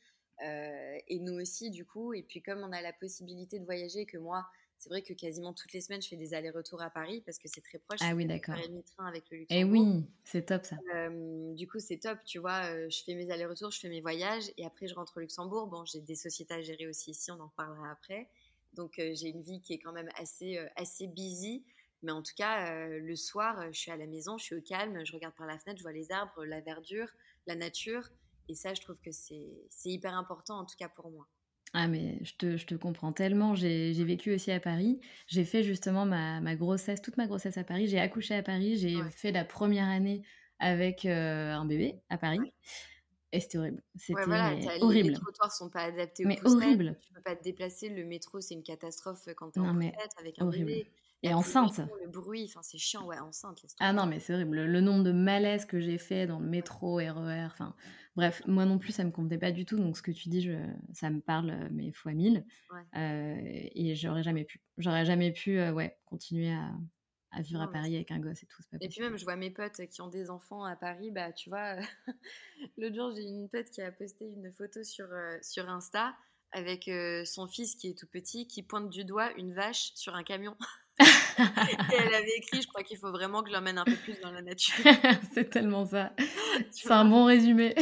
Euh, 0.43 0.97
et 1.07 1.19
nous 1.19 1.39
aussi, 1.39 1.69
du 1.69 1.85
coup. 1.85 2.13
Et 2.13 2.23
puis, 2.23 2.41
comme 2.41 2.59
on 2.59 2.71
a 2.71 2.81
la 2.81 2.93
possibilité 2.93 3.59
de 3.59 3.65
voyager, 3.65 4.05
que 4.05 4.17
moi, 4.17 4.45
c'est 4.77 4.89
vrai 4.89 5.01
que 5.01 5.13
quasiment 5.13 5.53
toutes 5.53 5.73
les 5.73 5.81
semaines, 5.81 6.01
je 6.01 6.07
fais 6.07 6.17
des 6.17 6.33
allers-retours 6.33 6.81
à 6.81 6.89
Paris 6.89 7.21
parce 7.25 7.37
que 7.37 7.47
c'est 7.49 7.61
très 7.61 7.79
proche. 7.79 7.99
Ah 8.01 8.13
oui, 8.13 8.25
d'accord. 8.25 8.55
train 8.95 9.07
avec 9.07 9.23
le 9.29 9.39
Et 9.39 9.47
eh 9.49 9.63
oui, 9.63 10.05
c'est 10.23 10.45
top 10.45 10.65
ça. 10.65 10.77
Euh, 10.95 11.53
du 11.53 11.67
coup, 11.67 11.79
c'est 11.79 11.97
top, 11.97 12.19
tu 12.25 12.39
vois. 12.39 12.89
je 12.89 13.03
fais 13.05 13.13
mes 13.13 13.29
allers-retours, 13.29 13.71
je 13.71 13.79
fais 13.79 13.89
mes 13.89 14.01
voyages 14.01 14.51
et 14.57 14.65
après, 14.65 14.87
je 14.87 14.95
rentre 14.95 15.17
au 15.17 15.19
Luxembourg. 15.19 15.67
Bon, 15.67 15.83
j'ai 15.85 15.99
des 15.99 16.15
sociétés 16.15 16.53
à 16.53 16.61
gérer 16.61 16.87
aussi 16.87 17.11
ici, 17.11 17.31
on 17.31 17.39
en 17.39 17.47
reparlera 17.47 17.91
après. 17.91 18.29
Donc 18.73 18.93
j'ai 18.97 19.29
une 19.29 19.41
vie 19.41 19.61
qui 19.61 19.73
est 19.73 19.79
quand 19.79 19.93
même 19.93 20.09
assez, 20.15 20.59
assez 20.75 21.07
busy. 21.07 21.65
Mais 22.01 22.11
en 22.11 22.21
tout 22.21 22.33
cas, 22.37 22.87
le 22.87 23.15
soir, 23.15 23.61
je 23.73 23.77
suis 23.77 23.91
à 23.91 23.97
la 23.97 24.07
maison, 24.07 24.37
je 24.37 24.45
suis 24.45 24.55
au 24.55 24.61
calme, 24.61 25.05
je 25.05 25.11
regarde 25.11 25.35
par 25.35 25.47
la 25.47 25.59
fenêtre, 25.59 25.79
je 25.79 25.83
vois 25.83 25.91
les 25.91 26.11
arbres, 26.11 26.45
la 26.45 26.61
verdure, 26.61 27.09
la 27.45 27.55
nature. 27.55 28.09
Et 28.47 28.55
ça, 28.55 28.73
je 28.73 28.81
trouve 28.81 28.97
que 29.03 29.11
c'est 29.11 29.89
hyper 29.89 30.15
important, 30.15 30.59
en 30.59 30.65
tout 30.65 30.75
cas 30.77 30.89
pour 30.89 31.11
moi. 31.11 31.27
Ah 31.73 31.87
mais 31.87 32.17
je 32.23 32.33
te, 32.35 32.57
je 32.57 32.65
te 32.65 32.73
comprends 32.73 33.13
tellement, 33.13 33.53
j'ai 33.53 34.03
vécu 34.03 34.33
aussi 34.33 34.51
à 34.51 34.59
Paris, 34.59 34.99
j'ai 35.27 35.45
fait 35.45 35.61
justement 35.61 36.03
ma, 36.03 36.41
ma, 36.41 36.55
grossesse, 36.55 36.99
toute 36.99 37.17
ma 37.17 37.27
grossesse 37.27 37.59
à 37.59 37.63
Paris, 37.63 37.87
j'ai 37.87 37.99
accouché 37.99 38.33
à 38.33 38.41
Paris, 38.41 38.77
j'ai 38.77 38.97
fait 39.11 39.31
la 39.31 39.45
première 39.45 39.87
année 39.87 40.23
avec 40.57 41.05
un 41.05 41.65
bébé 41.65 41.99
à 42.09 42.17
Paris. 42.17 42.39
Et 43.31 43.39
c'était 43.39 43.57
horrible. 43.59 43.83
C'était 43.95 44.21
horrible. 44.81 45.09
Les 45.09 45.13
trottoirs 45.15 45.51
sont 45.51 45.69
pas 45.69 45.83
adaptés 45.83 46.25
mais 46.25 46.39
horrible. 46.45 46.97
Tu 47.01 47.13
peux 47.13 47.21
pas 47.21 47.35
te 47.35 47.43
déplacer. 47.43 47.89
Le 47.89 48.03
métro, 48.05 48.41
c'est 48.41 48.55
une 48.55 48.63
catastrophe 48.63 49.27
quand 49.35 49.51
tu 49.51 49.59
es 49.59 49.61
en 49.61 49.73
mais 49.73 49.93
avec 50.17 50.39
un 50.41 50.47
horrible. 50.47 50.65
bébé. 50.65 50.91
Et 51.21 51.33
enceinte. 51.33 51.81
Le 52.01 52.07
bruit, 52.07 52.45
enfin 52.45 52.61
c'est 52.63 52.77
chiant, 52.77 53.05
ouais, 53.05 53.19
enceinte. 53.19 53.61
Ah 53.79 53.91
non, 53.91 54.05
mais 54.05 54.19
c'est 54.19 54.33
horrible. 54.33 54.63
Le, 54.63 54.81
nombre 54.81 55.03
de 55.03 55.11
malaises 55.11 55.65
que 55.65 55.79
j'ai 55.79 55.97
fait 55.97 56.27
dans 56.27 56.39
le 56.39 56.47
métro, 56.47 56.95
RER, 56.95 57.47
enfin 57.47 57.75
bref, 58.15 58.41
moi 58.47 58.65
non 58.65 58.79
plus, 58.79 58.93
ça 58.93 59.03
me 59.03 59.11
comptait 59.11 59.37
pas 59.37 59.51
du 59.51 59.65
tout. 59.65 59.77
Donc 59.77 59.97
ce 59.97 60.01
que 60.01 60.11
tu 60.11 60.29
dis, 60.29 60.41
je, 60.41 60.53
ça 60.93 61.09
me 61.09 61.19
parle, 61.19 61.67
mais 61.71 61.91
fois 61.91 62.13
mille. 62.13 62.45
Euh, 62.95 63.35
et 63.41 63.95
j'aurais 63.95 64.23
jamais 64.23 64.45
pu. 64.45 64.61
J'aurais 64.77 65.05
jamais 65.05 65.31
pu, 65.31 65.59
euh, 65.59 65.73
ouais, 65.73 65.97
continuer 66.05 66.51
à, 66.51 66.71
à 67.31 67.41
vivre 67.41 67.61
à 67.61 67.71
Paris 67.71 67.95
avec 67.95 68.11
un 68.11 68.19
gosse 68.19 68.43
et 68.43 68.47
tout. 68.47 68.63
et 68.81 68.89
puis 68.89 69.01
même, 69.01 69.17
je 69.17 69.23
vois 69.23 69.35
mes 69.35 69.51
potes 69.51 69.85
qui 69.89 70.01
ont 70.01 70.07
des 70.07 70.29
enfants 70.29 70.63
à 70.63 70.75
Paris, 70.75 71.11
bah 71.11 71.31
tu 71.31 71.49
vois, 71.49 71.75
l'autre 72.77 72.95
jour, 72.95 73.11
j'ai 73.15 73.23
une 73.23 73.49
pote 73.49 73.69
qui 73.69 73.81
a 73.81 73.91
posté 73.91 74.25
une 74.25 74.51
photo 74.51 74.83
sur, 74.83 75.05
euh, 75.11 75.37
sur 75.41 75.69
Insta 75.69 76.15
avec 76.51 76.89
son 77.25 77.47
fils 77.47 77.75
qui 77.75 77.89
est 77.89 77.97
tout 77.97 78.07
petit, 78.07 78.47
qui 78.47 78.63
pointe 78.63 78.89
du 78.89 79.05
doigt 79.05 79.31
une 79.37 79.53
vache 79.53 79.91
sur 79.93 80.15
un 80.15 80.23
camion. 80.23 80.57
et 80.99 81.95
elle 81.97 82.13
avait 82.13 82.37
écrit, 82.37 82.61
je 82.61 82.67
crois 82.67 82.83
qu'il 82.83 82.97
faut 82.97 83.11
vraiment 83.11 83.41
que 83.41 83.49
je 83.49 83.53
l'emmène 83.53 83.77
un 83.77 83.85
peu 83.85 83.95
plus 83.95 84.19
dans 84.19 84.31
la 84.31 84.41
nature. 84.41 84.83
c'est 85.33 85.49
tellement 85.49 85.85
ça. 85.85 86.13
c'est 86.71 86.91
un 86.91 87.05
bon 87.05 87.25
résumé. 87.25 87.75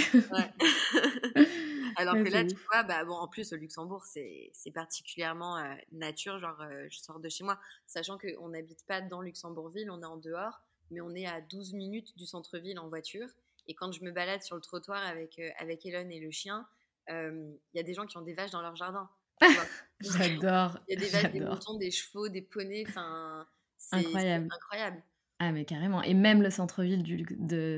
Alors 1.97 2.13
que 2.13 2.29
là, 2.29 2.45
tu 2.45 2.55
vois, 2.71 2.83
bah, 2.83 3.03
bon, 3.03 3.15
en 3.15 3.27
plus, 3.27 3.51
au 3.53 3.55
Luxembourg, 3.55 4.05
c'est 4.05 4.71
particulièrement 4.73 5.57
euh, 5.57 5.73
nature. 5.91 6.39
Genre, 6.39 6.61
euh, 6.61 6.87
je 6.89 6.99
sors 6.99 7.19
de 7.19 7.27
chez 7.27 7.43
moi, 7.43 7.59
sachant 7.87 8.17
qu'on 8.17 8.49
n'habite 8.49 8.85
pas 8.85 9.01
dans 9.01 9.21
Luxembourgville, 9.21 9.89
on 9.89 10.01
est 10.01 10.05
en 10.05 10.17
dehors, 10.17 10.61
mais 10.91 11.01
on 11.01 11.13
est 11.15 11.25
à 11.25 11.41
12 11.41 11.73
minutes 11.73 12.15
du 12.15 12.25
centre-ville 12.25 12.77
en 12.79 12.87
voiture. 12.87 13.27
Et 13.67 13.73
quand 13.73 13.91
je 13.91 14.03
me 14.03 14.11
balade 14.11 14.43
sur 14.43 14.55
le 14.55 14.61
trottoir 14.61 15.03
avec, 15.05 15.39
euh, 15.39 15.49
avec 15.57 15.85
Elon 15.85 16.09
et 16.09 16.19
le 16.19 16.31
chien, 16.31 16.67
il 17.09 17.57
y 17.73 17.79
a 17.79 17.83
des 17.83 17.93
gens 17.93 18.05
qui 18.05 18.17
ont 18.17 18.21
des 18.21 18.33
vaches 18.33 18.51
dans 18.51 18.61
leur 18.61 18.75
jardin. 18.75 19.09
J'adore. 20.01 20.77
Il 20.87 20.93
y 20.93 20.97
a 20.97 20.99
des 20.99 21.09
vaches, 21.09 21.31
des 21.31 21.39
moutons, 21.39 21.77
des 21.77 21.89
chevaux, 21.89 22.27
des 22.27 22.41
poneys. 22.41 22.85
Enfin, 22.87 23.47
c'est 23.77 23.95
incroyable. 23.95 24.49
incroyable. 24.53 25.03
Ah 25.39 25.51
mais 25.51 25.65
carrément. 25.65 26.01
Et 26.01 26.13
même 26.13 26.41
le 26.41 26.49
centre-ville 26.49 27.03
du, 27.03 27.23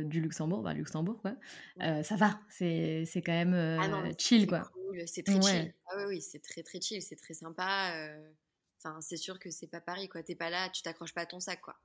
du 0.05 0.21
Luxembourg, 0.21 0.61
bah 0.61 0.73
Luxembourg 0.73 1.19
quoi, 1.21 1.35
euh, 1.81 2.03
ça 2.03 2.15
va. 2.15 2.39
C'est, 2.49 3.03
c'est 3.05 3.21
quand 3.21 3.33
même 3.33 3.53
ah 3.53 4.05
euh, 4.05 4.13
chill 4.17 4.47
quoi. 4.47 4.71
C'est 5.05 5.23
très 5.23 5.41
chill. 5.41 5.73
Ah 5.87 5.95
oui, 5.97 6.03
oui, 6.07 6.21
c'est 6.21 6.39
très 6.39 6.63
très 6.63 6.79
chill, 6.79 7.01
c'est 7.01 7.17
très 7.17 7.33
sympa. 7.33 7.93
Euh. 7.95 8.31
Enfin, 8.77 9.01
c'est 9.01 9.17
sûr 9.17 9.39
que 9.39 9.51
c'est 9.51 9.67
pas 9.67 9.81
Paris 9.81 10.07
quoi. 10.07 10.23
T'es 10.23 10.35
pas 10.35 10.49
là, 10.49 10.69
tu 10.69 10.81
t'accroches 10.81 11.13
pas 11.13 11.21
à 11.21 11.25
ton 11.25 11.41
sac 11.41 11.59
quoi. 11.59 11.75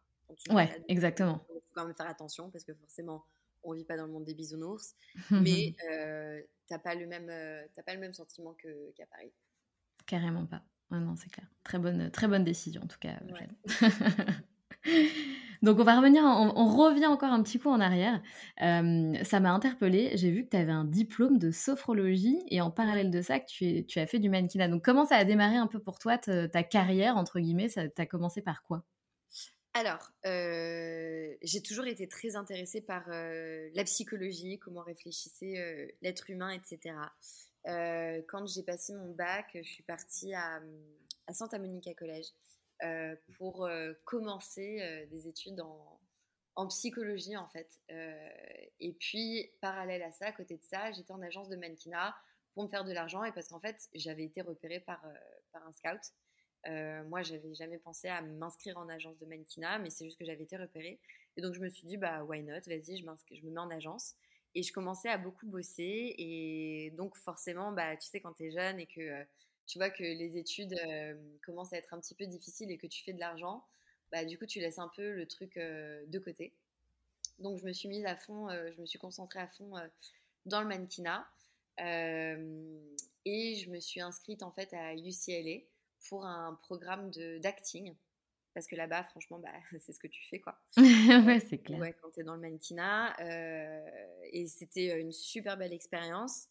Ouais, 0.50 0.70
exactement. 0.88 1.44
Il 1.50 1.54
faut 1.54 1.62
quand 1.74 1.86
même 1.86 1.96
faire 1.96 2.08
attention 2.08 2.50
parce 2.50 2.64
que 2.64 2.74
forcément, 2.74 3.24
on 3.64 3.72
vit 3.72 3.84
pas 3.84 3.96
dans 3.96 4.06
le 4.06 4.12
monde 4.12 4.24
des 4.24 4.34
bisounours, 4.34 4.94
mais 5.30 5.74
t'as 6.68 6.78
pas 6.78 6.94
le 6.94 7.06
même, 7.06 7.26
t'as 7.74 7.82
pas 7.82 7.94
le 7.94 8.00
même 8.00 8.14
sentiment 8.14 8.54
que, 8.54 8.92
qu'à 8.92 9.06
Paris. 9.06 9.32
Carrément 10.06 10.46
pas. 10.46 10.62
Ah 10.90 11.00
non, 11.00 11.16
c'est 11.16 11.30
clair. 11.30 11.48
Très 11.64 11.78
bonne, 11.78 12.12
très 12.12 12.28
bonne 12.28 12.44
décision 12.44 12.82
en 12.82 12.86
tout 12.86 12.98
cas. 13.00 13.18
Donc 15.64 15.78
on 15.78 15.84
va 15.84 15.96
revenir, 15.96 16.22
on, 16.24 16.66
revient 16.66 17.06
encore 17.06 17.32
un 17.32 17.42
petit 17.42 17.58
coup 17.58 17.70
en 17.70 17.80
arrière. 17.80 18.20
Euh, 18.60 19.14
ça 19.24 19.40
m'a 19.40 19.50
interpellée, 19.50 20.10
j'ai 20.14 20.30
vu 20.30 20.44
que 20.44 20.50
tu 20.50 20.58
avais 20.58 20.72
un 20.72 20.84
diplôme 20.84 21.38
de 21.38 21.50
sophrologie 21.50 22.38
et 22.48 22.60
en 22.60 22.70
parallèle 22.70 23.10
de 23.10 23.22
ça, 23.22 23.40
que 23.40 23.46
tu, 23.46 23.86
tu 23.86 23.98
as 23.98 24.06
fait 24.06 24.18
du 24.18 24.28
mannequinat. 24.28 24.68
Donc 24.68 24.84
comment 24.84 25.06
ça 25.06 25.16
a 25.16 25.24
démarré 25.24 25.56
un 25.56 25.66
peu 25.66 25.78
pour 25.78 25.98
toi, 25.98 26.18
ta, 26.18 26.62
carrière, 26.64 27.16
entre 27.16 27.40
guillemets? 27.40 27.70
Ça 27.70 27.84
as 27.96 28.06
commencé 28.06 28.42
par 28.42 28.62
quoi? 28.62 28.84
Alors, 29.72 30.10
euh, 30.26 31.34
j'ai 31.40 31.62
toujours 31.62 31.86
été 31.86 32.08
très 32.08 32.36
intéressée 32.36 32.82
par 32.82 33.04
euh, 33.08 33.70
la 33.72 33.84
psychologie, 33.84 34.58
comment 34.58 34.82
réfléchissait 34.82 35.96
l'être 36.02 36.28
humain, 36.28 36.50
etc. 36.50 36.94
quand 38.28 38.46
j'ai 38.46 38.62
passé 38.62 38.92
mon 38.92 39.14
bac, 39.14 39.46
je 39.54 39.62
suis 39.62 39.82
partie 39.84 40.34
à, 40.34 40.60
à 41.26 41.32
Santa 41.32 41.58
Monica 41.58 41.94
College 41.94 42.26
pour 43.36 43.64
euh, 43.64 43.92
commencer 44.04 44.78
euh, 44.80 45.06
des 45.06 45.28
études 45.28 45.60
en, 45.60 46.00
psychologie 46.68 47.36
en 47.36 47.48
fait. 47.48 47.80
et 48.78 48.92
puis 48.92 49.50
parallèle 49.60 50.02
à 50.02 50.12
ça, 50.12 50.26
à 50.26 50.32
côté 50.32 50.56
de 50.56 50.62
ça, 50.62 50.92
j'étais 50.92 51.10
en 51.10 51.20
agence 51.20 51.48
de 51.48 51.56
mannequinat 51.56 52.14
pour 52.52 52.62
me 52.62 52.68
faire 52.68 52.84
de 52.84 52.92
l'argent 52.92 53.24
et 53.24 53.32
parce 53.32 53.48
qu'en 53.48 53.58
fait 53.58 53.88
j'avais 53.92 54.22
été 54.22 54.40
repérée 54.40 54.78
par, 54.78 55.04
par 55.50 55.66
un 55.66 55.72
scout. 55.72 56.14
moi, 57.08 57.22
j'avais 57.22 57.54
jamais 57.54 57.78
pensé 57.78 58.06
à 58.06 58.22
m'inscrire 58.22 58.78
en 58.78 58.88
agence 58.88 59.18
de 59.18 59.26
mannequinat, 59.26 59.80
mais 59.80 59.90
c'est 59.90 60.04
juste 60.04 60.16
que 60.16 60.24
j'avais 60.24 60.44
été 60.44 60.56
repérée. 60.56 61.00
Et 61.36 61.42
donc, 61.42 61.54
je 61.54 61.60
me 61.60 61.68
suis 61.68 61.86
dit, 61.86 61.96
bah, 61.96 62.22
why 62.22 62.42
not? 62.42 62.60
Vas-y, 62.66 62.98
je, 62.98 63.04
je 63.32 63.44
me 63.44 63.50
mets 63.50 63.60
en 63.60 63.70
agence. 63.70 64.14
Et 64.54 64.62
je 64.62 64.72
commençais 64.72 65.08
à 65.08 65.18
beaucoup 65.18 65.46
bosser. 65.46 66.14
Et 66.18 66.92
donc, 66.96 67.16
forcément, 67.16 67.72
bah, 67.72 67.96
tu 67.96 68.08
sais, 68.08 68.20
quand 68.20 68.32
tu 68.34 68.46
es 68.46 68.50
jeune 68.52 68.78
et 68.78 68.86
que 68.86 69.26
tu 69.66 69.78
vois 69.78 69.90
que 69.90 70.02
les 70.02 70.36
études 70.36 70.74
commencent 71.44 71.72
à 71.72 71.78
être 71.78 71.94
un 71.94 72.00
petit 72.00 72.14
peu 72.14 72.26
difficiles 72.26 72.70
et 72.70 72.78
que 72.78 72.86
tu 72.86 73.02
fais 73.02 73.12
de 73.12 73.20
l'argent, 73.20 73.64
bah, 74.12 74.24
du 74.24 74.38
coup, 74.38 74.46
tu 74.46 74.60
laisses 74.60 74.78
un 74.78 74.90
peu 74.94 75.12
le 75.12 75.26
truc 75.26 75.56
de 75.56 76.18
côté. 76.18 76.54
Donc, 77.38 77.58
je 77.58 77.64
me 77.64 77.72
suis 77.72 77.88
mise 77.88 78.04
à 78.06 78.16
fond, 78.16 78.48
je 78.50 78.80
me 78.80 78.86
suis 78.86 78.98
concentrée 78.98 79.40
à 79.40 79.48
fond 79.48 79.74
dans 80.46 80.60
le 80.60 80.68
mannequinat. 80.68 81.26
et 81.78 83.54
je 83.56 83.70
me 83.70 83.80
suis 83.80 84.00
inscrite 84.00 84.42
en 84.42 84.52
fait 84.52 84.72
à 84.74 84.94
UCLA 84.94 85.60
pour 86.08 86.26
un 86.26 86.54
programme 86.62 87.10
d'acting. 87.40 87.94
Parce 88.52 88.68
que 88.68 88.76
là-bas, 88.76 89.02
franchement, 89.04 89.40
bah, 89.40 89.50
c'est 89.80 89.92
ce 89.92 89.98
que 89.98 90.06
tu 90.06 90.22
fais, 90.28 90.38
quoi. 90.38 90.60
ouais, 90.76 91.40
c'est 91.40 91.58
clair. 91.58 91.80
Ouais, 91.80 91.92
quand 92.00 92.10
tu 92.10 92.20
es 92.20 92.22
dans 92.22 92.34
le 92.34 92.40
mannequinat. 92.40 93.16
et 94.32 94.46
c'était 94.46 95.00
une 95.00 95.12
super 95.12 95.56
belle 95.56 95.72
expérience. 95.72 96.48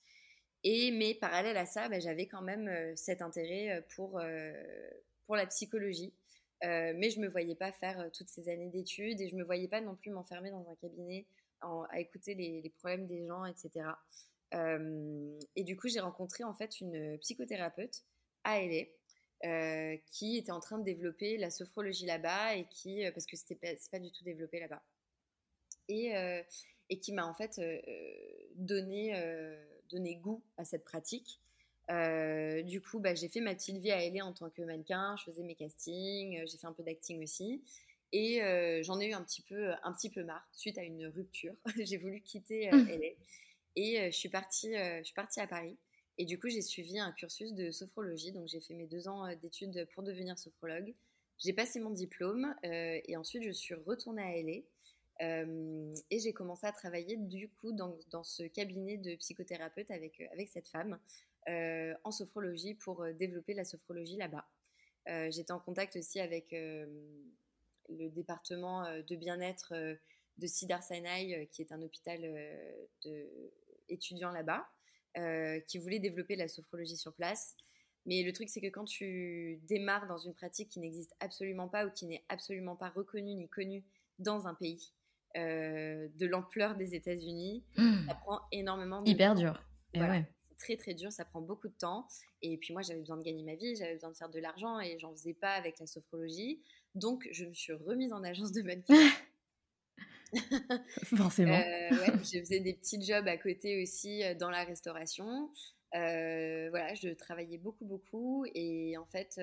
Mais 0.66 1.16
parallèle 1.16 1.58
à 1.58 1.66
ça, 1.66 1.90
bah, 1.90 2.00
j'avais 2.00 2.28
quand 2.28 2.42
même 2.42 2.68
euh, 2.68 2.94
cet 2.96 3.22
intérêt 3.22 3.78
euh, 3.78 3.82
pour, 3.96 4.20
euh, 4.20 4.54
pour 5.26 5.36
la 5.36 5.46
psychologie. 5.48 6.14
mais 6.62 7.10
je 7.10 7.20
ne 7.20 7.26
me 7.26 7.30
voyais 7.30 7.56
pas 7.56 7.72
faire 7.74 8.10
toutes 8.14 8.30
ces 8.30 8.48
années 8.48 8.70
d'études 8.70 9.20
et 9.20 9.28
je 9.28 9.36
ne 9.36 9.42
me 9.42 9.46
voyais 9.46 9.68
pas 9.68 9.82
non 9.82 9.96
plus 9.96 10.12
m'enfermer 10.12 10.50
dans 10.50 10.66
un 10.70 10.76
cabinet 10.76 11.26
à 11.62 12.00
écouter 12.00 12.36
les, 12.36 12.70
problèmes 12.78 13.08
des 13.08 13.26
gens, 13.26 13.46
etc. 13.46 13.86
et 14.54 15.64
du 15.64 15.76
coup, 15.76 15.90
j'ai 15.90 16.00
rencontré 16.00 16.44
en 16.46 16.54
fait 16.54 16.80
une 16.80 17.18
psychothérapeute 17.20 18.04
à 18.46 18.62
LA 18.62 19.98
qui 20.12 20.38
était 20.38 20.52
en 20.52 20.62
train 20.62 20.78
de 20.78 20.86
développer 20.86 21.38
la 21.38 21.50
sophrologie 21.50 22.06
là-bas 22.06 22.56
et 22.56 22.66
qui, 22.70 23.04
parce 23.12 23.26
que 23.26 23.36
c'était 23.36 23.56
pas, 23.56 23.74
pas 23.92 24.00
du 24.00 24.12
tout 24.12 24.24
développé 24.24 24.62
là-bas, 24.62 24.84
et 25.90 27.00
qui 27.02 27.12
m'a 27.12 27.26
en 27.26 27.34
fait 27.34 27.60
donné 28.56 29.14
donné 29.94 30.16
goût 30.16 30.44
à 30.58 30.66
cette 30.66 30.84
pratique. 30.84 31.40
Euh, 31.92 32.62
du 32.64 32.82
coup, 32.82 33.00
bah, 33.00 33.14
j'ai 33.14 33.28
fait 33.28 33.42
ma 33.42 33.54
petite 33.56 33.78
vie 33.78 33.92
à 33.92 34.10
LA 34.10 34.26
en 34.26 34.34
tant 34.34 34.50
que 34.50 34.62
mannequin, 34.62 35.16
je 35.18 35.24
faisais 35.26 35.44
mes 35.44 35.56
castings, 35.56 36.40
euh, 36.40 36.46
j'ai 36.46 36.58
fait 36.58 36.68
un 36.68 36.74
peu 36.74 36.84
d'acting 36.84 37.22
aussi. 37.24 37.62
Et 38.12 38.44
euh, 38.44 38.82
j'en 38.84 39.00
ai 39.00 39.08
eu 39.08 39.14
un 39.14 39.24
petit, 39.24 39.42
peu, 39.42 39.72
un 39.84 39.92
petit 39.92 40.10
peu 40.10 40.24
marre 40.24 40.48
suite 40.54 40.78
à 40.78 40.84
une 40.84 41.08
rupture. 41.08 41.56
j'ai 41.80 41.98
voulu 41.98 42.22
quitter 42.22 42.70
mmh. 42.72 42.88
LA. 42.90 43.08
Et 43.76 44.12
je, 44.12 44.16
suis 44.16 44.30
partie, 44.30 44.74
je 44.76 45.04
suis 45.04 45.16
partie 45.16 45.40
à 45.40 45.48
Paris. 45.48 45.78
Et 46.20 46.26
du 46.26 46.40
coup, 46.40 46.48
j'ai 46.48 46.62
suivi 46.62 47.00
un 47.00 47.12
cursus 47.12 47.54
de 47.54 47.72
sophrologie. 47.72 48.32
Donc, 48.32 48.48
j'ai 48.48 48.62
fait 48.62 48.76
mes 48.76 48.86
deux 48.86 49.08
ans 49.08 49.28
d'études 49.36 49.88
pour 49.96 50.04
devenir 50.04 50.38
sophrologue. 50.38 50.94
J'ai 51.40 51.54
passé 51.54 51.80
mon 51.80 51.90
diplôme 51.90 52.54
et 52.62 53.18
ensuite, 53.18 53.42
je 53.42 53.50
suis 53.50 53.74
retournée 53.74 54.22
à 54.22 54.40
LA 54.44 54.62
et 55.20 56.20
j'ai 56.20 56.34
commencé 56.34 56.66
à 56.66 56.72
travailler 56.72 57.18
du 57.18 57.50
coup 57.50 57.72
dans, 57.72 58.24
ce 58.24 58.44
cabinet 58.44 58.98
de 58.98 59.16
psychothérapeute 59.16 59.92
avec, 59.92 60.20
euh, 60.20 60.46
cette 60.48 60.68
femme 60.68 61.00
en 62.04 62.12
sophrologie 62.12 62.74
pour 62.74 63.04
euh, 63.04 63.14
développer 63.14 63.54
la 63.54 63.66
sophrologie 63.66 64.18
là-bas. 64.18 64.48
J'étais 65.30 65.52
en 65.52 65.60
contact 65.60 65.98
aussi 65.98 66.22
avec 66.22 66.52
le 66.54 68.10
département 68.10 68.86
de 69.02 69.16
bien-être 69.18 69.74
de 70.38 70.48
Sidar 70.48 70.82
Sinai, 70.82 71.50
qui 71.52 71.62
est 71.62 71.74
un 71.74 71.82
hôpital 71.82 72.22
de 73.04 73.28
étudiants 73.90 74.32
là-bas, 74.32 74.66
qui 75.68 75.78
voulait 75.78 76.00
développer 76.00 76.38
la 76.38 76.48
sophrologie 76.48 76.96
sur 76.96 77.14
place. 77.14 77.58
Mais 78.06 78.24
le 78.24 78.32
truc, 78.32 78.48
c'est 78.48 78.62
que 78.62 78.68
quand 78.68 78.86
tu 78.86 79.60
démarres 79.64 80.08
dans 80.08 80.18
une 80.18 80.34
pratique 80.34 80.70
qui 80.70 80.80
n'existe 80.80 81.14
absolument 81.20 81.68
pas 81.68 81.86
ou 81.86 81.92
qui 81.92 82.06
n'est 82.06 82.24
absolument 82.30 82.78
pas 82.78 82.90
reconnue 82.90 83.36
ni 83.36 83.50
connue 83.50 83.84
dans 84.20 84.48
un 84.48 84.54
pays, 84.54 84.94
euh, 85.36 86.08
de 86.16 86.28
l'ampleur 86.28 86.76
des 86.76 86.94
États-Unis. 86.94 87.64
Mmh. 87.76 88.08
Ça 88.08 88.14
prend 88.14 88.40
énormément 88.52 89.02
de 89.02 89.10
Hyper 89.10 89.34
dur. 89.34 89.60
Et 89.94 90.00
ouais. 90.00 90.26
c'est 90.50 90.58
très 90.58 90.78
très 90.78 90.94
dur, 90.94 91.12
ça 91.12 91.26
prend 91.26 91.42
beaucoup 91.42 91.68
de 91.68 91.74
temps. 91.74 92.08
Et 92.44 92.58
puis 92.58 92.72
moi, 92.72 92.84
j'avais 92.84 93.00
besoin 93.00 93.18
de 93.18 93.24
gagner 93.24 93.44
ma 93.44 93.56
vie, 93.56 93.76
j'avais 93.76 93.96
besoin 93.96 94.12
de 94.12 94.16
faire 94.16 94.30
de 94.30 94.40
l'argent 94.40 94.80
et 94.80 95.00
j'en 95.00 95.12
faisais 95.12 95.34
pas 95.34 95.54
avec 95.54 95.80
la 95.80 95.88
sophrologie. 95.88 96.62
Donc, 96.94 97.28
je 97.32 97.46
me 97.46 97.54
suis 97.54 97.74
remise 97.74 98.14
en 98.14 98.24
agence 98.24 98.52
de 98.52 98.62
mannequin. 98.62 98.94
Forcément. 101.16 101.54
Euh, 101.54 101.90
ouais, 101.90 102.14
je 102.24 102.40
faisais 102.40 102.60
des 102.60 102.74
petits 102.74 103.02
jobs 103.04 103.28
à 103.28 103.38
côté 103.38 103.82
aussi 103.82 104.22
dans 104.40 104.52
la 104.52 104.64
restauration. 104.64 105.50
voilà, 105.92 106.94
je 106.94 107.12
travaillais 107.14 107.58
beaucoup, 107.58 107.86
beaucoup. 107.86 108.46
Et 108.54 108.98
en 108.98 109.06
fait, 109.06 109.40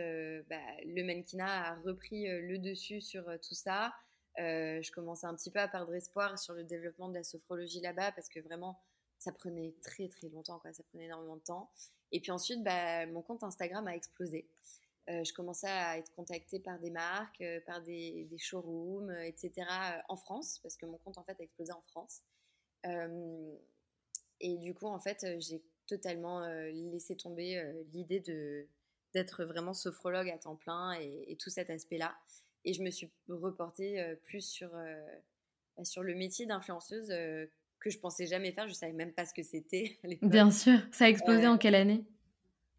bah, 0.49 0.57
le 0.85 1.03
mannequinat 1.03 1.73
a 1.73 1.75
repris 1.81 2.27
le 2.29 2.59
dessus 2.59 3.01
sur 3.01 3.25
tout 3.41 3.55
ça. 3.55 3.93
Je 4.37 4.91
commençais 4.93 5.27
un 5.27 5.35
petit 5.35 5.51
peu 5.51 5.59
à 5.59 5.69
perdre 5.69 5.95
espoir 5.95 6.39
sur 6.39 6.55
le 6.55 6.65
développement 6.65 7.09
de 7.09 7.15
la 7.15 7.25
sophrologie 7.25 7.81
là-bas 7.81 8.13
parce 8.13 8.29
que 8.29 8.41
vraiment, 8.41 8.81
ça 9.19 9.33
prenait 9.33 9.75
très 9.83 10.09
très 10.09 10.29
longtemps, 10.29 10.59
quoi. 10.59 10.73
ça 10.73 10.83
prenait 10.85 11.05
énormément 11.05 11.37
de 11.37 11.43
temps. 11.43 11.71
Et 12.13 12.21
puis 12.21 12.33
ensuite, 12.33 12.63
bah, 12.65 13.07
mon 13.07 13.23
compte 13.23 13.45
Instagram 13.45 13.87
a 13.87 13.95
explosé. 13.95 14.49
Euh, 15.09 15.25
je 15.25 15.33
commençais 15.33 15.69
à 15.69 15.99
être 15.99 16.13
contactée 16.15 16.61
par 16.61 16.79
des 16.79 16.91
marques, 16.91 17.41
euh, 17.41 17.61
par 17.67 17.83
des, 17.83 18.29
showrooms, 18.39 19.11
euh, 19.11 19.23
etc. 19.23 19.53
en 20.09 20.17
France, 20.17 20.59
parce 20.63 20.77
que 20.77 20.87
mon 20.87 20.99
compte 20.99 21.19
en 21.19 21.25
fait 21.25 21.39
a 21.41 21.43
explosé 21.43 21.73
en 21.73 21.83
France. 21.83 22.23
et 24.41 24.57
du 24.57 24.75
coup, 24.75 24.87
en 24.87 24.99
fait, 24.99 25.27
j'ai 25.39 25.63
totalement 25.87 26.41
laissé 26.71 27.17
tomber 27.17 27.63
l'idée 27.93 28.21
d'être 29.13 29.45
vraiment 29.45 29.75
sophrologue 29.75 30.31
à 30.31 30.39
temps 30.39 30.57
plein 30.57 30.93
et 30.93 31.37
tout 31.39 31.51
cet 31.51 31.69
aspect-là. 31.69 32.17
Et 32.65 32.73
je 32.75 32.83
me 32.83 32.91
suis 32.91 33.09
reportée 33.29 34.03
plus 34.25 34.43
sur, 34.43 34.71
bah, 35.77 35.85
sur 35.85 36.03
le 36.03 36.15
métier 36.15 36.47
d'influenceuse 36.47 37.09
que 37.09 37.91
je 37.91 37.99
pensais 37.99 38.27
jamais 38.27 38.53
faire. 38.53 38.69
Je 38.69 38.75
savais 38.75 38.93
même 38.93 39.13
pas 39.13 39.27
ce 39.27 39.35
que 39.35 39.43
c'était. 39.43 39.99
Bien 40.23 40.51
sûr. 40.51 40.79
Ça 40.93 41.07
a 41.07 41.09
explosé 41.09 41.47
en 41.47 41.59
quelle 41.59 41.75
année? 41.75 42.05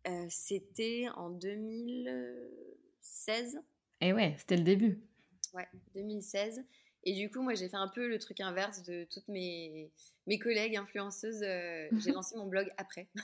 euh, 0.07 0.25
C'était 0.29 1.05
en 1.15 1.29
2016. 1.31 3.59
Et 4.01 4.13
ouais, 4.13 4.35
c'était 4.37 4.57
le 4.57 4.63
début. 4.63 5.01
Ouais, 5.53 5.67
2016. 5.95 6.63
Et 7.03 7.13
du 7.13 7.31
coup, 7.31 7.41
moi, 7.41 7.55
j'ai 7.55 7.67
fait 7.67 7.77
un 7.77 7.87
peu 7.87 8.07
le 8.07 8.19
truc 8.19 8.39
inverse 8.41 8.83
de 8.83 9.07
toutes 9.11 9.27
mes, 9.27 9.91
mes 10.27 10.37
collègues 10.37 10.75
influenceuses. 10.75 11.41
Euh, 11.41 11.87
j'ai 11.99 12.11
lancé 12.11 12.35
mon 12.37 12.47
blog 12.47 12.71
après. 12.77 13.07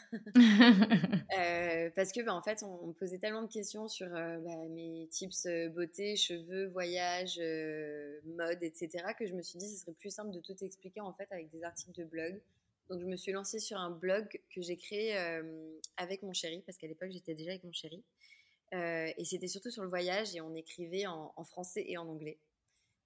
Euh, 1.38 1.92
parce 1.96 2.14
que, 2.14 2.22
bah, 2.24 2.34
en 2.34 2.42
fait, 2.42 2.64
on, 2.64 2.88
me 2.88 2.94
posait 2.94 3.20
tellement 3.20 3.44
de 3.44 3.52
questions 3.52 3.88
sur 3.88 4.08
euh, 4.08 4.40
bah, 4.40 4.68
mes 4.70 5.08
tips 5.12 5.46
beauté, 5.70 6.16
cheveux, 6.16 6.68
voyage, 6.68 7.40
mode, 8.26 8.64
etc., 8.64 9.14
que 9.18 9.28
je 9.28 9.34
me 9.34 9.44
suis 9.44 9.60
dit, 9.60 9.70
ce 9.70 9.82
serait 9.82 9.94
plus 9.94 10.10
simple 10.10 10.32
de 10.32 10.40
tout 10.40 10.56
expliquer, 10.62 11.02
en 11.02 11.14
fait, 11.14 11.28
avec 11.32 11.52
des 11.52 11.64
articles 11.64 11.92
de 11.92 12.06
blog. 12.06 12.42
Donc, 12.90 13.02
je 13.02 13.06
me 13.06 13.16
suis 13.18 13.34
lancée 13.34 13.60
sur 13.60 13.78
un 13.78 13.92
blog 13.92 14.26
que 14.56 14.62
j'ai 14.62 14.78
créé 14.78 15.16
avec 15.98 16.24
mon 16.24 16.34
chéri, 16.34 16.64
parce 16.66 16.78
qu'à 16.78 16.88
l'époque, 16.88 17.12
j'étais 17.12 17.36
déjà 17.36 17.52
avec 17.52 17.64
mon 17.64 17.74
chéri. 17.74 18.04
et 18.72 19.26
c'était 19.26 19.48
surtout 19.48 19.70
sur 19.70 19.84
le 19.84 19.90
voyage, 19.90 20.36
et 20.36 20.42
on 20.42 20.56
écrivait 20.56 21.06
en 21.06 21.44
français 21.44 21.84
et 21.88 21.98
en 21.98 22.08
anglais. 22.08 22.40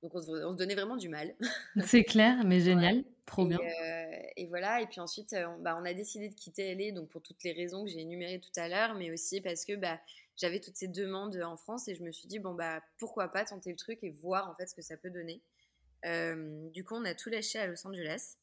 Donc 0.01 0.15
on 0.15 0.21
se, 0.21 0.55
donnait 0.55 0.75
vraiment 0.75 0.97
du 0.97 1.09
mal. 1.09 1.35
C'est 1.85 2.03
clair, 2.03 2.43
mais 2.45 2.59
génial, 2.59 3.03
trop 3.25 3.45
bien. 3.45 3.59
Euh, 3.59 4.21
et 4.35 4.47
voilà, 4.47 4.81
et 4.81 4.87
puis 4.87 4.99
ensuite, 4.99 5.33
euh, 5.33 5.45
on, 5.47 5.61
bah, 5.61 5.77
on, 5.79 5.85
a 5.85 5.93
décidé 5.93 6.27
de 6.29 6.33
quitter 6.33 6.73
LA, 6.73 6.91
donc 6.91 7.09
pour 7.09 7.21
toutes 7.21 7.43
les 7.43 7.51
raisons 7.51 7.83
que 7.85 7.91
j'ai 7.91 7.99
énumérées 7.99 8.39
tout 8.39 8.59
à 8.59 8.67
l'heure, 8.67 8.95
mais 8.95 9.11
aussi 9.11 9.41
parce 9.41 9.63
que 9.63 9.75
bah, 9.75 9.99
j'avais 10.37 10.59
toutes 10.59 10.75
ces 10.75 10.87
demandes 10.87 11.39
en 11.43 11.55
France 11.55 11.87
et 11.87 11.93
je 11.93 12.03
me 12.03 12.11
suis 12.11 12.27
dit, 12.27 12.39
bon, 12.39 12.55
bah 12.55 12.81
pourquoi 12.97 13.27
pas 13.27 13.45
tenter 13.45 13.69
le 13.69 13.75
truc 13.75 13.99
et 14.01 14.09
voir 14.09 14.49
en 14.49 14.55
fait 14.55 14.65
ce 14.65 14.73
que 14.73 14.81
ça 14.81 14.97
peut 14.97 15.11
donner. 15.11 15.41
Euh, 16.05 16.67
du 16.71 16.83
coup, 16.83 16.95
on 16.95 17.05
a 17.05 17.13
tout 17.13 17.29
lâché 17.29 17.59
à 17.59 17.67
Los 17.67 17.85
Angeles 17.85 18.37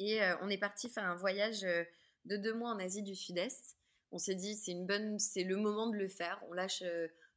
et 0.00 0.20
on 0.42 0.48
est 0.48 0.58
parti 0.58 0.88
faire 0.88 1.04
un 1.04 1.14
voyage 1.14 1.60
de 1.60 2.36
deux 2.36 2.54
mois 2.54 2.70
en 2.70 2.78
Asie 2.80 3.02
du 3.02 3.14
Sud-Est. 3.14 3.76
On 4.10 4.18
s'est 4.18 4.34
dit, 4.34 4.56
c'est 4.56 4.72
une 4.72 4.86
bonne, 4.86 5.18
c'est 5.20 5.44
le 5.44 5.56
moment 5.56 5.88
de 5.88 5.96
le 5.96 6.08
faire. 6.08 6.42
On 6.48 6.54
lâche 6.54 6.82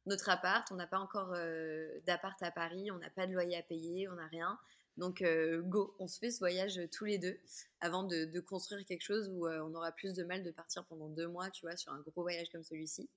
notre 0.06 0.28
appart. 0.28 0.70
On 0.70 0.76
n'a 0.76 0.86
pas 0.86 0.98
encore 0.98 1.32
euh, 1.34 2.00
d'appart 2.06 2.40
à 2.42 2.50
Paris, 2.50 2.90
on 2.90 2.98
n'a 2.98 3.10
pas 3.10 3.26
de 3.26 3.32
loyer 3.32 3.56
à 3.56 3.62
payer, 3.62 4.08
on 4.08 4.14
n'a 4.14 4.26
rien. 4.26 4.58
Donc, 4.96 5.22
euh, 5.22 5.60
go, 5.62 5.94
on 5.98 6.06
se 6.06 6.18
fait 6.18 6.30
ce 6.30 6.38
voyage 6.38 6.80
tous 6.92 7.04
les 7.04 7.18
deux 7.18 7.36
avant 7.80 8.04
de, 8.04 8.40
construire 8.40 8.84
quelque 8.86 9.02
chose 9.02 9.28
où 9.28 9.46
euh, 9.46 9.60
on 9.60 9.74
aura 9.74 9.90
plus 9.90 10.14
de 10.14 10.22
mal 10.22 10.42
de 10.42 10.50
partir 10.50 10.84
pendant 10.84 11.08
deux 11.08 11.26
mois, 11.26 11.50
tu 11.50 11.66
vois, 11.66 11.76
sur 11.76 11.92
un 11.92 12.00
gros 12.00 12.22
voyage 12.22 12.48
comme 12.50 12.62
celui-ci. 12.62 13.08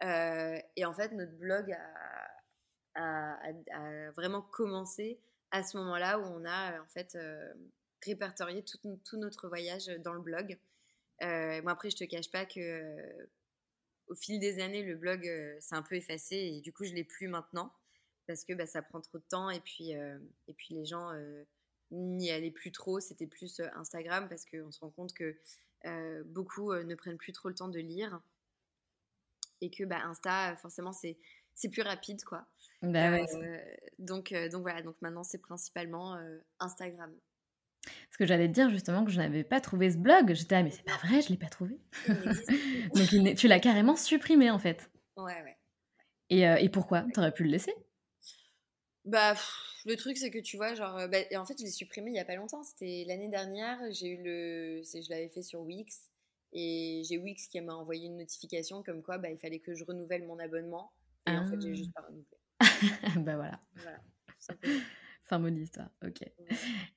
et 0.00 0.84
en 0.84 0.94
fait, 0.94 1.12
notre 1.12 1.36
blog 1.38 1.76
a, 2.94 4.12
vraiment 4.16 4.42
commencé 4.42 5.20
à 5.50 5.62
ce 5.62 5.76
moment-là 5.76 6.18
où 6.18 6.22
on 6.22 6.44
a 6.46 6.80
en 6.80 6.86
fait 6.86 7.16
répertorié 8.04 8.64
tout, 8.64 8.78
tout, 9.04 9.16
notre 9.18 9.48
voyage 9.48 9.88
dans 10.02 10.14
le 10.14 10.20
blog. 10.20 10.58
moi, 11.20 11.72
après, 11.72 11.90
je 11.90 11.96
te 11.96 12.04
cache 12.04 12.30
pas 12.30 12.46
que 12.46 13.28
au 14.08 14.14
fil 14.14 14.38
des 14.38 14.60
années, 14.60 14.82
le 14.82 14.96
blog 14.96 15.26
euh, 15.26 15.56
s'est 15.60 15.74
un 15.74 15.82
peu 15.82 15.94
effacé 15.94 16.36
et 16.36 16.60
du 16.60 16.72
coup, 16.72 16.84
je 16.84 16.92
l'ai 16.92 17.04
plus 17.04 17.28
maintenant 17.28 17.72
parce 18.26 18.44
que 18.44 18.52
bah, 18.52 18.66
ça 18.66 18.82
prend 18.82 19.00
trop 19.00 19.18
de 19.18 19.24
temps 19.24 19.50
et 19.50 19.60
puis, 19.60 19.94
euh, 19.94 20.18
et 20.48 20.54
puis 20.54 20.74
les 20.74 20.84
gens 20.84 21.12
euh, 21.12 21.44
n'y 21.90 22.30
allaient 22.30 22.50
plus 22.50 22.72
trop. 22.72 23.00
C'était 23.00 23.26
plus 23.26 23.60
Instagram 23.74 24.28
parce 24.28 24.44
qu'on 24.44 24.70
se 24.70 24.80
rend 24.80 24.90
compte 24.90 25.12
que 25.14 25.36
beaucoup 26.26 26.72
ne 26.72 26.94
prennent 26.94 27.18
plus 27.18 27.32
trop 27.32 27.48
le 27.48 27.56
temps 27.56 27.68
de 27.68 27.80
lire 27.80 28.20
et 29.60 29.70
que 29.70 29.82
bah, 29.82 30.00
Insta, 30.04 30.56
forcément, 30.56 30.92
c'est 30.92 31.18
c'est 31.54 31.68
plus 31.68 31.82
rapide 31.82 32.22
quoi. 32.24 32.46
Bah 32.82 33.18
donc, 33.98 34.32
donc 34.32 34.62
voilà, 34.62 34.80
donc 34.80 34.96
maintenant 35.02 35.24
c'est 35.24 35.38
principalement 35.38 36.16
Instagram. 36.60 37.12
Ce 38.10 38.18
que 38.18 38.26
j'allais 38.26 38.48
te 38.48 38.52
dire 38.52 38.70
justement 38.70 39.04
que 39.04 39.10
je 39.10 39.18
n'avais 39.18 39.44
pas 39.44 39.60
trouvé 39.60 39.90
ce 39.90 39.96
blog. 39.96 40.34
J'étais 40.34 40.56
ah 40.56 40.62
mais 40.62 40.70
c'est 40.70 40.84
pas 40.84 40.96
vrai, 40.98 41.22
je 41.22 41.30
l'ai 41.30 41.36
pas 41.36 41.48
trouvé. 41.48 41.78
Donc 42.94 43.36
tu 43.36 43.48
l'as 43.48 43.60
carrément 43.60 43.96
supprimé 43.96 44.50
en 44.50 44.58
fait. 44.58 44.90
Ouais 45.16 45.42
ouais. 45.42 45.56
Et, 46.30 46.46
euh, 46.46 46.56
et 46.56 46.68
pourquoi? 46.68 47.04
T'aurais 47.12 47.32
pu 47.32 47.44
le 47.44 47.50
laisser? 47.50 47.74
Bah 49.04 49.34
le 49.84 49.96
truc 49.96 50.16
c'est 50.16 50.30
que 50.30 50.38
tu 50.38 50.56
vois 50.56 50.74
genre 50.74 50.96
euh, 50.96 51.08
bah, 51.08 51.18
en 51.36 51.44
fait 51.44 51.58
je 51.58 51.64
l'ai 51.64 51.70
supprimé 51.70 52.12
il 52.12 52.16
y 52.16 52.20
a 52.20 52.24
pas 52.24 52.36
longtemps. 52.36 52.62
C'était 52.62 53.04
l'année 53.08 53.28
dernière. 53.28 53.78
J'ai 53.90 54.08
eu 54.08 54.22
le, 54.22 54.82
je 54.82 55.10
l'avais 55.10 55.28
fait 55.28 55.42
sur 55.42 55.60
Wix 55.62 56.10
et 56.52 57.02
j'ai 57.08 57.18
Wix 57.18 57.48
qui 57.48 57.60
m'a 57.60 57.74
envoyé 57.74 58.06
une 58.06 58.18
notification 58.18 58.82
comme 58.82 59.02
quoi 59.02 59.18
bah 59.18 59.30
il 59.30 59.38
fallait 59.38 59.58
que 59.58 59.74
je 59.74 59.84
renouvelle 59.84 60.24
mon 60.24 60.38
abonnement. 60.38 60.92
Et 61.26 61.32
en 61.32 61.46
fait 61.46 61.60
j'ai 61.60 61.74
juste 61.74 61.92
pas 61.92 62.02
renouvelé. 62.02 62.38
bah 63.24 63.36
voilà. 63.36 63.60
Voilà. 63.74 63.98
Fin 65.24 65.38
mot 65.38 65.50
d'histoire, 65.50 65.88
ok. 66.04 66.22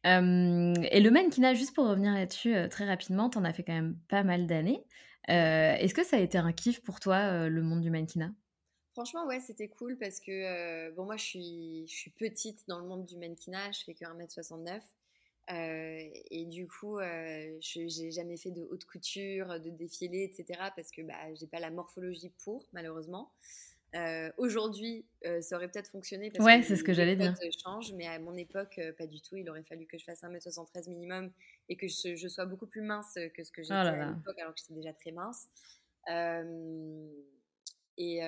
et 0.03 0.99
le 0.99 1.09
mannequinat, 1.09 1.53
juste 1.53 1.75
pour 1.75 1.87
revenir 1.87 2.13
là-dessus 2.13 2.55
euh, 2.55 2.67
très 2.67 2.85
rapidement, 2.85 3.29
t'en 3.29 3.43
as 3.43 3.53
fait 3.53 3.63
quand 3.63 3.73
même 3.73 3.97
pas 4.07 4.23
mal 4.23 4.47
d'années. 4.47 4.83
Euh, 5.29 5.75
est-ce 5.75 5.93
que 5.93 6.03
ça 6.03 6.17
a 6.17 6.19
été 6.19 6.37
un 6.37 6.51
kiff 6.51 6.81
pour 6.81 6.99
toi, 6.99 7.17
euh, 7.17 7.49
le 7.49 7.61
monde 7.61 7.81
du 7.81 7.91
mannequinat 7.91 8.31
Franchement, 8.93 9.25
ouais, 9.27 9.39
c'était 9.41 9.67
cool 9.67 9.97
parce 9.97 10.19
que, 10.19 10.91
bon, 10.91 11.05
moi, 11.05 11.17
je 11.17 11.23
suis, 11.23 11.85
je 11.87 11.93
suis 11.93 12.11
petite 12.11 12.63
dans 12.67 12.79
le 12.79 12.87
monde 12.87 13.05
du 13.05 13.17
mannequinat, 13.17 13.71
je 13.73 13.83
fais 13.83 13.93
que 13.93 14.05
1m69. 14.05 14.81
et 15.49 16.45
du 16.45 16.65
coup, 16.67 16.99
je 16.99 17.87
j'ai 17.87 18.11
jamais 18.11 18.37
fait 18.37 18.51
de 18.51 18.63
haute 18.71 18.85
couture, 18.85 19.59
de 19.59 19.69
défilé, 19.69 20.23
etc. 20.23 20.71
parce 20.75 20.91
que 20.91 21.01
bah, 21.01 21.33
j'ai 21.33 21.47
pas 21.47 21.59
la 21.59 21.71
morphologie 21.71 22.31
pour, 22.43 22.65
malheureusement. 22.71 23.33
Euh, 23.95 24.29
aujourd'hui, 24.37 25.05
euh, 25.25 25.41
ça 25.41 25.55
aurait 25.55 25.69
peut-être 25.69 25.89
fonctionné 25.89 26.29
parce 26.29 26.45
ouais, 26.45 26.61
c'est 26.63 26.75
ce 26.75 26.83
que 26.83 26.93
j'allais 26.93 27.15
dire. 27.15 27.33
change, 27.63 27.93
mais 27.93 28.07
à 28.07 28.19
mon 28.19 28.35
époque, 28.35 28.77
euh, 28.79 28.91
pas 28.91 29.07
du 29.07 29.21
tout. 29.21 29.37
Il 29.37 29.49
aurait 29.49 29.63
fallu 29.63 29.85
que 29.85 29.97
je 29.97 30.03
fasse 30.03 30.21
1m73 30.23 30.89
minimum 30.89 31.31
et 31.69 31.77
que 31.77 31.87
je, 31.87 32.27
sois 32.27 32.45
beaucoup 32.45 32.67
plus 32.67 32.81
mince 32.81 33.17
que 33.33 33.43
ce 33.43 33.51
que 33.51 33.63
j'étais 33.63 33.73
oh 33.73 33.87
à 33.87 34.11
l'époque, 34.11 34.37
alors 34.39 34.53
que 34.53 34.59
j'étais 34.59 34.73
déjà 34.73 34.93
très 34.93 35.11
mince. 35.11 35.47
et 37.97 38.21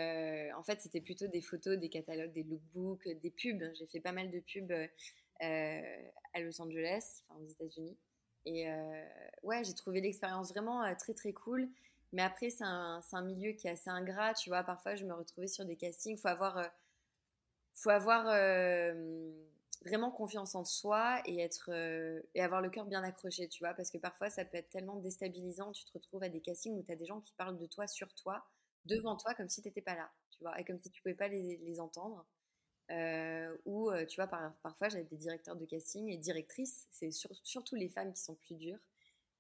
en 0.56 0.64
fait, 0.64 0.80
c'était 0.80 1.02
plutôt 1.02 1.28
des 1.28 1.42
photos, 1.42 1.78
des 1.78 1.90
catalogues, 1.90 2.32
des 2.32 2.44
lookbooks, 2.44 3.10
des 3.22 3.32
pubs. 3.32 3.64
J'ai 3.78 3.88
fait 3.88 4.00
pas 4.00 4.14
mal 4.14 4.32
de 4.32 4.40
pubs 4.40 4.72
à 5.42 6.40
Los 6.40 6.62
Angeles, 6.62 7.24
enfin 7.28 7.42
aux 7.42 7.48
États-Unis. 7.48 7.98
Et 8.46 8.68
ouais, 9.44 9.66
j'ai 9.66 9.74
trouvé 9.74 10.00
l'expérience 10.00 10.50
vraiment 10.52 10.82
très 10.96 11.14
très 11.14 11.34
cool. 11.34 11.70
Mais 12.14 12.22
après, 12.22 12.50
c'est 12.50 12.64
un, 12.64 13.22
milieu 13.22 13.52
qui 13.52 13.68
est 13.68 13.72
assez 13.72 13.90
ingrat, 13.90 14.34
tu 14.34 14.50
vois. 14.50 14.64
Parfois, 14.64 14.96
je 14.96 15.06
me 15.06 15.14
retrouvais 15.14 15.48
sur 15.48 15.66
des 15.66 15.76
castings. 15.76 16.18
Il 16.18 16.20
faut 16.20 16.30
avoir, 16.30 16.58
euh, 16.58 16.68
faut 17.74 17.90
avoir 17.90 18.28
euh, 18.30 19.32
vraiment 19.86 20.12
confiance 20.12 20.56
en 20.56 20.64
soi 20.64 21.22
et, 21.26 21.40
être, 21.40 21.70
euh, 21.74 22.22
et 22.34 22.42
avoir 22.42 22.62
le 22.62 22.70
cœur 22.70 22.86
bien 22.86 23.04
accroché, 23.04 23.50
tu 23.50 23.64
vois. 23.64 23.74
Parce 23.74 23.92
que 23.92 23.98
parfois, 23.98 24.30
ça 24.30 24.46
peut 24.46 24.58
être 24.58 24.70
tellement 24.70 24.96
déstabilisant. 24.98 25.72
Tu 25.74 25.84
te 25.86 25.92
retrouves 25.94 26.24
à 26.24 26.30
des 26.30 26.40
castings 26.42 26.78
où 26.78 26.84
tu 26.84 26.92
as 26.92 26.96
des 26.96 27.06
gens 27.06 27.20
qui 27.22 27.34
parlent 27.34 27.58
de 27.58 27.66
toi 27.66 27.88
sur 27.88 28.14
toi, 28.16 28.46
devant 28.86 29.18
toi, 29.18 29.34
comme 29.34 29.50
si 29.50 29.62
tu 29.62 29.68
n'étais 29.68 29.82
pas 29.82 29.96
là, 29.96 30.10
tu 30.32 30.40
vois. 30.42 30.58
Et 30.60 30.64
comme 30.64 30.80
si 30.80 30.90
tu 30.90 31.02
pouvais 31.02 31.16
pas 31.16 31.28
les, 31.28 31.80
entendre. 31.82 32.26
ou, 33.66 33.92
tu 34.08 34.16
vois, 34.16 34.28
par, 34.28 34.54
parfois, 34.64 34.88
j'avais 34.88 35.04
des 35.04 35.18
directeurs 35.18 35.58
de 35.58 35.66
casting 35.66 36.08
et 36.10 36.18
directrices. 36.18 36.88
C'est 36.90 37.12
surtout 37.12 37.76
les 37.76 37.90
femmes 37.90 38.14
qui 38.14 38.22
sont 38.22 38.36
plus 38.36 38.56
dures 38.56 38.80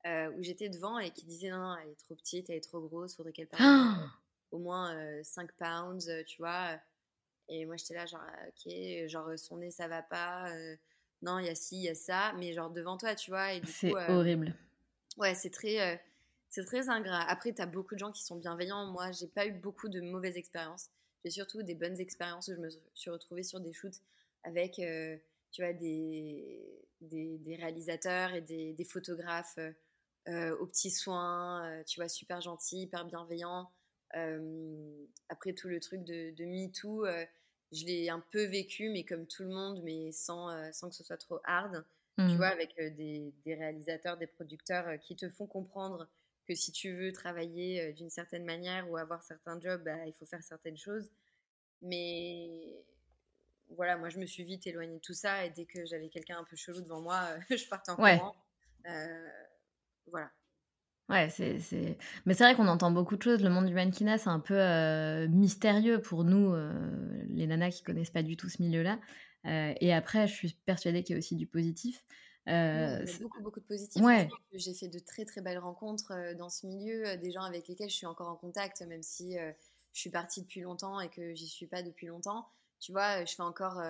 euh, 0.06 0.32
où 0.32 0.44
j'étais 0.44 0.70
devant 0.70 1.00
et 1.00 1.12
qui 1.12 1.26
disait 1.26 1.50
non, 1.50 1.76
elle 1.82 1.90
est 1.90 2.00
trop 2.00 2.16
petite, 2.16 2.50
elle 2.50 2.58
est 2.58 2.62
trop 2.62 2.82
grosse, 2.82 3.16
faudrait 3.16 3.34
qu'elle 3.34 3.48
perde 3.48 3.62
ah 3.64 4.12
au 4.52 4.60
moins 4.60 4.96
5 5.24 5.50
euh, 5.50 5.54
pounds, 5.58 6.08
euh, 6.08 6.24
tu 6.26 6.38
vois. 6.42 6.80
Et 7.50 7.66
moi 7.66 7.76
j'étais 7.78 7.96
là, 7.96 8.06
genre, 8.06 8.22
ok, 8.48 9.08
genre 9.08 9.38
son 9.38 9.58
nez 9.58 9.72
ça 9.72 9.88
va 9.88 10.02
pas, 10.02 10.52
non, 11.22 11.40
il 11.40 11.46
y 11.46 11.50
a 11.50 11.56
ci, 11.56 11.78
il 11.78 11.84
y 11.84 11.90
a 11.90 11.96
ça, 11.96 12.34
mais 12.38 12.54
genre 12.54 12.70
devant 12.70 12.98
toi, 12.98 13.16
tu 13.16 13.32
vois. 13.32 13.48
C'est 13.66 13.94
horrible. 14.10 14.54
Ouais, 15.18 15.34
c'est 15.34 15.50
très, 15.50 16.02
C'est 16.50 16.66
très 16.66 16.90
ingrat. 16.90 17.22
Après, 17.22 17.54
tu 17.54 17.62
as 17.62 17.66
beaucoup 17.66 17.96
de 17.96 18.00
gens 18.00 18.12
qui 18.12 18.24
sont 18.24 18.36
bienveillants. 18.36 18.86
Moi, 18.92 19.12
j'ai 19.12 19.28
pas 19.28 19.48
eu 19.48 19.52
beaucoup 19.52 19.90
de 19.90 20.02
mauvaises 20.02 20.38
expériences. 20.38 20.90
J'ai 21.24 21.32
surtout 21.32 21.64
des 21.64 21.74
bonnes 21.74 22.00
expériences 22.00 22.48
où 22.50 22.56
je 22.56 22.60
me 22.60 22.70
suis 22.94 23.10
retrouvée 23.10 23.44
sur 23.44 23.60
des 23.60 23.74
shoots 23.74 24.02
avec, 24.44 24.80
euh, 24.80 25.18
tu 25.52 25.62
vois, 25.62 25.74
des, 25.74 26.88
des, 27.02 27.56
réalisateurs 27.56 28.34
et 28.34 28.42
des, 28.42 28.74
des 28.74 28.84
photographes 28.86 29.58
euh, 29.58 29.68
euh, 29.68 29.74
aux 30.28 30.66
petits 30.66 30.92
soins, 30.92 31.84
tu 31.88 32.00
vois, 32.00 32.10
super 32.10 32.42
gentils, 32.42 32.82
hyper 32.82 33.06
bienveillants. 33.06 33.72
après 35.30 35.54
tout 35.54 35.68
le 35.68 35.80
truc 35.80 36.04
de, 36.04 36.32
de 36.32 36.46
MeToo, 36.46 37.06
je 37.72 37.86
l'ai 37.86 38.10
un 38.10 38.24
peu 38.32 38.46
vécu, 38.46 38.90
mais 38.90 39.04
comme 39.04 39.26
tout 39.28 39.44
le 39.44 39.50
monde, 39.50 39.82
mais 39.84 40.12
sans, 40.12 40.50
sans 40.74 40.90
que 40.90 40.96
ce 40.96 41.04
soit 41.04 41.18
trop 41.18 41.40
hard. 41.44 41.86
Tu 42.18 42.24
mmh. 42.24 42.36
vois, 42.38 42.48
avec 42.48 42.76
des, 42.76 43.32
des, 43.46 43.54
réalisateurs, 43.54 44.18
des 44.18 44.26
producteurs 44.26 45.00
qui 45.00 45.16
te 45.16 45.30
font 45.30 45.46
comprendre 45.46 46.10
que 46.48 46.56
si 46.56 46.72
tu 46.72 46.96
veux 46.96 47.12
travailler 47.12 47.94
d'une 47.94 48.10
certaine 48.10 48.44
manière 48.44 48.90
ou 48.90 48.98
avoir 48.98 49.22
certains 49.22 49.60
jobs, 49.60 49.84
bah, 49.84 50.06
il 50.08 50.13
faut 50.13 50.26
faire 50.26 50.42
certaines 50.42 50.78
choses. 50.78 51.12
Mais 51.82 52.84
voilà, 53.70 53.98
moi 53.98 54.10
je 54.10 54.18
me 54.18 54.26
suis 54.26 54.44
vite 54.44 54.66
éloignée 54.66 54.96
de 54.96 55.02
tout 55.02 55.13
ça 55.13 55.46
et 55.46 55.50
dès 55.50 55.66
que 55.66 55.86
j'avais 55.86 56.10
quelqu'un 56.10 56.40
un 56.40 56.44
peu 56.44 56.56
chelou 56.56 56.82
devant 56.82 57.02
moi, 57.02 57.28
je 57.50 57.68
partais 57.68 57.92
en 57.92 57.96
courant. 57.96 58.36
Voilà. 60.12 60.30
Ouais, 61.10 61.30
c'est, 61.30 61.58
Mais 62.26 62.34
c'est 62.34 62.43
vrai 62.43 62.56
qu'on 62.56 62.67
entend 62.67 62.91
beaucoup 62.91 63.15
de 63.15 63.22
choses. 63.22 63.41
Le 63.41 63.50
monde 63.50 63.65
du 63.65 63.74
mannequinat, 63.74 64.17
c'est 64.17 64.30
un 64.30 64.41
peu 64.41 65.28
mystérieux 65.28 66.02
pour 66.02 66.26
nous, 66.26 66.54
les 67.30 67.48
nanas 67.48 67.72
qui 67.72 67.84
connaissent 67.84 68.10
pas 68.10 68.24
du 68.24 68.36
tout 68.36 68.50
ce 68.50 68.62
milieu-là. 68.62 69.00
et 69.46 69.93
après, 69.93 70.28
je 70.28 70.34
suis 70.34 70.58
persuadée 70.65 71.04
qu'il 71.04 71.13
y 71.13 71.15
a 71.15 71.20
aussi 71.20 71.36
du 71.36 71.48
positif. 71.48 72.04
Euh, 72.50 73.06
a 73.06 73.20
beaucoup, 73.22 73.41
beaucoup 73.41 73.60
de 73.60 73.65
positifs. 73.65 74.02
Ouais. 74.02 74.28
J'ai 74.54 74.74
fait 74.74 74.88
de 74.88 75.00
très, 75.00 75.26
très 75.26 75.41
belles 75.41 75.60
rencontres 75.60 76.13
dans 76.38 76.50
ce 76.50 76.67
milieu, 76.67 77.15
des 77.17 77.32
gens 77.32 77.43
avec 77.43 77.67
lesquels 77.70 77.89
je 77.89 77.96
suis 77.96 78.06
encore 78.06 78.28
en 78.28 78.36
contact, 78.36 78.82
même 78.82 79.04
si 79.04 79.38
je 79.93 80.00
suis 80.00 80.10
partie 80.10 80.41
depuis 80.41 80.62
longtemps 80.62 81.00
et 81.00 81.10
que 81.10 81.34
j'y 81.34 81.48
suis 81.48 81.67
pas 81.67 81.84
depuis 81.84 82.08
longtemps. 82.08 82.50
Tu 82.80 82.91
vois, 82.91 83.24
je 83.24 83.34
fais 83.34 83.43
encore 83.43 83.82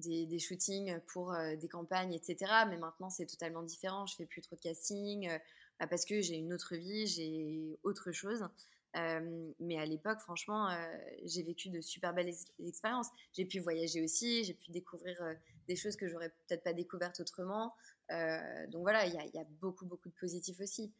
des, 0.00 0.38
shootings 0.38 0.98
pour 1.06 1.34
des 1.60 1.68
campagnes, 1.68 2.12
etc. 2.12 2.36
Mais 2.68 2.76
maintenant, 2.76 3.10
c'est 3.10 3.26
totalement 3.26 3.62
différent. 3.62 4.06
Je 4.06 4.16
fais 4.16 4.26
plus 4.26 4.42
trop 4.42 4.56
de 4.56 4.60
casting 4.60 5.28
bah, 5.78 5.86
parce 5.86 6.04
que 6.04 6.20
j'ai 6.20 6.36
une 6.36 6.52
autre 6.52 6.76
vie, 6.76 7.06
j'ai 7.06 7.78
autre 7.82 8.12
chose. 8.12 8.44
mais 8.94 9.78
à 9.78 9.86
l'époque, 9.86 10.18
franchement, 10.20 10.68
j'ai 11.24 11.42
vécu 11.42 11.70
de 11.70 11.80
super 11.80 12.14
belles 12.14 12.32
expériences. 12.58 13.08
J'ai 13.32 13.44
pu 13.44 13.60
voyager 13.60 14.02
aussi, 14.02 14.44
j'ai 14.44 14.54
pu 14.54 14.70
découvrir 14.70 15.16
des 15.68 15.76
choses 15.76 15.96
que 15.96 16.08
j'aurais 16.08 16.30
peut-être 16.30 16.64
pas 16.64 16.72
découvertes 16.72 17.20
autrement. 17.20 17.74
donc 18.08 18.82
voilà, 18.82 19.06
il 19.06 19.14
y, 19.14 19.38
a 19.38 19.44
beaucoup, 19.60 19.86
beaucoup 19.86 20.08
de 20.08 20.14
positifs 20.14 20.60
aussi. 20.60 20.92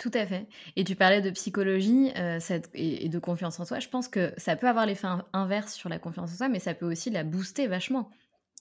Tout 0.00 0.10
à 0.14 0.26
fait. 0.26 0.46
Et 0.76 0.84
tu 0.84 0.96
parlais 0.96 1.20
de 1.20 1.28
psychologie 1.28 2.10
cette, 2.40 2.70
et, 2.72 3.10
de 3.10 3.18
confiance 3.18 3.60
en 3.60 3.66
soi. 3.66 3.80
Je 3.80 3.88
pense 3.90 4.08
que 4.08 4.32
ça 4.38 4.56
peut 4.56 4.66
avoir 4.66 4.86
l'effet 4.86 5.06
inverse 5.34 5.74
sur 5.74 5.90
la 5.90 5.98
confiance 5.98 6.32
en 6.32 6.36
soi, 6.36 6.48
mais 6.48 6.58
ça 6.58 6.72
peut 6.72 6.90
aussi 6.90 7.10
la 7.10 7.22
booster 7.22 7.66
vachement. 7.66 8.10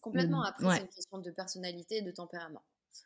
Complètement. 0.02 0.44
Après, 0.44 0.76
c'est 0.76 0.82
une 0.82 0.90
question 0.90 1.18
de 1.20 1.32
personnalité 1.32 1.98
et 2.00 2.02
de 2.02 2.12
tempérament. 2.12 2.62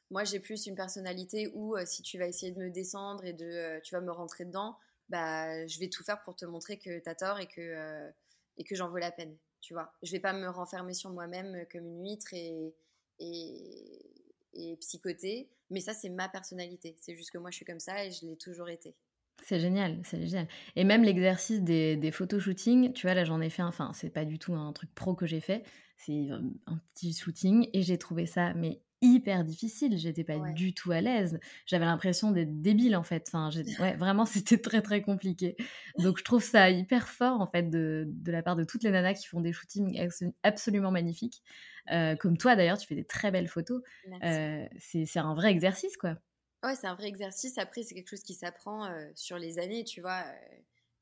Moi, 0.09 0.23
j'ai 0.23 0.39
plus 0.39 0.65
une 0.65 0.73
personnalité 0.73 1.51
où 1.53 1.75
si 1.85 2.01
tu 2.01 2.17
vas 2.17 2.25
essayer 2.25 2.51
de 2.51 2.59
me 2.59 2.71
descendre 2.71 3.23
et 3.23 3.33
de 3.33 3.79
tu 3.83 3.93
vas 3.93 4.01
me 4.01 4.11
rentrer 4.11 4.45
dedans, 4.45 4.77
bah, 5.09 5.67
je 5.67 5.79
vais 5.79 5.89
tout 5.89 6.03
faire 6.03 6.23
pour 6.23 6.35
te 6.35 6.45
montrer 6.45 6.79
que 6.79 7.03
tu 7.03 7.07
as 7.09 7.13
tort 7.13 7.39
et 7.39 7.45
que, 7.45 8.09
et 8.57 8.63
que 8.63 8.73
j'en 8.73 8.89
vaut 8.89 8.97
la 8.97 9.11
peine. 9.11 9.37
Tu 9.61 9.75
vois, 9.75 9.93
je 10.01 10.11
vais 10.11 10.19
pas 10.19 10.33
me 10.33 10.49
renfermer 10.49 10.95
sur 10.95 11.11
moi-même 11.11 11.67
comme 11.71 11.85
une 11.85 12.03
huître 12.03 12.33
et, 12.33 12.73
et, 13.19 14.22
et 14.53 14.75
psychoter. 14.77 15.49
Mais 15.69 15.79
ça, 15.79 15.93
c'est 15.93 16.09
ma 16.09 16.29
personnalité. 16.29 16.95
C'est 17.01 17.15
juste 17.15 17.31
que 17.31 17.37
moi, 17.37 17.51
je 17.51 17.57
suis 17.57 17.65
comme 17.65 17.79
ça 17.79 18.05
et 18.05 18.11
je 18.11 18.25
l'ai 18.25 18.37
toujours 18.37 18.69
été. 18.69 18.95
C'est 19.41 19.59
génial, 19.59 19.99
c'est 20.05 20.25
génial. 20.25 20.47
Et 20.75 20.83
même 20.83 21.03
l'exercice 21.03 21.61
des, 21.61 21.97
des 21.97 22.11
photoshootings, 22.11 22.93
tu 22.93 23.07
vois, 23.07 23.15
là 23.15 23.25
j'en 23.25 23.41
ai 23.41 23.49
fait, 23.49 23.63
enfin, 23.63 23.91
c'est 23.93 24.11
pas 24.11 24.25
du 24.25 24.39
tout 24.39 24.53
un 24.53 24.71
truc 24.73 24.93
pro 24.93 25.15
que 25.15 25.25
j'ai 25.25 25.41
fait, 25.41 25.63
c'est 25.97 26.29
un 26.29 26.77
petit 26.93 27.13
shooting 27.13 27.67
et 27.73 27.81
j'ai 27.81 27.97
trouvé 27.97 28.25
ça, 28.25 28.53
mais 28.53 28.79
hyper 29.03 29.43
difficile. 29.43 29.97
J'étais 29.97 30.23
pas 30.23 30.39
du 30.53 30.73
tout 30.73 30.91
à 30.91 31.01
l'aise. 31.01 31.39
J'avais 31.65 31.85
l'impression 31.85 32.31
d'être 32.31 32.61
débile 32.61 32.95
en 32.95 33.03
fait. 33.03 33.25
Enfin, 33.27 33.49
ouais, 33.79 33.95
vraiment, 33.97 34.25
c'était 34.25 34.57
très 34.57 34.81
très 34.81 35.01
compliqué. 35.01 35.55
Donc 35.99 36.17
je 36.17 36.23
trouve 36.23 36.43
ça 36.43 36.69
hyper 36.69 37.09
fort 37.09 37.41
en 37.41 37.47
fait 37.47 37.69
de, 37.69 38.05
de, 38.07 38.31
la 38.31 38.41
part 38.41 38.55
de 38.55 38.63
toutes 38.63 38.83
les 38.83 38.91
nanas 38.91 39.13
qui 39.13 39.27
font 39.27 39.41
des 39.41 39.53
shootings 39.53 40.09
absolument 40.43 40.91
magnifiques. 40.91 41.43
Euh, 41.91 42.15
comme 42.15 42.37
toi 42.37 42.55
d'ailleurs, 42.55 42.77
tu 42.77 42.87
fais 42.87 42.95
des 42.95 43.03
très 43.03 43.29
belles 43.29 43.49
photos. 43.49 43.81
Euh, 44.23 44.65
c'est 44.79 45.17
un 45.17 45.35
vrai 45.35 45.51
exercice 45.51 45.97
quoi. 45.97 46.15
Ouais, 46.63 46.75
c'est 46.75 46.87
un 46.87 46.95
vrai 46.95 47.07
exercice. 47.07 47.57
Après, 47.57 47.83
c'est 47.83 47.93
quelque 47.93 48.09
chose 48.09 48.23
qui 48.23 48.35
s'apprend 48.35 48.85
euh, 48.85 49.09
sur 49.15 49.37
les 49.37 49.59
années, 49.59 49.83
tu 49.83 49.99
vois. 49.99 50.23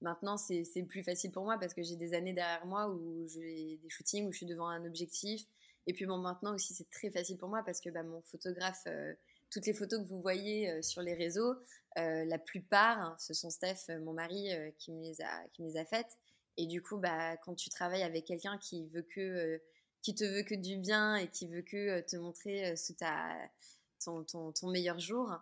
Maintenant, 0.02 0.36
c'est 0.36 0.66
plus 0.90 1.04
facile 1.04 1.32
pour 1.32 1.44
moi 1.44 1.60
parce 1.60 1.76
que 1.76 1.84
j'ai 1.84 1.96
des 1.96 2.16
années 2.16 2.34
derrière 2.34 2.66
moi 2.66 2.90
où 2.90 3.28
j'ai 3.28 3.78
des 3.84 3.90
shootings, 3.90 4.28
où 4.28 4.32
je 4.32 4.38
suis 4.38 4.48
devant 4.48 4.68
un 4.68 4.84
objectif, 4.86 5.44
et 5.88 5.94
puis 5.94 6.06
bon, 6.06 6.18
maintenant 6.18 6.54
aussi, 6.54 6.74
c'est 6.74 6.90
très 6.90 7.10
facile 7.10 7.38
pour 7.38 7.50
moi 7.50 7.64
parce 7.66 7.82
que 7.82 7.90
bah, 7.90 8.04
mon 8.04 8.22
photographe, 8.22 8.84
euh, 8.88 9.14
toutes 9.50 9.66
les 9.66 9.74
photos 9.74 10.02
que 10.02 10.08
vous 10.08 10.22
voyez 10.22 10.70
euh, 10.70 10.82
sur 10.82 11.02
les 11.02 11.14
réseaux, 11.14 11.56
euh, 11.98 12.24
la 12.26 12.38
plupart, 12.38 13.00
hein, 13.00 13.16
ce 13.20 13.34
sont 13.34 13.50
Steph, 13.50 13.90
mon 14.02 14.14
mari, 14.14 14.50
qui, 14.78 14.92
me 14.92 15.02
les 15.02 15.22
a, 15.22 15.48
qui 15.54 15.64
me 15.64 15.68
les 15.68 15.78
a 15.78 15.86
faites. 15.86 16.18
Et 16.58 16.68
du 16.68 16.82
coup, 16.82 16.98
bah, 16.98 17.38
quand 17.38 17.56
tu 17.56 17.70
travailles 17.70 18.04
avec 18.04 18.26
quelqu'un 18.26 18.58
qui 18.58 18.86
veut 18.90 19.02
que, 19.02 19.62
qui 20.02 20.14
te 20.14 20.24
veut 20.24 20.44
que 20.44 20.56
du 20.56 20.78
bien 20.78 21.16
et 21.16 21.28
qui 21.28 21.48
veut 21.48 21.62
que 21.62 22.02
te 22.02 22.16
montrer 22.16 22.76
sous 22.76 22.94
ta, 22.94 23.36
ton, 24.04 24.24
ton, 24.24 24.70
meilleur 24.70 25.00
jour, 25.00 25.34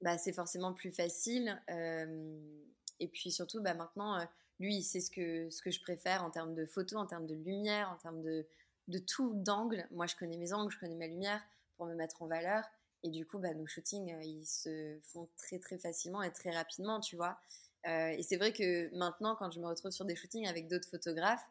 bah, 0.00 0.18
c'est 0.18 0.32
forcément 0.32 0.72
plus 0.72 0.90
facile. 0.90 1.62
et 1.68 3.08
puis 3.08 3.30
surtout, 3.30 3.62
bah, 3.62 3.74
maintenant, 3.74 4.26
lui, 4.58 4.76
il 4.76 4.82
sait 4.82 5.00
ce 5.00 5.10
que, 5.10 5.48
ce 5.50 5.62
que 5.62 5.70
je 5.70 5.80
préfère 5.80 6.24
en 6.24 6.30
termes 6.30 6.54
de 6.54 6.66
photos, 6.66 6.98
en 6.98 7.06
termes 7.06 7.26
de 7.26 7.34
lumière, 7.34 7.90
en 7.90 7.96
termes 7.96 8.22
de, 8.22 8.46
de 8.88 8.98
tout 8.98 9.32
d'angle. 9.34 9.86
Moi, 9.90 10.06
je 10.06 10.16
connais 10.16 10.36
mes 10.36 10.52
angles, 10.52 10.72
je 10.72 10.78
connais 10.78 10.94
ma 10.94 11.06
lumière 11.06 11.42
pour 11.76 11.86
me 11.86 11.94
mettre 11.94 12.22
en 12.22 12.26
valeur. 12.26 12.64
Et 13.02 13.10
du 13.10 13.26
coup, 13.26 13.38
bah, 13.38 13.54
nos 13.54 13.66
shootings, 13.66 14.12
euh, 14.12 14.22
ils 14.22 14.46
se 14.46 14.98
font 15.02 15.28
très 15.36 15.58
très 15.58 15.78
facilement 15.78 16.22
et 16.22 16.32
très 16.32 16.50
rapidement, 16.50 17.00
tu 17.00 17.16
vois. 17.16 17.38
Euh, 17.86 18.08
et 18.08 18.22
c'est 18.22 18.36
vrai 18.36 18.52
que 18.52 18.92
maintenant, 18.96 19.36
quand 19.36 19.50
je 19.50 19.60
me 19.60 19.66
retrouve 19.66 19.92
sur 19.92 20.04
des 20.04 20.16
shootings 20.16 20.46
avec 20.48 20.68
d'autres 20.68 20.88
photographes, 20.88 21.46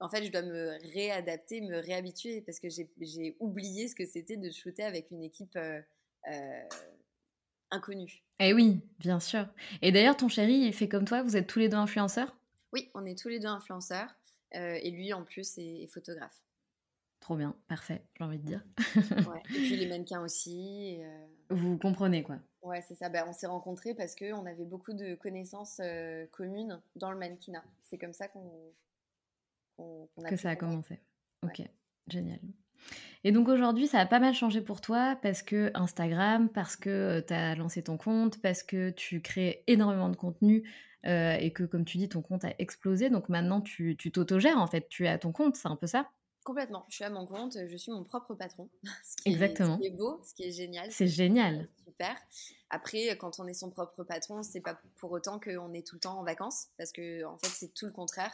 en 0.00 0.08
fait, 0.08 0.24
je 0.24 0.30
dois 0.30 0.42
me 0.42 0.76
réadapter, 0.92 1.60
me 1.60 1.78
réhabituer 1.78 2.42
parce 2.42 2.58
que 2.60 2.68
j'ai 2.68 3.36
oublié 3.40 3.88
ce 3.88 3.94
que 3.94 4.04
c'était 4.04 4.36
de 4.36 4.50
shooter 4.50 4.82
avec 4.82 5.10
une 5.10 5.22
équipe 5.22 5.56
euh, 5.56 6.62
inconnue. 7.70 8.22
Eh 8.40 8.52
oui, 8.52 8.80
bien 8.98 9.20
sûr. 9.20 9.46
Et 9.80 9.92
d'ailleurs, 9.92 10.16
ton 10.16 10.28
chéri, 10.28 10.54
il 10.54 10.74
fait 10.74 10.88
comme 10.88 11.06
toi, 11.06 11.22
vous 11.22 11.36
êtes 11.36 11.46
tous 11.46 11.60
les 11.60 11.68
deux 11.68 11.78
influenceurs? 11.78 12.36
Oui, 12.72 12.90
on 12.94 13.06
est 13.06 13.16
tous 13.16 13.28
les 13.28 13.38
deux 13.38 13.46
influenceurs. 13.46 14.14
et 14.52 14.90
lui, 14.90 15.14
en 15.14 15.24
plus, 15.24 15.56
est 15.56 15.86
photographe. 15.86 16.42
Trop 17.26 17.34
bien, 17.34 17.56
parfait, 17.66 18.04
j'ai 18.16 18.22
envie 18.22 18.38
de 18.38 18.44
dire. 18.44 18.64
ouais. 18.86 19.42
Et 19.50 19.58
puis 19.58 19.74
les 19.74 19.88
mannequins 19.88 20.22
aussi. 20.22 20.98
Euh. 21.00 21.26
Vous 21.50 21.76
comprenez 21.76 22.22
quoi 22.22 22.38
Ouais, 22.62 22.80
c'est 22.86 22.94
ça. 22.94 23.08
Ben, 23.08 23.24
on 23.26 23.32
s'est 23.32 23.48
rencontrés 23.48 23.94
parce 23.94 24.14
qu'on 24.14 24.46
avait 24.46 24.64
beaucoup 24.64 24.92
de 24.92 25.16
connaissances 25.16 25.80
euh, 25.82 26.24
communes 26.30 26.80
dans 26.94 27.10
le 27.10 27.18
mannequinat. 27.18 27.64
C'est 27.82 27.98
comme 27.98 28.12
ça 28.12 28.28
qu'on. 28.28 28.46
a 30.24 30.30
que 30.30 30.36
ça 30.36 30.50
a 30.50 30.54
commencé. 30.54 31.00
Ok, 31.42 31.62
génial. 32.06 32.38
Et 33.24 33.32
donc 33.32 33.48
aujourd'hui, 33.48 33.88
ça 33.88 33.98
a 33.98 34.06
pas 34.06 34.20
mal 34.20 34.32
changé 34.32 34.60
pour 34.60 34.80
toi 34.80 35.18
parce 35.20 35.42
que 35.42 35.72
Instagram, 35.74 36.48
parce 36.48 36.76
que 36.76 36.90
euh, 36.90 37.22
tu 37.26 37.34
as 37.34 37.56
lancé 37.56 37.82
ton 37.82 37.96
compte, 37.96 38.40
parce 38.40 38.62
que 38.62 38.90
tu 38.90 39.20
crées 39.20 39.64
énormément 39.66 40.10
de 40.10 40.16
contenu 40.16 40.62
et 41.02 41.52
que, 41.52 41.64
comme 41.64 41.84
tu 41.84 41.98
dis, 41.98 42.08
ton 42.08 42.22
compte 42.22 42.44
a 42.44 42.52
explosé. 42.60 43.10
Donc 43.10 43.28
maintenant, 43.28 43.60
tu 43.60 43.96
t'autogères 43.96 44.58
en 44.58 44.68
fait. 44.68 44.88
Tu 44.88 45.06
es 45.06 45.08
à 45.08 45.18
ton 45.18 45.32
compte, 45.32 45.56
c'est 45.56 45.66
un 45.66 45.74
peu 45.76 45.88
ça? 45.88 46.08
Complètement. 46.46 46.86
Je 46.88 46.94
suis 46.94 47.04
à 47.04 47.10
mon 47.10 47.26
compte, 47.26 47.58
je 47.66 47.76
suis 47.76 47.90
mon 47.90 48.04
propre 48.04 48.36
patron. 48.36 48.70
Ce 49.04 49.16
qui 49.16 49.30
Exactement. 49.30 49.74
Est, 49.74 49.76
ce 49.78 49.80
qui 49.80 49.86
est 49.88 49.96
beau, 49.96 50.20
ce 50.22 50.32
qui 50.32 50.44
est 50.44 50.52
génial. 50.52 50.92
C'est 50.92 51.08
génial. 51.08 51.68
Super. 51.84 52.16
Après, 52.70 53.08
quand 53.16 53.40
on 53.40 53.48
est 53.48 53.54
son 53.54 53.68
propre 53.68 54.04
patron, 54.04 54.44
c'est 54.44 54.60
pas 54.60 54.80
pour 54.94 55.10
autant 55.10 55.40
qu'on 55.40 55.72
est 55.72 55.84
tout 55.84 55.96
le 55.96 56.00
temps 56.00 56.20
en 56.20 56.22
vacances, 56.22 56.68
parce 56.78 56.92
que 56.92 57.24
en 57.24 57.36
fait, 57.38 57.48
c'est 57.48 57.74
tout 57.74 57.86
le 57.86 57.90
contraire. 57.90 58.32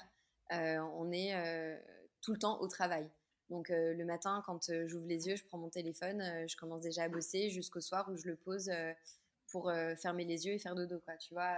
Euh, 0.53 0.79
on 0.99 1.11
est 1.11 1.35
euh, 1.35 1.75
tout 2.21 2.35
le 2.35 2.39
temps 2.39 2.61
au 2.61 2.69
travail. 2.69 3.09
Donc 3.49 3.71
euh, 3.71 3.95
le 3.95 4.05
matin, 4.05 4.43
quand 4.45 4.71
j'ouvre 4.87 5.07
les 5.07 5.29
yeux, 5.29 5.37
je 5.37 5.45
prends 5.45 5.57
mon 5.57 5.71
téléphone, 5.71 6.23
je 6.47 6.57
commence 6.57 6.83
déjà 6.83 7.05
à 7.05 7.09
bosser 7.09 7.49
jusqu'au 7.49 7.81
soir 7.81 8.11
où 8.13 8.17
je 8.19 8.27
le 8.27 8.37
pose 8.37 8.71
pour 9.49 9.73
fermer 9.97 10.27
les 10.27 10.45
yeux 10.47 10.53
et 10.53 10.59
faire 10.59 10.75
dodo. 10.75 11.01
Quoi. 11.07 11.17
Tu 11.17 11.33
vois, 11.33 11.57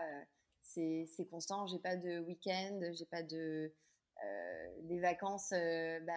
c'est 0.63 1.29
constant. 1.31 1.67
J'ai 1.67 1.79
pas 1.79 1.97
de 1.97 2.21
week-end, 2.21 2.81
j'ai 2.93 3.07
pas 3.07 3.25
de 3.25 3.37
euh, 3.37 3.69
les 4.89 5.01
vacances, 5.01 5.53
euh, 5.53 6.01
bah, 6.01 6.13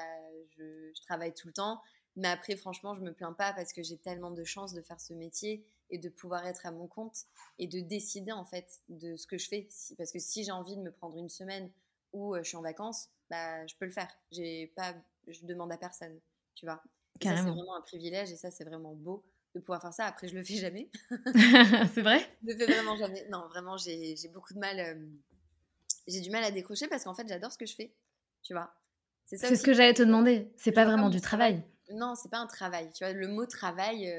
je, 0.57 0.91
travaille 1.03 1.33
tout 1.33 1.47
le 1.47 1.53
temps. 1.53 1.81
Mais 2.15 2.27
après, 2.27 2.55
franchement, 2.55 2.95
je 2.95 3.01
me 3.01 3.13
plains 3.13 3.33
pas 3.33 3.53
parce 3.53 3.73
que 3.73 3.83
j'ai 3.83 3.97
tellement 3.97 4.31
de 4.31 4.43
chance 4.43 4.73
de 4.73 4.81
faire 4.81 4.99
ce 4.99 5.13
métier 5.13 5.65
et 5.89 5.99
de 5.99 6.09
pouvoir 6.09 6.45
être 6.47 6.65
à 6.65 6.71
mon 6.71 6.87
compte 6.87 7.25
et 7.59 7.67
de 7.67 7.79
décider 7.79 8.31
en 8.31 8.43
fait 8.43 8.81
de 8.89 9.15
ce 9.15 9.27
que 9.27 9.37
je 9.37 9.47
fais. 9.47 9.67
parce 9.97 10.11
que 10.11 10.19
si 10.19 10.43
j'ai 10.43 10.51
envie 10.51 10.75
de 10.75 10.81
me 10.81 10.91
prendre 10.91 11.17
une 11.17 11.29
semaine 11.29 11.71
où 12.13 12.35
euh, 12.35 12.39
je 12.43 12.49
suis 12.49 12.57
en 12.57 12.61
vacances, 12.61 13.09
bah, 13.29 13.65
je 13.67 13.75
peux 13.75 13.85
le 13.85 13.91
faire. 13.91 14.09
J'ai 14.31 14.73
pas, 14.75 14.95
je 15.27 15.45
demande 15.45 15.71
à 15.71 15.77
personne, 15.77 16.19
tu 16.55 16.65
vois. 16.65 16.81
c'est 17.21 17.29
vraiment 17.29 17.75
un 17.75 17.81
privilège 17.81 18.31
et 18.31 18.35
ça, 18.35 18.51
c'est 18.51 18.65
vraiment 18.65 18.93
beau 18.93 19.23
de 19.53 19.59
pouvoir 19.59 19.81
faire 19.81 19.93
ça. 19.93 20.05
Après, 20.05 20.27
je 20.27 20.35
le 20.35 20.43
fais 20.43 20.55
jamais. 20.55 20.89
c'est 21.93 22.01
vrai? 22.01 22.19
Je 22.43 22.51
le 22.51 22.57
fais 22.57 22.65
vraiment 22.65 22.97
jamais. 22.97 23.27
Non, 23.29 23.47
vraiment, 23.47 23.77
j'ai 23.77 24.15
beaucoup 24.33 24.53
de 24.53 24.59
mal. 24.59 24.99
J'ai 26.07 26.21
du 26.21 26.29
mal 26.29 26.43
à 26.43 26.51
décrocher 26.51 26.87
parce 26.87 27.03
qu'en 27.03 27.13
fait, 27.13 27.27
j'adore 27.27 27.51
ce 27.51 27.57
que 27.57 27.65
je 27.65 27.75
fais. 27.75 27.93
Tu 28.43 28.53
vois 28.53 28.73
C'est 29.25 29.55
ce 29.55 29.63
que 29.63 29.73
j'allais 29.73 29.93
te 29.93 30.03
demander. 30.03 30.51
C'est 30.55 30.71
pas 30.71 30.85
vraiment 30.85 31.09
du 31.09 31.21
travail. 31.21 31.63
Non, 31.91 32.15
c'est 32.15 32.29
pas 32.29 32.39
un 32.39 32.47
travail. 32.47 32.89
Tu 32.93 33.03
vois, 33.03 33.13
le 33.13 33.27
mot 33.27 33.45
travail, 33.45 34.11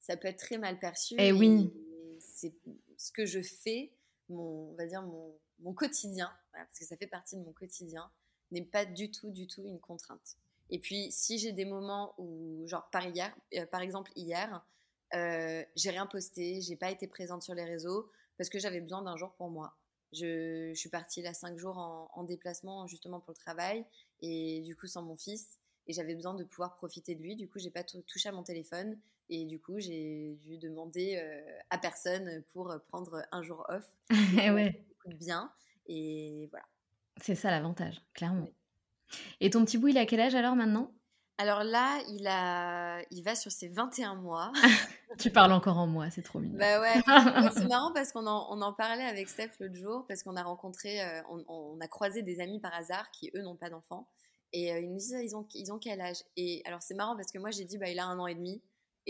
ça 0.00 0.16
peut 0.16 0.28
être 0.28 0.38
très 0.38 0.58
mal 0.58 0.78
perçu. 0.78 1.14
Eh 1.18 1.28
et 1.28 1.32
oui. 1.32 1.72
C'est 2.20 2.52
ce 2.96 3.12
que 3.12 3.26
je 3.26 3.40
fais, 3.40 3.92
mon, 4.28 4.70
on 4.70 4.74
va 4.74 4.86
dire 4.86 5.02
mon, 5.02 5.38
mon 5.60 5.72
quotidien, 5.72 6.30
parce 6.52 6.78
que 6.78 6.84
ça 6.84 6.96
fait 6.96 7.06
partie 7.06 7.36
de 7.36 7.42
mon 7.42 7.52
quotidien, 7.52 8.10
n'est 8.50 8.64
pas 8.64 8.84
du 8.84 9.10
tout, 9.10 9.30
du 9.30 9.46
tout 9.46 9.62
une 9.64 9.80
contrainte. 9.80 10.36
Et 10.70 10.78
puis, 10.78 11.10
si 11.10 11.38
j'ai 11.38 11.52
des 11.52 11.64
moments 11.64 12.14
où, 12.18 12.66
genre 12.66 12.88
par 12.90 13.06
hier, 13.06 13.34
euh, 13.54 13.66
par 13.66 13.80
exemple 13.80 14.12
hier, 14.16 14.64
euh, 15.14 15.64
j'ai 15.76 15.90
rien 15.90 16.06
posté, 16.06 16.60
j'ai 16.60 16.76
pas 16.76 16.90
été 16.90 17.06
présente 17.06 17.42
sur 17.42 17.54
les 17.54 17.64
réseaux 17.64 18.10
parce 18.36 18.50
que 18.50 18.58
j'avais 18.58 18.80
besoin 18.80 19.02
d'un 19.02 19.16
jour 19.16 19.32
pour 19.32 19.50
moi. 19.50 19.74
Je, 20.12 20.70
je, 20.74 20.78
suis 20.78 20.88
partie 20.88 21.22
là 21.22 21.34
cinq 21.34 21.58
jours 21.58 21.76
en, 21.78 22.10
en, 22.14 22.24
déplacement 22.24 22.86
justement 22.86 23.20
pour 23.20 23.32
le 23.32 23.36
travail 23.36 23.84
et 24.22 24.62
du 24.62 24.74
coup 24.74 24.86
sans 24.86 25.02
mon 25.02 25.16
fils 25.16 25.58
et 25.86 25.92
j'avais 25.92 26.14
besoin 26.14 26.34
de 26.34 26.44
pouvoir 26.44 26.76
profiter 26.76 27.14
de 27.14 27.22
lui. 27.22 27.34
Du 27.34 27.48
coup, 27.48 27.58
j'ai 27.58 27.70
pas 27.70 27.82
touché 27.82 28.28
à 28.28 28.32
mon 28.32 28.42
téléphone 28.42 28.98
et 29.30 29.46
du 29.46 29.58
coup, 29.58 29.78
j'ai 29.78 30.38
dû 30.42 30.58
demander 30.58 31.16
euh, 31.16 31.40
à 31.70 31.78
personne 31.78 32.42
pour 32.52 32.74
prendre 32.88 33.22
un 33.32 33.42
jour 33.42 33.64
off. 33.68 33.84
Ouais. 34.36 34.84
Bien 35.06 35.50
et 35.86 36.48
voilà. 36.50 36.66
C'est 37.22 37.34
ça 37.34 37.50
l'avantage, 37.50 38.02
clairement. 38.12 38.50
Et 39.40 39.48
ton 39.48 39.64
petit 39.64 39.78
bout, 39.78 39.88
il 39.88 39.96
a 39.96 40.04
quel 40.04 40.20
âge 40.20 40.34
alors 40.34 40.54
maintenant? 40.54 40.92
Alors 41.38 41.62
là, 41.62 42.00
il, 42.08 42.26
a... 42.26 43.00
il 43.12 43.22
va 43.22 43.36
sur 43.36 43.52
ses 43.52 43.68
21 43.68 44.16
mois. 44.16 44.52
tu 45.18 45.30
parles 45.30 45.52
encore 45.52 45.78
en 45.78 45.86
moi, 45.86 46.10
c'est 46.10 46.22
trop 46.22 46.40
mignon. 46.40 46.58
Bah 46.58 46.80
ouais, 46.80 46.94
c'est 47.54 47.66
marrant 47.68 47.92
parce 47.92 48.10
qu'on 48.10 48.26
en, 48.26 48.48
on 48.50 48.60
en 48.60 48.72
parlait 48.72 49.04
avec 49.04 49.28
Steph 49.28 49.52
l'autre 49.60 49.76
jour, 49.76 50.04
parce 50.08 50.24
qu'on 50.24 50.34
a 50.34 50.42
rencontré, 50.42 51.00
euh, 51.00 51.22
on, 51.30 51.44
on, 51.46 51.80
a 51.80 51.86
croisé 51.86 52.22
des 52.22 52.40
amis 52.40 52.58
par 52.58 52.74
hasard 52.74 53.10
qui, 53.12 53.30
eux, 53.36 53.42
n'ont 53.42 53.56
pas 53.56 53.70
d'enfants. 53.70 54.08
Et 54.52 54.72
euh, 54.72 54.80
ils 54.80 54.90
nous 54.90 54.98
disent, 54.98 55.16
ils 55.22 55.36
ont, 55.36 55.46
ils 55.54 55.72
ont 55.72 55.78
quel 55.78 56.00
âge? 56.00 56.24
Et 56.36 56.62
alors, 56.64 56.82
c'est 56.82 56.94
marrant 56.94 57.16
parce 57.16 57.30
que 57.30 57.38
moi, 57.38 57.50
j'ai 57.50 57.64
dit, 57.64 57.78
bah, 57.78 57.88
il 57.88 57.98
a 57.98 58.06
un 58.06 58.18
an 58.18 58.26
et 58.26 58.34
demi. 58.34 58.60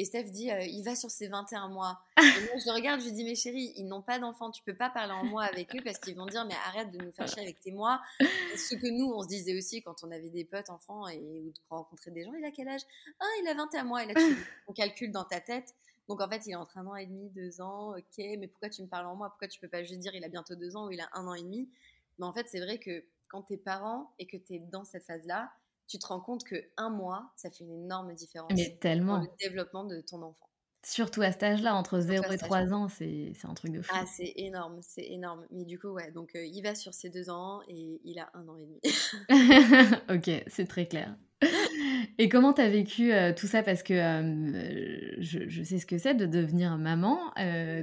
Et 0.01 0.05
Steph 0.05 0.31
dit, 0.31 0.49
euh, 0.49 0.63
il 0.63 0.85
va 0.85 0.95
sur 0.95 1.11
ses 1.11 1.27
21 1.27 1.71
mois. 1.71 2.01
Et 2.19 2.23
moi, 2.23 2.55
je 2.65 2.73
regarde, 2.73 3.01
je 3.01 3.07
lui 3.07 3.13
dis, 3.13 3.25
mais 3.25 3.35
chérie, 3.35 3.73
ils 3.75 3.85
n'ont 3.85 4.01
pas 4.01 4.21
d'enfants, 4.21 4.49
tu 4.53 4.63
peux 4.63 4.77
pas 4.77 4.91
parler 4.91 5.13
en 5.13 5.25
mois 5.25 5.43
avec 5.43 5.75
eux 5.75 5.81
parce 5.85 5.99
qu'ils 5.99 6.15
vont 6.15 6.27
dire, 6.27 6.45
mais 6.45 6.55
arrête 6.69 6.93
de 6.93 7.05
nous 7.05 7.11
faire 7.11 7.27
chier 7.27 7.43
avec 7.43 7.59
tes 7.59 7.73
mois. 7.73 8.01
ce 8.21 8.77
que 8.77 8.87
nous, 8.87 9.13
on 9.13 9.25
se 9.25 9.27
disait 9.27 9.57
aussi 9.57 9.83
quand 9.83 10.05
on 10.05 10.13
avait 10.13 10.31
des 10.31 10.45
potes 10.45 10.71
enfants 10.71 11.09
et 11.09 11.19
ou 11.19 11.51
de 11.51 11.59
rencontrer 11.69 12.13
des 12.13 12.25
gens, 12.25 12.33
il 12.33 12.45
a 12.45 12.53
quel 12.53 12.69
âge? 12.69 12.83
Ah, 13.19 13.27
il 13.43 13.49
a 13.49 13.55
21 13.55 13.83
mois. 13.83 14.05
Et 14.05 14.07
là, 14.07 14.15
tu 14.15 14.47
on 14.69 14.73
calcule 14.73 15.11
dans 15.11 15.25
ta 15.25 15.41
tête. 15.41 15.75
Donc 16.07 16.21
en 16.21 16.29
fait, 16.29 16.47
il 16.47 16.53
est 16.53 16.55
entre 16.55 16.79
un 16.79 16.87
an 16.87 16.95
et 16.95 17.07
demi, 17.07 17.29
deux 17.31 17.61
ans, 17.61 17.97
ok, 17.97 18.19
mais 18.19 18.47
pourquoi 18.47 18.71
tu 18.71 18.83
me 18.83 18.87
parles 18.87 19.07
en 19.07 19.17
mois 19.17 19.31
Pourquoi 19.31 19.49
tu 19.49 19.59
peux 19.59 19.69
pas 19.69 19.83
juste 19.83 19.99
dire 19.99 20.15
il 20.15 20.25
a 20.25 20.29
bientôt 20.29 20.55
deux 20.55 20.77
ans 20.77 20.87
ou 20.87 20.93
il 20.93 21.01
a 21.01 21.09
un 21.13 21.27
an 21.27 21.35
et 21.35 21.43
demi? 21.43 21.69
Mais 22.21 22.25
en 22.25 22.33
fait, 22.33 22.47
c'est 22.49 22.61
vrai 22.61 22.79
que 22.79 23.03
quand 23.27 23.43
tu 23.43 23.55
es 23.55 23.57
parent 23.57 24.13
et 24.21 24.27
que 24.27 24.37
tu 24.37 24.55
es 24.55 24.59
dans 24.61 24.85
cette 24.85 25.05
phase-là, 25.05 25.51
tu 25.89 25.99
te 25.99 26.07
rends 26.07 26.21
compte 26.21 26.45
que 26.45 26.57
un 26.77 26.91
mois, 26.91 27.33
ça 27.37 27.51
fait 27.51 27.65
une 27.65 27.73
énorme 27.73 28.15
différence 28.15 28.53
mais 28.55 28.77
tellement. 28.81 29.19
dans 29.19 29.23
le 29.23 29.29
développement 29.41 29.85
de 29.85 30.01
ton 30.01 30.23
enfant. 30.23 30.49
Surtout 30.85 31.23
à 31.23 31.33
cet 31.33 31.43
âge-là, 31.43 31.75
entre 31.75 31.99
0 31.99 32.31
et 32.31 32.39
3 32.39 32.73
ans, 32.73 32.89
c'est 32.89 33.33
un 33.43 33.55
truc 33.55 33.73
de 33.73 33.83
fou. 33.83 33.93
Ah, 33.93 34.05
c'est 34.07 34.33
énorme, 34.37 34.79
c'est 34.81 35.07
énorme. 35.07 35.45
Mais 35.51 35.65
du 35.65 35.79
coup, 35.79 35.89
ouais, 35.89 36.13
donc 36.13 36.37
euh, 36.37 36.45
il 36.45 36.63
va 36.63 36.75
sur 36.75 36.95
ses 36.95 37.11
deux 37.11 37.31
ans 37.31 37.61
et 37.69 38.01
il 38.05 38.19
a 38.21 38.31
un 38.35 38.47
an 38.49 38.57
et 38.57 38.65
demi. 38.65 38.81
ok, 40.09 40.45
c'est 40.47 40.69
très 40.69 40.87
clair. 40.87 41.17
Et 42.19 42.29
comment 42.29 42.53
tu 42.53 42.61
as 42.61 42.69
vécu 42.69 43.13
euh, 43.13 43.33
tout 43.33 43.47
ça? 43.47 43.63
Parce 43.63 43.83
que 43.83 43.95
euh, 43.95 45.15
je, 45.19 45.63
sais 45.63 45.79
ce 45.79 45.87
que 45.87 45.99
c'est 45.99 46.15
de 46.15 46.27
devenir 46.27 46.77
maman. 46.79 47.33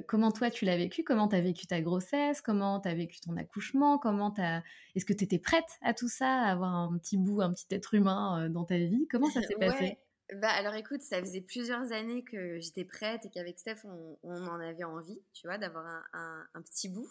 comment 0.08 0.32
toi, 0.32 0.50
tu 0.50 0.66
l'as 0.66 0.78
vécu? 0.78 1.04
Comment 1.04 1.28
tu 1.28 1.36
as 1.36 1.42
vécu 1.42 1.68
ta 1.68 1.82
grossesse? 1.82 2.42
Comment 2.42 2.80
tu 2.80 2.90
as 2.90 2.96
vécu 2.96 3.20
ton 3.20 3.38
accouchement? 3.38 3.98
Comment 3.98 4.34
as... 4.38 4.64
Est-ce 4.96 5.06
que 5.06 5.14
tu 5.14 5.24
étais 5.24 5.40
prête 5.40 5.80
à 5.82 5.94
tout 5.94 6.10
ça 6.10 6.28
À 6.28 6.52
avoir 6.52 6.74
un 6.74 6.98
petit 6.98 7.18
bout, 7.18 7.42
un 7.42 7.54
petit 7.54 7.68
être 7.72 7.94
humain 7.94 8.50
dans 8.50 8.64
ta 8.64 8.78
vie? 8.78 9.08
Comment 9.10 9.30
ça 9.30 9.42
s'est 9.42 9.56
passé? 9.56 9.98
Bah 10.34 10.50
alors 10.50 10.74
écoute, 10.74 11.02
ça 11.02 11.20
faisait 11.20 11.42
plusieurs 11.42 11.92
années 11.92 12.24
que 12.24 12.60
j'étais 12.60 12.84
prête 12.84 13.26
et 13.26 13.30
qu'avec 13.30 13.60
Steph, 13.60 13.86
on, 14.24 14.48
en 14.48 14.60
avait 14.60 14.84
envie, 14.84 15.22
tu 15.34 15.46
vois, 15.46 15.60
d'avoir 15.60 15.86
un, 16.14 16.62
petit 16.64 16.90
bout. 16.90 17.10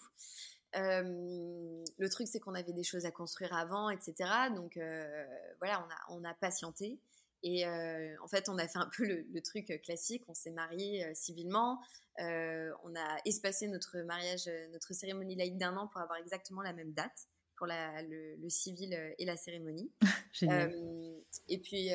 Euh, 0.77 1.85
le 1.99 2.09
truc, 2.09 2.27
c'est 2.27 2.41
qu'on 2.41 2.55
avait 2.55 2.73
des 2.73 2.83
choses 2.83 3.07
à 3.07 3.11
construire 3.11 3.55
avant, 3.55 3.91
etc. 3.91 4.15
Donc 4.55 4.77
euh, 4.77 5.25
voilà, 5.61 5.87
on 5.87 6.15
a, 6.15 6.21
on 6.21 6.25
a 6.25 6.35
patienté. 6.35 6.99
Et 7.43 7.67
euh, 7.67 8.15
en 8.23 8.29
fait, 8.29 8.49
on 8.49 8.57
a 8.57 8.67
fait 8.67 8.79
un 8.79 8.91
peu 8.97 9.05
le, 9.05 9.43
truc 9.43 9.81
classique. 9.83 10.25
On 10.29 10.35
s'est 10.35 10.51
marié 10.51 11.15
civilement. 11.15 11.79
on 12.19 12.95
a 12.97 13.19
espacé 13.27 13.69
notre 13.69 13.99
mariage, 13.99 14.49
notre 14.73 14.95
cérémonie 14.95 15.37
laïque 15.37 15.59
d'un 15.59 15.77
an 15.77 15.87
pour 15.89 16.01
avoir 16.01 16.19
exactement 16.19 16.63
la 16.63 16.73
même 16.73 16.93
date 16.93 17.29
pour 17.57 17.67
la, 17.67 18.03
le, 18.03 18.49
civil 18.49 18.95
euh, 18.95 19.11
et 19.19 19.25
la 19.25 19.37
cérémonie. 19.37 19.91
et 21.49 21.59
puis, 21.59 21.91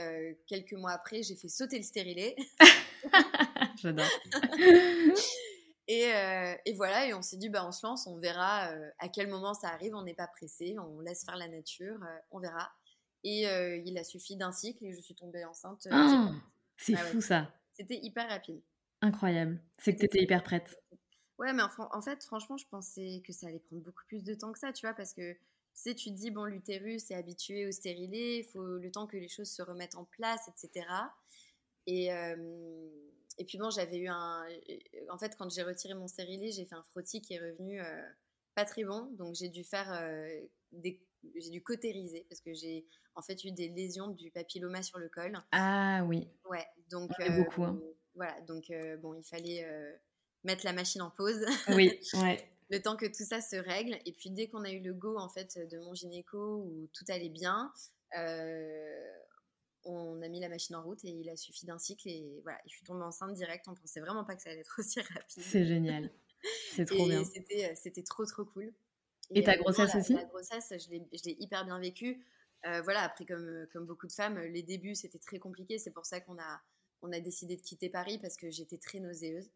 quelques 0.48 0.74
mois 0.74 0.92
après, 0.92 1.24
j'ai 1.24 1.36
fait 1.36 1.50
sauter 1.50 1.78
le 1.78 1.84
stérilet. 1.84 2.36
J'adore. 3.82 4.06
et, 5.90 6.14
euh, 6.14 6.56
et, 6.66 6.74
voilà, 6.76 7.08
et 7.08 7.16
on 7.16 7.24
s'est 7.24 7.38
dit, 7.38 7.50
bah, 7.50 7.66
on 7.68 7.72
se 7.72 7.86
lance, 7.86 8.06
on 8.06 8.18
verra 8.18 8.72
à 9.00 9.10
quel 9.10 9.28
moment 9.28 9.56
ça 9.56 9.70
arrive, 9.70 9.96
on 9.96 10.04
n'est 10.04 10.14
pas 10.14 10.28
pressé, 10.28 10.76
on 10.78 11.00
laisse 11.00 11.26
faire 11.26 11.36
la 11.36 11.48
nature, 11.48 12.00
on 12.30 12.40
verra. 12.40 12.72
Et 13.24 13.46
il 13.86 13.98
a 13.98 14.04
suffi 14.04 14.38
d'un 14.38 14.52
cycle 14.52 14.86
et 14.86 14.94
je 14.94 15.02
suis 15.02 15.16
tombée 15.16 15.44
enceinte. 15.46 15.88
Ah, 15.90 16.32
c'est 16.78 16.94
ah 16.94 16.98
fou 16.98 17.22
ça. 17.22 17.52
C'était 17.74 18.00
hyper 18.02 18.30
rapide. 18.30 18.62
Incroyable. 19.02 19.60
C'est 19.80 19.96
que 19.96 20.00
tu 20.00 20.06
étais 20.06 20.22
hyper 20.22 20.44
prête. 20.44 20.80
Ouais, 21.40 21.54
mais 21.54 21.64
en, 21.64 22.02
fait, 22.02 22.24
franchement, 22.24 22.58
je 22.58 22.68
pensais 22.68 23.24
que 23.26 23.32
ça 23.32 23.48
allait 23.48 23.60
prendre 23.60 23.82
beaucoup 23.82 24.04
plus 24.08 24.24
de 24.24 24.34
temps 24.36 24.52
que 24.52 24.60
ça, 24.60 24.74
tu 24.74 24.86
vois, 24.86 24.94
parce 24.94 25.14
que 25.14 25.34
tu 25.82 25.96
tu 25.96 26.10
te 26.10 26.16
dis, 26.16 26.32
bon, 26.32 26.44
l'utérus 26.44 27.10
est 27.10 27.16
habitué 27.16 27.66
au 27.66 27.72
stérilet, 27.72 28.40
il 28.40 28.44
faut 28.44 28.62
le 28.62 28.92
temps 28.92 29.08
que 29.08 29.18
les 29.18 29.30
choses 29.30 29.50
se 29.50 29.62
remettent 29.62 29.96
en 29.96 30.04
place, 30.04 30.50
etc. 30.50 30.86
Et, 31.88 32.14
euh, 32.14 32.36
et 33.40 33.46
puis 33.46 33.58
bon, 33.58 33.70
j'avais 33.70 33.98
eu 33.98 34.08
un. 34.08 34.46
En 35.10 35.18
fait, 35.18 35.36
quand 35.38 35.50
j'ai 35.50 35.64
retiré 35.64 35.94
mon 35.94 36.08
stérilet, 36.08 36.52
j'ai 36.52 36.66
fait 36.66 36.76
un 36.76 36.84
frottis 36.84 37.22
qui 37.22 37.34
est 37.34 37.40
revenu 37.40 37.82
euh, 37.82 38.02
pas 38.54 38.66
très 38.66 38.84
bon, 38.84 39.10
donc 39.18 39.36
j'ai 39.36 39.50
dû 39.50 39.64
faire 39.64 39.92
euh, 39.92 40.42
des. 40.72 41.02
J'ai 41.36 41.50
dû 41.50 41.64
cautériser 41.64 42.26
parce 42.30 42.40
que 42.42 42.54
j'ai 42.54 42.86
en 43.16 43.22
fait 43.22 43.44
eu 43.44 43.52
des 43.52 43.68
lésions 43.70 44.08
du 44.08 44.32
papilloma 44.32 44.84
sur 44.84 45.00
le 45.00 45.10
col. 45.10 45.38
Ah 45.52 46.04
oui. 46.06 46.30
Ouais, 46.50 46.66
donc. 46.90 47.12
beaucoup. 47.36 47.64
Hein. 47.64 47.80
Voilà, 48.16 48.40
donc 48.42 48.72
bon, 49.02 49.14
il 49.14 49.24
fallait 49.24 49.68
mettre 50.44 50.66
la 50.66 50.74
machine 50.74 51.02
en 51.02 51.10
pause. 51.10 51.46
Oui, 51.70 52.00
ouais. 52.16 52.50
le 52.70 52.82
temps 52.82 52.96
que 52.96 53.06
tout 53.06 53.26
ça 53.26 53.42
se 53.42 53.56
règle. 53.56 53.98
Et 54.06 54.14
puis 54.14 54.30
dès 54.30 54.48
qu'on 54.48 54.64
a 54.64 54.72
eu 54.72 54.80
le 54.82 54.94
go 54.94 55.18
en 55.18 55.30
fait 55.30 55.58
de 55.58 55.80
mon 55.80 55.94
gynéco 55.94 56.64
où 56.66 56.90
tout 56.94 57.06
allait 57.10 57.30
bien, 57.30 57.72
euh, 58.18 59.12
on 59.86 60.22
a 60.22 60.28
mis 60.28 60.40
la 60.40 60.50
machine 60.50 60.76
en 60.76 60.84
route 60.84 61.04
et 61.06 61.10
il 61.10 61.30
a 61.30 61.36
suffi 61.36 61.66
d'un 61.66 61.80
cycle 61.80 62.08
et 62.10 62.40
voilà, 62.44 62.60
je 62.66 62.72
suis 62.72 62.84
tombée 62.84 63.04
enceinte 63.04 63.34
direct. 63.34 63.68
On 63.68 63.76
pensait 63.76 64.00
vraiment 64.00 64.24
pas 64.24 64.36
que 64.36 64.42
ça 64.42 64.50
allait 64.50 64.62
être 64.62 64.76
aussi 64.80 65.00
rapide. 65.14 65.44
C'est 65.44 65.66
génial. 65.66 66.12
C'est 66.74 66.86
trop 66.86 67.08
bien. 67.08 67.24
C'était, 67.24 67.76
c'était 67.76 68.04
trop 68.04 68.26
trop 68.26 68.46
cool. 68.46 68.74
Et, 69.32 69.44
ta 69.44 69.54
euh, 69.54 69.58
grossesse 69.58 69.96
aussi? 69.96 70.14
La 70.14 70.26
grossesse, 70.26 70.74
je 70.78 70.90
l'ai, 70.90 71.08
je 71.14 71.24
l'ai 71.26 71.38
hyper 71.40 71.66
bien 71.66 71.80
vécue. 71.80 72.26
Euh, 72.66 72.82
voilà, 72.82 73.04
après 73.04 73.26
comme, 73.26 73.68
comme 73.72 73.86
beaucoup 73.86 74.08
de 74.08 74.12
femmes, 74.12 74.38
les 74.40 74.64
débuts 74.64 74.96
c'était 74.96 75.20
très 75.20 75.40
compliqué. 75.40 75.78
C'est 75.78 75.92
pour 75.92 76.06
ça 76.06 76.20
qu'on 76.20 76.38
a, 76.40 76.62
on 77.02 77.12
a 77.12 77.20
décidé 77.20 77.56
de 77.56 77.62
quitter 77.62 77.90
Paris 77.90 78.18
parce 78.20 78.36
que 78.36 78.50
j'étais 78.50 78.78
très 78.78 79.00
nauséeuse. 79.00 79.50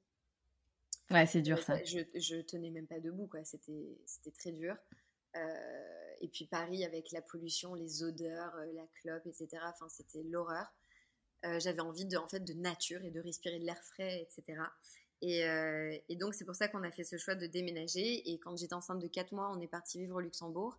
Ouais, 1.11 1.25
c'est 1.25 1.41
dur 1.41 1.61
ça. 1.61 1.83
Je, 1.83 1.99
je 2.15 2.41
tenais 2.41 2.69
même 2.69 2.87
pas 2.87 2.99
debout, 2.99 3.27
quoi. 3.27 3.43
C'était, 3.43 3.97
c'était 4.05 4.31
très 4.31 4.51
dur. 4.51 4.75
Euh, 5.35 6.02
et 6.23 6.27
puis 6.27 6.45
Paris 6.45 6.83
avec 6.83 7.11
la 7.11 7.21
pollution, 7.21 7.75
les 7.75 8.03
odeurs, 8.03 8.55
euh, 8.55 8.73
la 8.73 8.87
clope, 9.01 9.27
etc. 9.27 9.47
Enfin, 9.65 9.87
c'était 9.89 10.23
l'horreur. 10.23 10.73
Euh, 11.45 11.59
j'avais 11.59 11.81
envie 11.81 12.05
de, 12.05 12.17
en 12.17 12.27
fait, 12.27 12.39
de 12.39 12.53
nature 12.53 13.03
et 13.03 13.11
de 13.11 13.19
respirer 13.19 13.59
de 13.59 13.65
l'air 13.65 13.81
frais, 13.83 14.21
etc. 14.21 14.59
Et, 15.21 15.43
et 16.09 16.17
donc, 16.17 16.33
c'est 16.33 16.43
pour 16.43 16.55
ça 16.55 16.67
qu'on 16.67 16.83
a 16.83 16.91
fait 16.91 17.05
ce 17.05 17.17
choix 17.17 17.35
de 17.35 17.47
déménager. 17.47 18.29
Et 18.29 18.39
quand 18.39 18.57
j'étais 18.57 18.73
enceinte 18.73 18.99
de 18.99 19.07
4 19.07 19.31
mois, 19.31 19.49
on 19.55 19.61
est 19.61 19.67
parti 19.67 19.99
vivre 19.99 20.17
au 20.17 20.19
Luxembourg. 20.19 20.77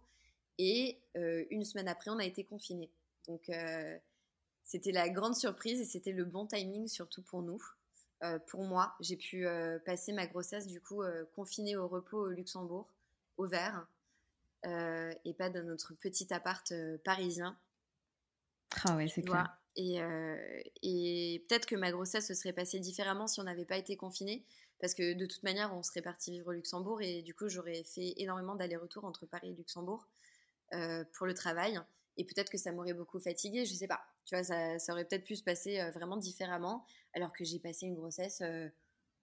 Et 0.58 0.98
une 1.14 1.64
semaine 1.64 1.88
après, 1.88 2.10
on 2.10 2.18
a 2.18 2.26
été 2.26 2.44
confinés. 2.44 2.90
Donc, 3.26 3.50
c'était 4.62 4.92
la 4.92 5.08
grande 5.08 5.34
surprise 5.34 5.80
et 5.80 5.86
c'était 5.86 6.12
le 6.12 6.26
bon 6.26 6.44
timing, 6.44 6.88
surtout 6.88 7.22
pour 7.22 7.40
nous. 7.40 7.58
Euh, 8.24 8.38
pour 8.38 8.62
moi. 8.62 8.94
J'ai 9.00 9.16
pu 9.16 9.46
euh, 9.46 9.78
passer 9.84 10.12
ma 10.12 10.26
grossesse 10.26 10.66
du 10.66 10.80
coup 10.80 11.02
euh, 11.02 11.24
confinée 11.34 11.76
au 11.76 11.88
repos 11.88 12.18
au 12.18 12.28
Luxembourg, 12.28 12.86
au 13.36 13.46
vert, 13.46 13.86
et 14.64 15.34
pas 15.34 15.50
dans 15.50 15.62
notre 15.64 15.94
petit 15.94 16.32
appart 16.32 16.72
parisien. 17.04 17.58
Ah 18.84 18.96
ouais, 18.96 19.08
c'est 19.08 19.22
clair. 19.22 19.56
Et, 19.76 19.98
et 20.82 21.44
peut-être 21.48 21.66
que 21.66 21.76
ma 21.76 21.90
grossesse 21.90 22.28
se 22.28 22.34
serait 22.34 22.52
passée 22.52 22.80
différemment 22.80 23.26
si 23.26 23.40
on 23.40 23.44
n'avait 23.44 23.64
pas 23.64 23.76
été 23.76 23.96
confiné, 23.96 24.44
parce 24.80 24.94
que 24.94 25.14
de 25.14 25.26
toute 25.26 25.42
manière, 25.42 25.74
on 25.74 25.82
serait 25.82 26.02
parti 26.02 26.30
vivre 26.30 26.48
au 26.48 26.52
Luxembourg 26.52 27.02
et 27.02 27.22
du 27.22 27.34
coup, 27.34 27.48
j'aurais 27.48 27.84
fait 27.84 28.14
énormément 28.16 28.54
d'allers-retours 28.54 29.04
entre 29.04 29.26
Paris 29.26 29.50
et 29.50 29.54
Luxembourg 29.54 30.08
pour 31.12 31.26
le 31.26 31.34
travail. 31.34 31.78
et 32.16 32.24
peut-être 32.24 32.50
que 32.50 32.58
ça 32.58 32.72
m'aurait 32.72 32.94
beaucoup 32.94 33.18
fatiguée, 33.18 33.66
je 33.66 33.74
sais 33.74 33.88
pas. 33.88 34.00
Tu 34.24 34.34
vois, 34.34 34.44
ça, 34.44 34.78
ça 34.78 34.92
aurait 34.92 35.04
peut-être 35.04 35.24
pu 35.24 35.36
se 35.36 35.42
passer 35.42 35.80
vraiment 35.90 36.16
différemment, 36.16 36.84
alors 37.14 37.32
que 37.32 37.44
j'ai 37.44 37.58
passé 37.58 37.86
une 37.86 37.94
grossesse 37.94 38.42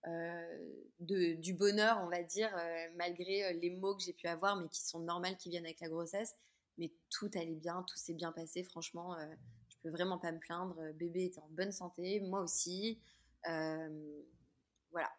de, 0.05 1.33
du 1.35 1.53
bonheur, 1.53 1.99
on 2.03 2.09
va 2.09 2.23
dire, 2.23 2.51
malgré 2.95 3.53
les 3.53 3.69
mots 3.69 3.95
que 3.95 4.03
j'ai 4.03 4.13
pu 4.13 4.27
avoir, 4.27 4.55
mais 4.55 4.67
qui 4.69 4.81
sont 4.81 4.99
normales, 4.99 5.37
qui 5.37 5.49
viennent 5.49 5.65
avec 5.65 5.79
la 5.79 5.89
grossesse. 5.89 6.35
Mais 6.77 6.91
tout 7.09 7.29
allait 7.35 7.55
bien, 7.55 7.83
tout 7.87 7.97
s'est 7.97 8.13
bien 8.13 8.31
passé, 8.31 8.63
franchement, 8.63 9.15
je 9.69 9.77
peux 9.83 9.89
vraiment 9.89 10.17
pas 10.17 10.31
me 10.31 10.39
plaindre. 10.39 10.75
Bébé 10.95 11.25
était 11.25 11.39
en 11.39 11.49
bonne 11.51 11.71
santé, 11.71 12.19
moi 12.21 12.41
aussi. 12.41 12.99
Voilà, 14.91 15.09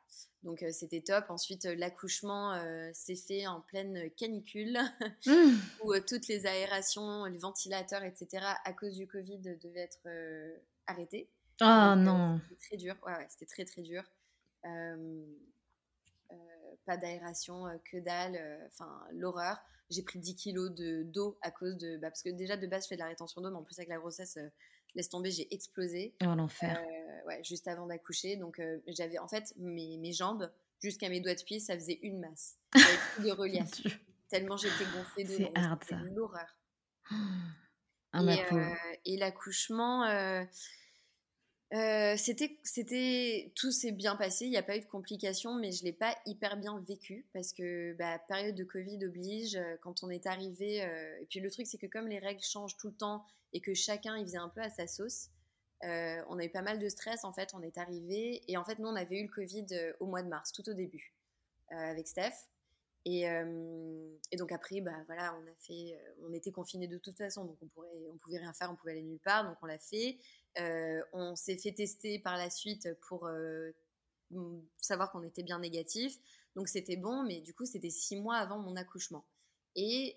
donc 0.43 0.65
c'était 0.71 1.01
top. 1.01 1.27
Ensuite, 1.31 1.65
l'accouchement 1.65 2.61
s'est 2.93 3.17
fait 3.17 3.47
en 3.47 3.61
pleine 3.61 4.11
canicule, 4.17 4.79
mmh. 5.27 5.55
où 5.85 5.95
toutes 6.01 6.29
les 6.29 6.47
aérations, 6.47 7.25
les 7.27 7.39
ventilateurs, 7.39 8.03
etc., 8.03 8.45
à 8.65 8.73
cause 8.73 8.97
du 8.97 9.07
Covid, 9.07 9.39
devaient 9.39 9.81
être 9.81 10.09
arrêtés. 10.87 11.29
Ah 11.61 11.95
non 11.97 12.41
C'était 12.49 12.61
très 12.61 12.77
dur, 12.77 12.97
ouais, 13.07 13.27
c'était 13.29 13.47
très 13.47 13.65
très 13.65 13.83
dur. 13.83 14.03
Pas 16.85 16.97
d'aération, 16.97 17.65
que 17.91 17.99
dalle, 17.99 18.39
enfin 18.67 19.05
l'horreur. 19.13 19.59
J'ai 19.91 20.03
pris 20.03 20.19
10 20.19 20.37
kilos 20.37 20.71
d'eau 20.73 21.39
à 21.43 21.51
cause 21.51 21.77
de... 21.77 21.99
Bah, 21.99 22.09
parce 22.09 22.23
que 22.23 22.31
déjà 22.31 22.57
de 22.57 22.67
base 22.67 22.85
je 22.85 22.89
fais 22.89 22.95
de 22.97 23.01
la 23.01 23.09
rétention 23.09 23.43
d'eau, 23.43 23.51
mais 23.51 23.57
en 23.57 23.63
plus 23.63 23.79
avec 23.79 23.91
la 23.91 23.99
grossesse, 23.99 24.39
laisse 24.95 25.11
tomber, 25.11 25.31
j'ai 25.31 25.53
explosé. 25.55 26.15
Oh 26.23 26.35
l'enfer 26.35 26.83
ouais, 27.27 27.43
juste 27.45 27.69
avant 27.69 27.87
d'accoucher. 27.87 28.37
Donc, 28.37 28.59
euh, 28.59 28.79
j'avais 28.87 29.19
en 29.19 29.29
fait 29.29 29.53
mes, 29.57 29.99
mes 29.99 30.13
jambes 30.13 30.51
jusqu'à 30.81 31.09
mes 31.09 31.21
doigts 31.21 31.35
de 31.35 31.43
pied, 31.43 31.61
ça 31.61 31.75
faisait 31.75 31.99
une 32.03 32.21
masse. 32.21 32.59
J'avais 32.75 32.99
plus 33.15 33.25
de 33.25 33.31
relief. 33.33 33.71
Tellement 34.29 34.57
j'étais 34.57 34.85
gonflée 34.85 35.25
de 35.25 35.31
C'est 35.31 35.53
l'horreur. 36.15 36.57
Ah, 38.15 38.23
et, 38.25 38.53
euh, 38.53 38.75
et 39.07 39.17
l'accouchement, 39.17 40.05
euh, 40.05 40.45
c'était, 42.17 42.59
c'était, 42.63 43.51
tout 43.55 43.73
s'est 43.73 43.93
bien 43.93 44.15
passé. 44.17 44.45
Il 44.45 44.51
n'y 44.51 44.59
a 44.59 44.63
pas 44.63 44.77
eu 44.77 44.81
de 44.81 44.87
complications, 44.87 45.55
mais 45.55 45.73
je 45.73 45.85
l'ai 45.85 45.93
pas 45.93 46.15
hyper 46.27 46.57
bien 46.57 46.79
vécu 46.87 47.25
parce 47.33 47.53
que 47.53 47.95
bah, 47.95 48.19
période 48.29 48.55
de 48.55 48.65
Covid 48.65 49.05
oblige. 49.05 49.59
Quand 49.81 50.03
on 50.03 50.11
est 50.11 50.27
arrivé, 50.27 50.77
et 51.21 51.27
puis 51.31 51.41
le 51.41 51.51
truc 51.51 51.67
c'est 51.67 51.79
que 51.79 51.87
comme 51.87 52.09
les 52.09 52.19
règles 52.19 52.43
changent 52.43 52.77
tout 52.77 52.89
le 52.89 52.95
temps 52.95 53.25
et 53.53 53.61
que 53.61 53.75
chacun 53.75 54.17
il 54.19 54.25
faisait 54.25 54.39
un 54.39 54.49
peu 54.49 54.61
à 54.61 54.71
sa 54.71 54.87
sauce, 54.87 55.31
euh, 55.85 56.23
on 56.29 56.39
a 56.39 56.45
eu 56.45 56.51
pas 56.51 56.63
mal 56.63 56.79
de 56.79 56.89
stress 56.89 57.25
en 57.25 57.33
fait, 57.33 57.55
on 57.55 57.63
est 57.63 57.77
arrivé 57.77 58.43
et 58.47 58.57
en 58.57 58.65
fait 58.65 58.79
nous 58.79 58.89
on 58.89 58.95
avait 58.95 59.19
eu 59.19 59.25
le 59.25 59.33
Covid 59.33 59.67
euh, 59.73 59.93
au 59.99 60.07
mois 60.07 60.23
de 60.23 60.29
mars, 60.29 60.53
tout 60.53 60.69
au 60.69 60.75
début, 60.75 61.13
euh, 61.73 61.77
avec 61.77 62.07
Steph. 62.07 62.49
Et, 63.05 63.27
donc 64.39 64.53
après, 64.53 64.81
bah 64.81 64.95
voilà, 65.07 65.35
on 65.35 65.43
a 65.51 65.55
fait, 65.59 65.99
on 66.23 66.33
était 66.33 66.53
confinés 66.53 66.87
de 66.87 66.99
toute 66.99 67.19
façon, 67.19 67.45
donc 67.45 67.57
on 67.61 67.67
pourrait, 67.67 67.89
on 68.13 68.17
pouvait 68.17 68.39
rien 68.39 68.53
faire, 68.53 68.71
on 68.71 68.77
pouvait 68.77 68.93
aller 68.93 69.03
nulle 69.03 69.19
part, 69.19 69.45
donc 69.45 69.57
on 69.61 69.67
l'a 69.67 69.81
fait. 69.81 70.19
On 70.57 71.35
s'est 71.37 71.59
fait 71.59 71.73
tester 71.73 72.19
par 72.19 72.37
la 72.37 72.51
suite 72.51 72.89
pour 73.09 73.29
savoir 74.79 75.11
qu'on 75.11 75.23
était 75.23 75.43
bien 75.43 75.59
négatif, 75.59 76.19
donc 76.57 76.69
c'était 76.69 76.97
bon, 76.97 77.25
mais 77.25 77.41
du 77.41 77.55
coup 77.55 77.65
c'était 77.65 77.91
six 77.91 78.17
mois 78.17 78.37
avant 78.37 78.59
mon 78.59 78.77
accouchement. 78.77 79.25
Et 79.75 80.17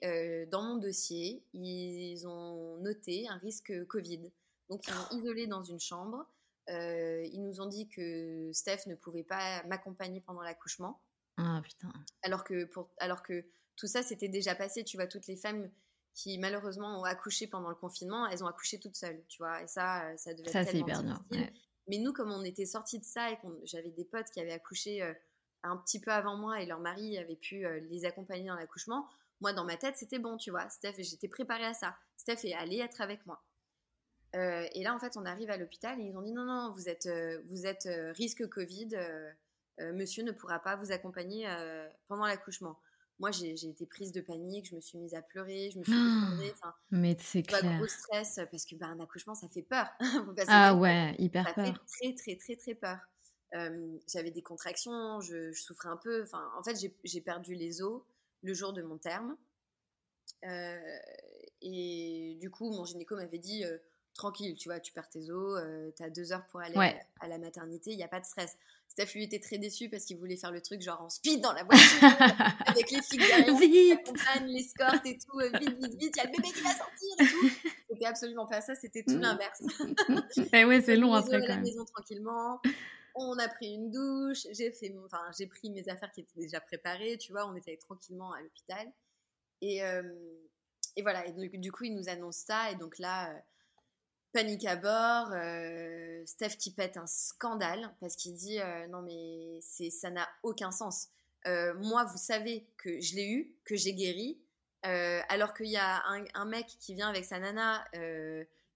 dans 0.52 0.62
mon 0.62 0.78
dossier, 0.78 1.44
ils 1.54 2.28
ont 2.28 2.78
noté 2.78 3.28
un 3.30 3.38
risque 3.38 3.86
Covid. 3.88 4.32
Donc, 4.70 4.88
ils 4.88 4.94
m'ont 4.94 5.22
isolée 5.22 5.48
dans 5.48 5.64
une 5.64 5.80
chambre. 5.80 6.26
Euh, 6.70 7.24
ils 7.32 7.42
nous 7.42 7.62
ont 7.62 7.68
dit 7.68 7.88
que 7.88 8.52
Steph 8.52 8.88
ne 8.88 8.96
pouvait 8.96 9.24
pas 9.24 9.64
m'accompagner 9.64 10.22
pendant 10.22 10.42
l'accouchement. 10.42 11.00
Ah 11.38 11.62
putain. 11.64 11.94
Alors 12.24 12.44
que, 12.44 12.66
pour, 12.66 12.90
alors 12.98 13.22
que 13.22 13.46
tout 13.76 13.88
ça 13.88 14.02
s'était 14.02 14.30
déjà 14.30 14.56
passé, 14.56 14.84
tu 14.84 14.98
vois, 14.98 15.06
toutes 15.06 15.28
les 15.28 15.36
femmes 15.36 15.70
qui 16.16 16.40
malheureusement 16.40 17.00
ont 17.00 17.04
accouché 17.04 17.46
pendant 17.46 17.70
le 17.70 17.76
confinement, 17.76 18.28
elles 18.28 18.44
ont 18.44 18.48
accouché 18.48 18.80
toutes 18.80 18.96
seules, 18.96 19.22
tu 19.28 19.38
vois, 19.38 19.62
et 19.62 19.68
ça, 19.68 20.18
ça 20.18 20.34
devait 20.34 20.50
ça, 20.50 20.62
être 20.62 20.72
tellement 20.72 20.88
hyper 20.88 21.04
difficile. 21.04 21.54
Mais 21.88 22.00
nous, 22.00 22.14
comme 22.14 22.32
on 22.32 22.44
était 22.44 22.66
sortis 22.66 22.98
de 22.98 23.04
ça 23.04 23.30
et 23.30 23.38
qu'on 23.38 23.54
j'avais 23.64 23.92
des 23.92 24.06
potes 24.06 24.32
qui 24.32 24.40
avaient 24.40 24.54
accouché 24.54 25.04
euh, 25.04 25.14
un 25.62 25.78
petit 25.78 26.00
peu 26.00 26.12
avant 26.12 26.36
moi 26.36 26.62
et 26.62 26.66
leur 26.66 26.80
mari 26.80 27.18
avait 27.20 27.36
pu 27.36 27.66
euh, 27.66 27.80
les 27.92 28.06
accompagner 28.06 28.48
dans 28.48 28.56
l'accouchement, 28.56 29.08
moi, 29.42 29.54
dans 29.54 29.66
ma 29.66 29.78
tête, 29.78 29.98
c'était 29.98 30.20
bon, 30.20 30.38
tu 30.38 30.52
vois. 30.52 30.70
Steph, 30.70 30.96
j'étais 31.00 31.28
préparée 31.28 31.66
à 31.66 31.74
ça. 31.74 31.96
Steph 32.18 32.46
est 32.46 32.54
allée 32.54 32.80
être 32.80 33.02
avec 33.02 33.26
moi. 33.26 33.44
Euh, 34.36 34.68
et 34.74 34.84
là, 34.84 34.94
en 34.94 35.00
fait, 35.00 35.18
on 35.18 35.26
arrive 35.26 35.50
à 35.50 35.58
l'hôpital 35.58 36.00
et 36.00 36.04
ils 36.04 36.18
ont 36.18 36.22
dit 36.22 36.32
non, 36.32 36.46
non, 36.46 36.72
vous 36.74 36.90
êtes, 36.90 37.06
euh, 37.06 37.42
vous 37.50 37.66
êtes 37.66 37.86
euh, 37.86 38.12
risque 38.14 38.48
Covid, 38.48 38.90
monsieur 39.78 40.24
ne 40.24 40.32
pourra 40.32 40.60
pas 40.60 40.78
vous 40.78 40.94
accompagner 40.94 41.46
pendant 42.08 42.26
l'accouchement. 42.26 42.80
Moi, 43.20 43.32
j'ai 43.32 43.52
été 43.52 43.86
prise 43.86 44.12
de 44.12 44.20
panique, 44.20 44.70
je 44.70 44.76
me 44.76 44.82
suis 44.82 44.98
mise 44.98 45.14
à 45.14 45.22
pleurer, 45.22 45.72
je 45.72 45.80
me 45.80 45.84
suis 45.84 45.94
effondrée. 45.94 46.54
mais 46.92 47.16
c'est 47.20 47.44
clair. 47.44 47.78
gros 47.78 47.88
stress 47.88 48.40
parce 48.52 48.66
que 48.66 48.76
bah, 48.76 48.88
un 48.88 49.00
accouchement, 49.00 49.36
ça 49.36 49.48
fait 49.48 49.62
peur. 49.62 49.88
ah 50.48 50.76
ouais, 50.76 51.16
hyper 51.18 51.48
ça 51.48 51.54
peur. 51.54 51.66
Ça 51.66 51.74
fait 51.74 52.14
très, 52.14 52.36
très, 52.36 52.36
très, 52.36 52.56
très 52.56 52.76
peur. 52.76 53.00
J'avais 54.08 54.32
des 54.32 54.42
contractions, 54.42 55.22
je, 55.22 55.52
je, 55.54 55.62
souffrais 55.62 55.90
un 55.90 55.98
peu. 55.98 56.24
Enfin, 56.24 56.52
en 56.58 56.64
fait, 56.64 56.78
j'ai 57.04 57.22
perdu 57.22 57.56
les 57.56 57.82
os 57.82 58.02
le 58.44 58.54
jour 58.54 58.74
de 58.74 58.82
mon 58.82 58.98
terme. 58.98 59.38
et 60.44 62.38
du 62.42 62.52
coup, 62.52 62.70
mon 62.72 62.84
gynéco 62.84 63.16
m'avait 63.16 63.40
dit 63.40 63.64
tranquille, 64.16 64.56
tu 64.56 64.70
vois, 64.70 64.80
tu 64.80 64.92
perds 64.92 65.10
tes 65.10 65.30
os, 65.30 65.60
euh, 65.62 65.92
tu 65.96 66.04
as 66.04 66.10
deux 66.10 66.32
heures 66.32 66.46
pour 66.48 66.62
aller 66.62 66.98
à 67.20 67.28
la 67.28 67.38
maternité, 67.38 67.92
il 67.92 67.98
n'y 67.98 68.04
a 68.04 68.08
pas 68.08 68.20
de 68.20 68.26
stress. 68.26 68.58
Steph, 68.88 69.14
lui, 69.14 69.24
était 69.24 69.40
très 69.40 69.58
déçu 69.58 69.90
parce 69.90 70.06
qu'il 70.06 70.18
voulait 70.18 70.38
faire 70.38 70.52
le 70.52 70.62
truc 70.62 70.82
genre 70.82 71.02
en 71.02 71.10
speed 71.10 71.42
dans 71.42 71.52
la 71.52 71.64
voiture, 71.64 71.86
avec 72.66 72.92
les 72.92 73.02
filles 73.02 73.20
derrière, 73.20 73.58
vite 73.58 74.14
l'escorte 74.46 75.06
et 75.06 75.18
tout, 75.18 75.40
euh, 75.40 75.50
vite, 75.60 75.78
vite, 75.78 76.00
vite, 76.00 76.16
il 76.16 76.18
y 76.18 76.20
a 76.22 76.26
le 76.26 76.32
bébé 76.32 76.48
qui 76.48 76.62
va 76.62 76.70
sortir 76.70 77.16
et 77.20 77.26
tout. 77.26 77.70
C'était 77.90 78.06
absolument 78.06 78.48
pas 78.48 78.62
ça, 78.62 78.74
c'était 78.76 79.04
tout 79.04 79.18
l'inverse. 79.18 79.62
et 80.54 80.66
ouais, 80.66 80.82
c'est 80.82 80.96
long 80.96 81.14
après 81.14 81.40
quand 81.42 81.48
même. 81.48 81.52
à 81.52 81.56
la 81.56 81.62
maison 81.62 81.86
tranquillement. 81.86 82.62
On 83.16 83.38
a 83.38 83.48
pris 83.48 83.74
une 83.74 83.92
douche, 83.92 84.46
j'ai 84.52 84.72
fait, 84.72 84.94
enfin, 85.06 85.24
j'ai 85.38 85.48
pris 85.48 85.70
mes 85.70 85.88
affaires 85.90 86.12
qui 86.12 86.22
étaient 86.22 86.40
déjà 86.40 86.60
préparées, 86.60 87.18
tu 87.18 87.32
vois, 87.32 87.48
on 87.48 87.56
était 87.56 87.78
tranquillement 87.78 88.34
à 88.34 88.42
l'hôpital. 88.42 88.92
Et, 89.62 89.84
euh, 89.84 90.04
et 90.98 91.02
voilà, 91.02 91.26
et 91.26 91.32
donc, 91.32 91.52
du 91.52 91.72
coup, 91.72 91.86
il 91.86 91.96
nous 91.96 92.10
annonce 92.10 92.38
ça, 92.38 92.72
et 92.72 92.76
donc 92.76 93.00
là, 93.00 93.34
panique 94.36 94.66
à 94.66 94.76
bord, 94.76 95.30
euh, 95.32 96.22
Steph 96.26 96.58
qui 96.60 96.72
pète 96.72 96.98
un 96.98 97.08
scandale 97.08 97.96
parce 98.02 98.18
qu'il 98.18 98.36
dit 98.36 98.60
euh, 98.60 98.86
non 98.88 99.02
mais 99.02 99.60
c'est 99.62 99.90
ça 99.90 100.10
n'a 100.10 100.28
aucun 100.44 100.72
sens. 100.72 101.08
Euh, 101.46 101.74
moi, 101.76 102.04
vous 102.04 102.18
savez 102.18 102.68
que 102.76 103.00
je 103.00 103.16
l'ai 103.16 103.30
eu, 103.30 103.56
que 103.64 103.78
j'ai 103.78 103.94
guéri, 103.94 104.38
alors 104.84 105.54
qu'il 105.54 105.68
y 105.68 105.78
a 105.78 106.04
un, 106.36 106.46
mec 106.46 106.68
qui 106.80 106.94
vient 106.94 107.08
avec 107.10 107.26
sa 107.26 107.40
nana, 107.40 107.84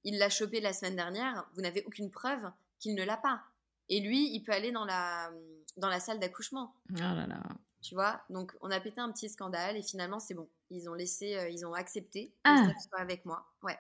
il 0.04 0.18
l'a 0.18 0.30
chopé 0.30 0.60
la 0.60 0.74
semaine 0.74 0.96
dernière, 0.96 1.48
vous 1.54 1.62
n'avez 1.62 1.84
aucune 1.86 2.10
preuve 2.10 2.50
qu'il 2.80 2.96
ne 2.96 3.04
l'a 3.04 3.18
pas. 3.18 3.44
Et 3.90 4.00
lui, 4.00 4.34
il 4.34 4.42
peut 4.42 4.54
aller 4.54 4.72
dans 4.72 4.86
la, 4.86 5.30
dans 5.78 5.90
la 5.90 6.00
salle 6.00 6.20
d'accouchement. 6.20 6.74
Oh 6.92 7.00
là 7.00 7.28
là. 7.28 7.42
Tu 7.82 7.94
vois, 7.96 8.22
donc 8.30 8.56
on 8.62 8.72
a 8.72 8.80
pété 8.80 9.02
un 9.02 9.12
petit 9.12 9.30
scandale 9.30 9.78
et 9.78 9.84
finalement 9.84 10.20
c'est 10.20 10.34
bon. 10.34 10.48
Ils 10.72 10.90
ont 10.90 10.94
laissé, 10.96 11.38
ils 11.52 11.66
ont 11.66 11.74
accepté 11.74 12.30
que 12.44 12.50
ah. 12.50 12.64
Steph 12.64 12.90
soit 12.90 13.00
avec 13.00 13.26
moi. 13.26 13.46
Ouais. 13.62 13.78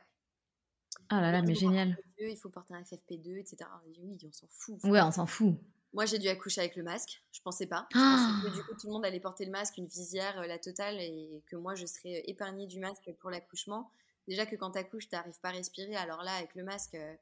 Ah 1.09 1.21
là 1.21 1.31
là, 1.31 1.41
mais 1.41 1.55
génial. 1.55 1.97
Il 2.19 2.37
faut 2.37 2.49
porter 2.49 2.73
un 2.73 2.81
FFP2, 2.81 3.37
etc. 3.37 3.69
Oui, 3.97 4.17
on 4.23 4.31
s'en 4.31 4.47
fout. 4.49 4.79
Ouais, 4.83 5.01
on 5.01 5.11
s'en 5.11 5.25
fout. 5.25 5.55
Moi, 5.93 6.05
j'ai 6.05 6.19
dû 6.19 6.27
accoucher 6.27 6.61
avec 6.61 6.75
le 6.75 6.83
masque. 6.83 7.23
Je 7.31 7.41
pensais 7.41 7.65
pas. 7.65 7.87
Ah. 7.95 8.41
que 8.43 8.49
du 8.49 8.63
coup, 8.63 8.73
tout 8.79 8.87
le 8.87 8.93
monde 8.93 9.05
allait 9.05 9.19
porter 9.19 9.45
le 9.45 9.51
masque, 9.51 9.77
une 9.77 9.87
visière, 9.87 10.39
euh, 10.39 10.45
la 10.45 10.59
totale, 10.59 10.99
et 10.99 11.43
que 11.47 11.55
moi, 11.55 11.73
je 11.73 11.85
serais 11.85 12.23
épargnée 12.27 12.67
du 12.67 12.79
masque 12.79 13.11
pour 13.19 13.31
l'accouchement. 13.31 13.89
Déjà 14.27 14.45
que 14.45 14.55
quand 14.55 14.71
t'accouches, 14.71 15.09
t'arrives 15.09 15.39
pas 15.41 15.49
à 15.49 15.53
respirer. 15.53 15.95
Alors 15.95 16.21
là, 16.21 16.35
avec 16.35 16.53
le 16.53 16.63
masque, 16.63 16.93
euh, 16.93 17.15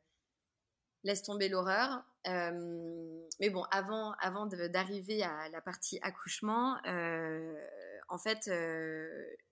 laisse 1.03 1.23
tomber 1.23 1.47
l'horreur. 1.47 2.03
Euh, 2.27 3.21
mais 3.39 3.49
bon, 3.49 3.63
avant, 3.71 4.11
avant 4.19 4.47
d'arriver 4.47 5.23
à 5.23 5.47
la 5.49 5.61
partie 5.61 5.99
accouchement, 6.01 6.77
en 8.09 8.17
fait, 8.17 8.49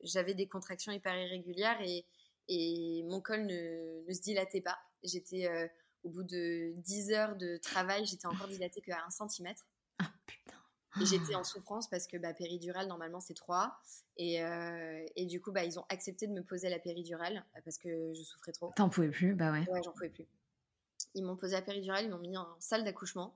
j'avais 0.02 0.34
des 0.34 0.48
contractions 0.48 0.92
hyper 0.92 1.16
irrégulières 1.18 1.80
et 1.82 2.06
et 2.48 3.04
mon 3.08 3.22
col 3.22 3.46
ne, 3.46 4.08
ne 4.08 4.14
se 4.14 4.22
dilatait 4.22 4.62
pas. 4.62 4.78
J'étais 5.04 5.48
euh, 5.48 5.68
au 6.04 6.10
bout 6.10 6.24
de 6.24 6.74
10 6.78 7.12
heures 7.12 7.36
de 7.36 7.58
travail, 7.58 8.06
j'étais 8.06 8.28
encore 8.28 8.48
dilatée 8.48 8.82
qu'à 8.82 9.04
1 9.08 9.28
cm. 9.28 9.54
Ah 10.00 10.12
putain. 10.26 10.58
Et 11.02 11.06
j'étais 11.06 11.36
en 11.36 11.44
souffrance 11.44 11.90
parce 11.90 12.08
que 12.08 12.18
bah, 12.18 12.34
péridurale, 12.34 12.88
normalement, 12.88 13.20
c'est 13.20 13.34
3. 13.34 13.78
Et, 14.18 14.44
euh, 14.44 15.06
et, 15.16 15.26
du 15.26 15.42
coup, 15.42 15.52
bah, 15.52 15.66
ils 15.66 15.78
ont 15.78 15.86
accepté 15.90 16.28
de 16.28 16.34
me 16.34 16.44
poser 16.44 16.70
la 16.70 16.80
péridurale 16.80 17.46
parce 17.66 17.78
que 17.78 18.14
je 18.14 18.24
souffrais 18.24 18.54
trop. 18.54 18.72
T'en 18.76 18.90
pouvais 18.90 19.10
plus, 19.10 19.34
bah 19.36 19.52
ouais. 19.52 19.68
Ouais, 19.70 19.82
j'en 19.84 19.92
pouvais 19.92 20.10
plus. 20.10 20.26
Ils 21.14 21.24
m'ont 21.24 21.36
posé 21.36 21.54
la 21.54 21.62
péridurale, 21.62 22.06
ils 22.06 22.12
m'ont 22.12 22.20
mis 22.20 22.38
en 22.38 22.48
salle 22.60 22.84
d'accouchement. 22.84 23.36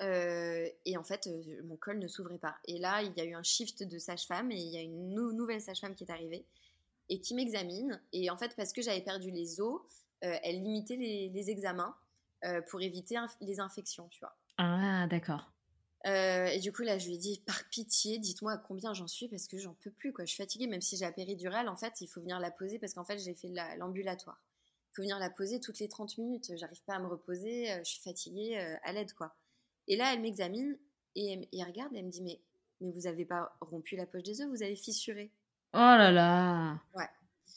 Euh, 0.00 0.68
et 0.84 0.96
en 0.96 1.02
fait, 1.02 1.28
mon 1.64 1.76
col 1.76 1.98
ne 1.98 2.08
s'ouvrait 2.08 2.38
pas. 2.38 2.56
Et 2.66 2.78
là, 2.78 3.02
il 3.02 3.12
y 3.16 3.20
a 3.20 3.24
eu 3.24 3.34
un 3.34 3.42
shift 3.42 3.82
de 3.82 3.98
sage-femme 3.98 4.52
et 4.52 4.56
il 4.56 4.68
y 4.68 4.76
a 4.76 4.82
une 4.82 5.14
nouvelle 5.14 5.60
sage-femme 5.60 5.94
qui 5.94 6.04
est 6.04 6.10
arrivée 6.10 6.46
et 7.08 7.20
qui 7.20 7.34
m'examine. 7.34 8.00
Et 8.12 8.30
en 8.30 8.36
fait, 8.36 8.54
parce 8.56 8.72
que 8.72 8.82
j'avais 8.82 9.00
perdu 9.00 9.30
les 9.30 9.60
os, 9.60 9.80
euh, 10.24 10.36
elle 10.42 10.62
limitait 10.62 10.96
les, 10.96 11.50
examens 11.50 11.94
euh, 12.44 12.60
pour 12.62 12.80
éviter 12.80 13.16
les 13.40 13.60
infections, 13.60 14.08
tu 14.08 14.20
vois. 14.20 14.36
Ah, 14.58 15.06
d'accord. 15.08 15.52
et 16.04 16.58
du 16.60 16.72
coup, 16.72 16.82
là, 16.82 16.98
je 16.98 17.06
lui 17.06 17.14
ai 17.14 17.18
dit, 17.18 17.42
par 17.46 17.68
pitié, 17.68 18.18
dites-moi 18.18 18.58
combien 18.58 18.92
j'en 18.94 19.06
suis 19.06 19.28
parce 19.28 19.46
que 19.46 19.58
j'en 19.58 19.74
peux 19.74 19.90
plus, 19.90 20.12
quoi. 20.12 20.24
Je 20.24 20.30
suis 20.30 20.42
fatiguée, 20.42 20.66
même 20.66 20.80
si 20.80 20.96
j'ai 20.96 21.04
la 21.04 21.12
péridurale, 21.12 21.68
en 21.68 21.76
fait, 21.76 22.00
il 22.00 22.08
faut 22.08 22.20
venir 22.20 22.40
la 22.40 22.50
poser 22.50 22.78
parce 22.78 22.94
qu'en 22.94 23.04
fait, 23.04 23.18
j'ai 23.18 23.34
fait 23.34 23.52
l'ambulatoire. 23.76 24.40
il 24.90 24.96
faut 24.96 25.02
venir 25.02 25.18
la 25.18 25.30
poser 25.30 25.60
toutes 25.60 25.78
les 25.78 25.88
30 25.88 26.18
minutes. 26.18 26.52
J'arrive 26.56 26.82
pas 26.84 26.94
à 26.94 26.98
me 26.98 27.06
reposer, 27.06 27.68
je 27.84 27.88
suis 27.88 28.00
fatiguée, 28.00 28.56
à 28.82 28.92
l'aide, 28.92 29.12
quoi. 29.12 29.34
Et 29.86 29.96
là, 29.96 30.12
elle 30.12 30.20
m'examine 30.20 30.78
et, 31.14 31.48
elle 31.52 31.66
regarde 31.66 31.94
et 31.94 31.98
elle 31.98 32.06
me 32.06 32.10
dit, 32.10 32.22
mais, 32.22 32.40
mais 32.80 32.92
vous 32.92 33.06
avez 33.06 33.24
pas 33.24 33.56
rompu 33.60 33.96
la 33.96 34.06
poche 34.06 34.22
des 34.22 34.40
œufs, 34.40 34.48
vous 34.48 34.62
avez 34.62 34.76
fissuré. 34.76 35.30
Oh 35.74 35.78
là 35.78 36.10
là 36.10 36.78
Ouais. 36.94 37.08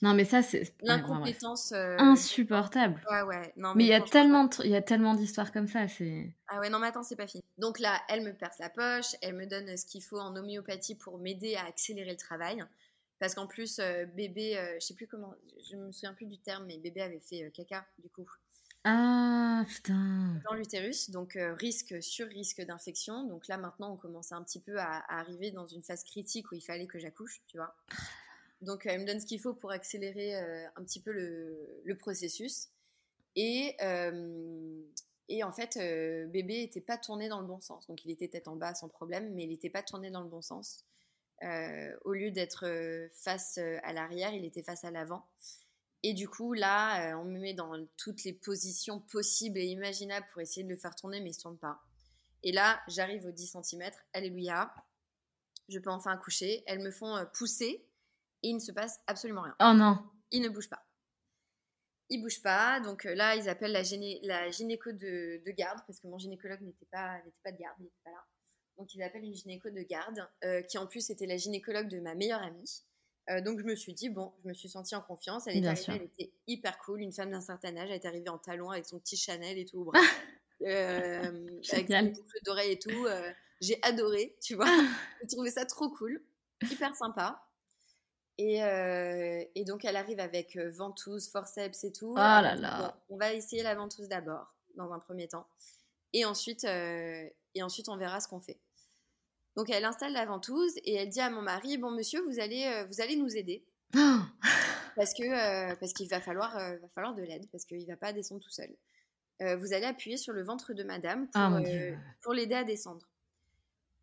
Non, 0.02 0.16
mais 0.16 0.26
ça, 0.26 0.42
c'est. 0.42 0.74
L'incompétence. 0.82 1.72
Euh, 1.74 1.96
Insupportable. 2.00 3.02
Ouais, 3.10 3.22
ouais. 3.22 3.54
Non, 3.56 3.74
mais 3.76 3.84
il 3.84 3.88
y 3.88 3.94
a 3.94 4.02
tellement, 4.02 4.50
y 4.64 4.76
a 4.76 4.82
tellement 4.82 5.14
d'histoires 5.14 5.52
comme 5.52 5.68
ça. 5.68 5.88
c'est... 5.88 6.34
Ah 6.48 6.60
ouais, 6.60 6.70
non, 6.70 6.80
mais 6.80 6.88
attends, 6.88 7.04
c'est 7.04 7.16
pas 7.16 7.28
fini. 7.28 7.44
Donc 7.60 7.80
là, 7.80 8.02
elle 8.10 8.24
me 8.24 8.34
perce 8.34 8.58
la 8.58 8.70
poche, 8.70 9.16
elle 9.22 9.36
me 9.36 9.46
donne 9.46 9.78
ce 9.78 9.86
qu'il 9.86 10.02
faut 10.04 10.20
en 10.20 10.36
homéopathie 10.36 10.96
pour 10.96 11.20
m'aider 11.20 11.56
à 11.56 11.66
accélérer 11.66 12.12
le 12.12 12.18
travail. 12.18 12.64
Parce 13.20 13.36
qu'en 13.36 13.46
plus, 13.46 13.78
euh, 13.78 14.06
bébé, 14.08 14.58
euh, 14.58 14.74
je 14.82 14.88
sais 14.88 14.96
plus 14.96 15.06
comment, 15.06 15.36
je 15.70 15.78
me 15.78 15.92
souviens 15.92 16.16
plus 16.16 16.26
du 16.26 16.40
terme, 16.40 16.66
mais 16.66 16.80
bébé 16.80 17.02
avait 17.02 17.20
fait 17.20 17.52
caca, 17.54 17.86
du 18.00 18.10
coup. 18.10 18.28
Ah, 18.84 19.64
putain. 19.68 20.42
Dans 20.50 20.56
l'utérus, 20.56 21.12
donc 21.12 21.38
risque 21.60 22.02
sur 22.02 22.28
risque 22.28 22.62
d'infection. 22.62 23.26
Donc 23.26 23.48
là, 23.48 23.58
maintenant, 23.58 23.94
on 23.94 23.98
commençait 23.98 24.34
un 24.34 24.44
petit 24.44 24.60
peu 24.60 24.80
à, 24.80 25.04
arriver 25.08 25.52
dans 25.52 25.68
une 25.68 25.84
phase 25.84 26.04
critique 26.04 26.52
où 26.52 26.56
il 26.56 26.62
fallait 26.62 26.88
que 26.88 26.98
j'accouche, 26.98 27.42
tu 27.48 27.58
vois. 27.58 27.76
Donc, 28.62 28.86
elle 28.86 29.02
me 29.02 29.06
donne 29.06 29.20
ce 29.20 29.26
qu'il 29.26 29.40
faut 29.40 29.54
pour 29.54 29.72
accélérer 29.72 30.36
un 30.36 30.84
petit 30.84 31.00
peu 31.00 31.12
le, 31.12 31.96
processus. 31.96 32.70
Et, 33.36 33.76
et 35.30 35.44
en 35.44 35.52
fait, 35.52 35.78
bébé 36.30 36.62
n'était 36.62 36.82
pas 36.82 36.98
tourné 36.98 37.30
dans 37.30 37.40
le 37.40 37.48
bon 37.48 37.62
sens. 37.62 37.86
Donc, 37.88 38.04
il 38.04 38.12
était 38.12 38.30
tête 38.30 38.48
en 38.48 38.56
bas 38.56 38.74
sans 38.74 38.90
problème, 38.90 39.32
mais 39.34 39.44
il 39.44 39.50
n'était 39.50 39.70
pas 39.70 39.84
tourné 39.84 40.10
dans 40.10 40.22
le 40.22 40.30
bon 40.30 40.42
sens. 40.42 40.86
au 42.04 42.14
lieu 42.14 42.32
d'être 42.32 42.66
face 43.14 43.60
à 43.60 43.94
l'arrière, 43.94 44.34
il 44.34 44.44
était 44.44 44.64
face 44.64 44.84
à 44.84 44.90
l'avant. 44.90 45.28
Et 46.04 46.14
du 46.14 46.28
coup, 46.28 46.54
là, 46.54 47.16
on 47.20 47.26
me 47.26 47.40
met 47.40 47.54
dans 47.54 47.74
toutes 47.98 48.24
les 48.24 48.34
positions 48.34 49.00
possibles 49.00 49.60
et 49.60 49.66
imaginables 49.66 50.26
pour 50.32 50.42
essayer 50.42 50.64
de 50.64 50.70
le 50.70 50.78
faire 50.78 50.96
tourner, 50.96 51.20
mais 51.20 51.30
il 51.30 51.38
ne 51.38 51.42
tourne 51.42 51.58
pas. 51.58 51.82
Et 52.44 52.52
là, 52.52 52.82
j'arrive 52.88 53.26
aux 53.26 53.32
10 53.32 53.58
cm. 53.62 53.92
Alléluia. 54.14 54.74
Je 55.70 55.80
peux 55.80 55.92
enfin 55.92 56.12
accoucher. 56.12 56.64
Elles 56.66 56.80
me 56.80 56.92
font 56.92 57.24
pousser 57.34 57.86
et 58.44 58.50
il 58.50 58.56
ne 58.56 58.60
se 58.60 58.72
passe 58.72 59.00
absolument 59.08 59.42
rien. 59.42 59.56
Oh 59.60 59.74
non. 59.74 60.00
Il 60.32 60.42
ne 60.42 60.50
bouge 60.50 60.70
pas. 60.70 60.84
Il 62.10 62.22
bouge 62.22 62.42
pas. 62.42 62.80
Donc 62.80 63.06
euh, 63.06 63.16
là, 63.16 63.36
ils 63.36 63.48
appellent 63.48 63.72
la, 63.72 63.84
la 64.24 64.50
gynéco 64.50 64.92
de, 64.92 65.42
garde 65.52 65.80
parce 65.86 66.00
que 66.00 66.08
mon 66.08 66.18
gynécologue 66.18 66.62
n'était 66.62 66.88
pas, 66.92 67.22
pas 67.44 67.52
de 67.52 67.58
garde, 67.58 67.76
il 67.80 67.84
n'était 67.84 68.02
pas 68.04 68.12
là. 68.12 68.26
Donc 68.78 68.94
ils 68.94 69.04
appellent 69.04 69.24
une 69.24 69.36
gynéco 69.36 69.70
de 69.70 69.82
garde 69.82 70.28
euh, 70.44 70.62
qui 70.64 70.78
en 70.78 70.88
plus 70.88 71.10
était 71.10 71.28
la 71.28 71.38
gynécologue 71.38 71.88
de 71.88 72.00
ma 72.00 72.16
meilleure 72.16 72.42
amie. 72.42 72.84
Euh, 73.30 73.42
donc 73.42 73.60
je 73.60 73.66
me 73.66 73.76
suis 73.76 73.94
dit, 73.94 74.10
bon, 74.10 74.34
je 74.44 74.50
me 74.50 74.54
suis 74.54 74.70
sentie 74.70 74.96
en 74.96 75.02
confiance. 75.02 75.48
Elle, 75.48 75.64
elle 75.66 76.02
était 76.02 76.32
hyper 76.48 76.78
cool, 76.80 77.02
une 77.02 77.14
femme 77.14 77.32
d'un 77.32 77.42
certain 77.42 77.76
âge. 77.78 77.90
Elle 77.90 77.96
est 77.96 78.06
arrivée 78.06 78.30
en 78.30 78.38
talons 78.38 78.72
avec 78.72 78.86
son 78.86 79.00
petit 79.00 79.18
Chanel 79.18 79.58
et 79.58 79.66
tout 79.66 79.80
au 79.80 79.86
bras. 79.86 80.00
avec 80.62 81.90
une 81.90 82.12
boucle 82.12 82.40
d'oreille 82.46 82.72
et 82.74 82.80
tout. 82.80 83.08
J'ai 83.62 83.80
adoré, 83.84 84.36
tu 84.42 84.56
vois. 84.56 84.68
J'ai 85.22 85.28
trouvé 85.28 85.52
ça 85.52 85.66
trop 85.66 85.90
cool, 85.90 86.24
hyper 86.70 86.96
sympa. 86.96 87.42
Euh, 88.40 89.44
et, 89.56 89.66
donc, 89.66 89.86
elle 89.86 89.96
arrive 89.96 90.20
avec 90.20 90.56
euh, 90.56 90.72
ventouse, 90.72 91.30
forceps 91.30 91.84
et 91.84 91.92
tout. 91.92 92.16
Ah 92.18 92.42
là 92.42 92.56
là. 92.56 92.98
on 93.10 93.18
va 93.18 93.34
essayer 93.34 93.64
la 93.64 93.76
ventouse 93.76 94.08
d'abord, 94.08 94.54
dans 94.76 94.92
un 94.92 95.00
premier 95.00 95.28
temps. 95.28 95.46
Et 96.14 96.26
ensuite, 96.26 96.64
euh, 96.66 97.28
et 97.56 97.64
ensuite 97.64 97.88
on 97.90 97.98
verra 97.98 98.20
ce 98.20 98.28
qu'on 98.28 98.40
fait. 98.40 98.60
Donc, 99.56 99.70
elle 99.70 99.86
installe 99.86 100.14
la 100.14 100.26
ventouse 100.26 100.74
et 100.84 100.96
elle 100.96 101.10
dit 101.10 101.20
à 101.20 101.30
mon 101.30 101.42
mari 101.42 101.78
Bon, 101.78 101.92
monsieur, 101.92 102.22
vous 102.24 102.40
allez, 102.40 102.86
vous 102.90 103.02
allez 103.02 103.16
nous 103.16 103.36
aider. 103.36 103.66
parce 104.96 105.14
que 105.14 105.76
parce 105.76 105.94
qu'il 105.94 106.08
va 106.08 106.22
falloir, 106.22 106.54
va 106.56 106.88
falloir 106.96 107.14
de 107.14 107.24
l'aide, 107.24 107.48
parce 107.52 107.66
qu'il 107.66 107.82
ne 107.82 107.88
va 107.88 107.98
pas 107.98 108.14
descendre 108.14 108.42
tout 108.42 108.50
seul. 108.50 108.74
vous 109.40 109.74
allez 109.74 109.86
appuyer 109.86 110.18
sur 110.18 110.34
le 110.34 110.44
ventre 110.44 110.74
de 110.74 110.84
madame 110.84 111.28
pour, 111.28 111.42
ah, 111.42 111.60
pour 112.22 112.34
l'aider 112.34 112.56
à 112.56 112.64
descendre. 112.64 113.10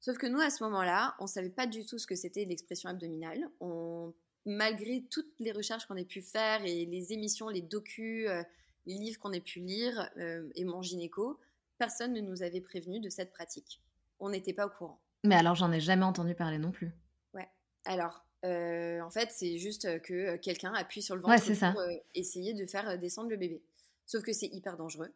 Sauf 0.01 0.19
que 0.19 0.27
nous, 0.27 0.41
à 0.41 0.51
ce 0.51 0.63
moment-là, 0.65 1.15
on 1.19 1.25
ne 1.25 1.29
savait 1.29 1.49
pas 1.49 1.67
du 1.67 1.87
tout 1.87 1.99
ce 1.99 2.07
que 2.07 2.15
c'était 2.15 2.45
l'expression 2.45 2.91
abdominale. 2.91 3.49
On 3.61 4.13
malgré 4.49 5.05
toutes 5.11 5.39
les 5.39 5.53
recherches 5.53 5.87
qu'on 5.87 5.97
ait 5.97 6.05
pu 6.05 6.23
faire 6.23 6.65
et 6.65 6.87
les 6.87 7.13
émissions, 7.13 7.49
les 7.49 7.61
docus, 7.61 8.29
euh, 8.29 8.43
les 8.87 8.95
livres 8.95 9.19
qu'on 9.19 9.33
ait 9.33 9.41
pu 9.41 9.61
lire 9.61 10.11
euh, 10.17 10.49
et 10.55 10.65
mon 10.65 10.83
gynéco, 10.83 11.39
personne 11.77 12.15
ne 12.15 12.21
nous 12.21 12.43
avait 12.43 12.61
prévenu 12.61 12.99
de 13.01 13.11
cette 13.11 13.31
pratique. 13.31 13.81
On 14.19 14.31
n'était 14.31 14.55
pas 14.55 14.67
au 14.67 14.71
courant. 14.71 15.01
Mais 15.25 15.35
alors, 15.35 15.55
j'en 15.55 15.73
ai 15.73 15.81
jamais 15.81 16.05
entendu 16.05 16.35
parler 16.35 16.59
non 16.59 16.71
plus. 16.71 16.91
Ouais. 17.35 17.49
Alors, 17.85 18.25
euh, 18.45 19.01
en 19.01 19.11
fait, 19.11 19.31
c'est 19.33 19.59
juste 19.59 20.01
que 20.03 20.37
quelqu'un 20.37 20.73
appuie 20.75 21.03
sur 21.03 21.17
le 21.17 21.23
ventre 21.23 21.73
pour 21.73 21.83
essayer 22.15 22.55
de 22.55 22.67
faire 22.67 22.99
descendre 22.99 23.31
le 23.31 23.37
bébé. 23.37 23.63
Sauf 24.07 24.23
que 24.23 24.33
c'est 24.33 24.47
hyper 24.47 24.77
dangereux. 24.77 25.13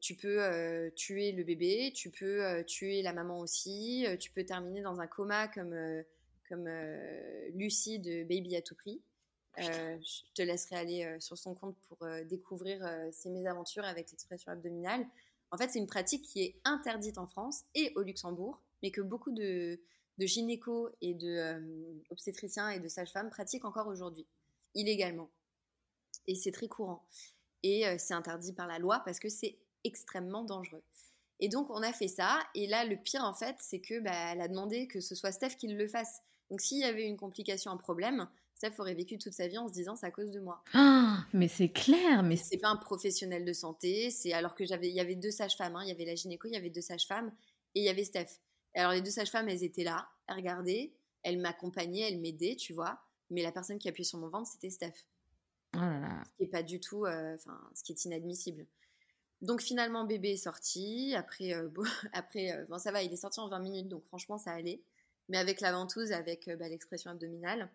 tu 0.00 0.16
peux 0.16 0.90
tuer 0.96 1.32
le 1.32 1.44
bébé, 1.44 1.92
tu 1.94 2.10
peux 2.10 2.64
tuer 2.66 3.02
la 3.02 3.12
maman 3.12 3.38
aussi, 3.38 4.06
tu 4.18 4.30
peux 4.30 4.44
terminer 4.44 4.82
dans 4.82 5.00
un 5.00 5.06
coma 5.06 5.48
comme 5.48 6.04
comme 6.48 6.66
euh, 6.66 7.48
Lucie 7.54 7.98
de 7.98 8.24
Baby 8.24 8.56
à 8.56 8.62
tout 8.62 8.74
prix. 8.74 9.00
Euh, 9.58 9.96
je 10.00 10.32
te 10.34 10.42
laisserai 10.42 10.76
aller 10.76 11.04
euh, 11.04 11.20
sur 11.20 11.38
son 11.38 11.54
compte 11.54 11.76
pour 11.88 12.06
découvrir 12.28 12.86
ses 13.12 13.30
mésaventures 13.30 13.84
avec 13.84 14.10
l'expression 14.10 14.52
abdominale. 14.52 15.06
En 15.54 15.56
fait, 15.56 15.70
c'est 15.70 15.78
une 15.78 15.86
pratique 15.86 16.24
qui 16.24 16.42
est 16.42 16.60
interdite 16.64 17.16
en 17.16 17.26
France 17.26 17.62
et 17.74 17.92
au 17.94 18.02
Luxembourg, 18.02 18.60
mais 18.82 18.90
que 18.90 19.00
beaucoup 19.00 19.30
de, 19.30 19.80
de 20.18 20.26
gynécos 20.26 20.90
et 21.00 21.14
de 21.14 22.02
obstétriciens 22.10 22.70
et 22.70 22.80
de 22.80 22.88
sages-femmes 22.88 23.30
pratiquent 23.30 23.64
encore 23.64 23.86
aujourd'hui, 23.86 24.26
illégalement. 24.74 25.30
Et 26.26 26.34
c'est 26.34 26.50
très 26.50 26.66
courant. 26.66 27.06
Et 27.62 27.84
c'est 27.98 28.14
interdit 28.14 28.52
par 28.52 28.66
la 28.66 28.78
loi 28.80 29.00
parce 29.04 29.20
que 29.20 29.28
c'est 29.28 29.58
extrêmement 29.84 30.42
dangereux. 30.42 30.82
Et 31.38 31.48
donc, 31.48 31.70
on 31.70 31.82
a 31.82 31.92
fait 31.92 32.08
ça. 32.08 32.40
Et 32.54 32.66
là, 32.66 32.84
le 32.84 32.96
pire, 32.96 33.22
en 33.22 33.34
fait, 33.34 33.56
c'est 33.60 33.80
que 33.80 34.00
bah, 34.00 34.32
elle 34.32 34.40
a 34.40 34.48
demandé 34.48 34.88
que 34.88 35.00
ce 35.00 35.14
soit 35.14 35.32
Steph 35.32 35.56
qui 35.56 35.68
le 35.68 35.88
fasse. 35.88 36.20
Donc 36.50 36.60
s'il 36.60 36.78
y 36.78 36.84
avait 36.84 37.06
une 37.06 37.16
complication, 37.16 37.70
un 37.70 37.76
problème, 37.76 38.28
Steph 38.54 38.74
aurait 38.78 38.94
vécu 38.94 39.18
toute 39.18 39.32
sa 39.32 39.48
vie 39.48 39.58
en 39.58 39.68
se 39.68 39.72
disant 39.72 39.96
c'est 39.96 40.06
à 40.06 40.10
cause 40.10 40.30
de 40.30 40.40
moi. 40.40 40.62
Ah, 40.72 41.24
mais 41.32 41.48
c'est 41.48 41.70
clair, 41.70 42.22
mais 42.22 42.36
c'est 42.36 42.58
pas 42.58 42.68
un 42.68 42.76
professionnel 42.76 43.44
de 43.44 43.52
santé. 43.52 44.10
C'est 44.10 44.32
alors 44.32 44.54
que 44.54 44.64
j'avais, 44.64 44.88
il 44.88 44.94
y 44.94 45.00
avait 45.00 45.16
deux 45.16 45.30
sages-femmes, 45.30 45.76
hein. 45.76 45.82
il 45.84 45.88
y 45.88 45.92
avait 45.92 46.04
la 46.04 46.14
gynéco, 46.14 46.48
il 46.48 46.54
y 46.54 46.56
avait 46.56 46.70
deux 46.70 46.80
sages-femmes 46.80 47.32
et 47.74 47.80
il 47.80 47.84
y 47.84 47.88
avait 47.88 48.04
Steph. 48.04 48.40
alors 48.74 48.92
les 48.92 49.02
deux 49.02 49.10
sages-femmes, 49.10 49.48
elles 49.48 49.64
étaient 49.64 49.84
là, 49.84 50.08
elles 50.28 50.36
regardaient, 50.36 50.92
elles 51.22 51.38
m'accompagnaient, 51.38 52.08
elles 52.12 52.20
m'aidaient, 52.20 52.56
tu 52.56 52.72
vois. 52.72 53.00
Mais 53.30 53.42
la 53.42 53.52
personne 53.52 53.78
qui 53.78 53.88
appuyait 53.88 54.04
sur 54.08 54.18
mon 54.18 54.28
ventre, 54.28 54.50
c'était 54.50 54.70
Steph. 54.70 55.06
Oh 55.74 55.80
là 55.80 56.00
là. 56.00 56.22
Ce 56.24 56.36
qui 56.36 56.44
est 56.44 56.52
pas 56.52 56.62
du 56.62 56.78
tout, 56.78 57.04
euh, 57.04 57.34
enfin, 57.34 57.58
ce 57.74 57.82
qui 57.82 57.92
est 57.92 58.04
inadmissible. 58.04 58.66
Donc 59.40 59.60
finalement, 59.60 60.04
bébé 60.04 60.32
est 60.32 60.36
sorti. 60.36 61.14
Après, 61.16 61.52
euh, 61.52 61.68
bon, 61.68 61.82
après, 62.12 62.52
euh, 62.52 62.64
bon, 62.68 62.78
ça 62.78 62.92
va, 62.92 63.02
il 63.02 63.12
est 63.12 63.16
sorti 63.16 63.40
en 63.40 63.48
20 63.48 63.58
minutes, 63.58 63.88
donc 63.88 64.04
franchement, 64.04 64.38
ça 64.38 64.52
allait 64.52 64.82
mais 65.28 65.38
avec 65.38 65.60
la 65.60 65.72
ventouse, 65.72 66.12
avec 66.12 66.50
bah, 66.58 66.68
l'expression 66.68 67.10
abdominale. 67.10 67.70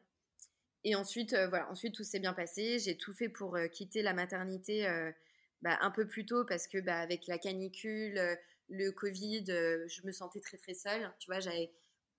Et 0.84 0.96
ensuite, 0.96 1.34
euh, 1.34 1.48
voilà, 1.48 1.70
ensuite 1.70 1.96
tout 1.96 2.04
s'est 2.04 2.20
bien 2.20 2.34
passé. 2.34 2.80
J'ai 2.80 2.98
tout 2.98 3.14
fait 3.14 3.30
pour 3.30 3.56
euh, 3.56 3.68
quitter 3.68 4.02
la 4.02 4.14
maternité 4.14 4.88
bah, 5.62 5.78
un 5.82 5.92
peu 5.92 6.08
plus 6.08 6.26
tôt 6.26 6.46
parce 6.46 6.68
que 6.68 6.78
bah, 6.80 7.00
avec 7.00 7.28
la 7.28 7.38
canicule, 7.38 8.20
le 8.70 8.92
Covid, 8.92 9.46
je 9.46 10.06
me 10.06 10.12
sentais 10.12 10.40
très 10.40 10.58
très 10.58 10.74
seule. 10.74 11.12
Tu 11.20 11.30
vois, 11.30 11.40
j'avais 11.40 11.72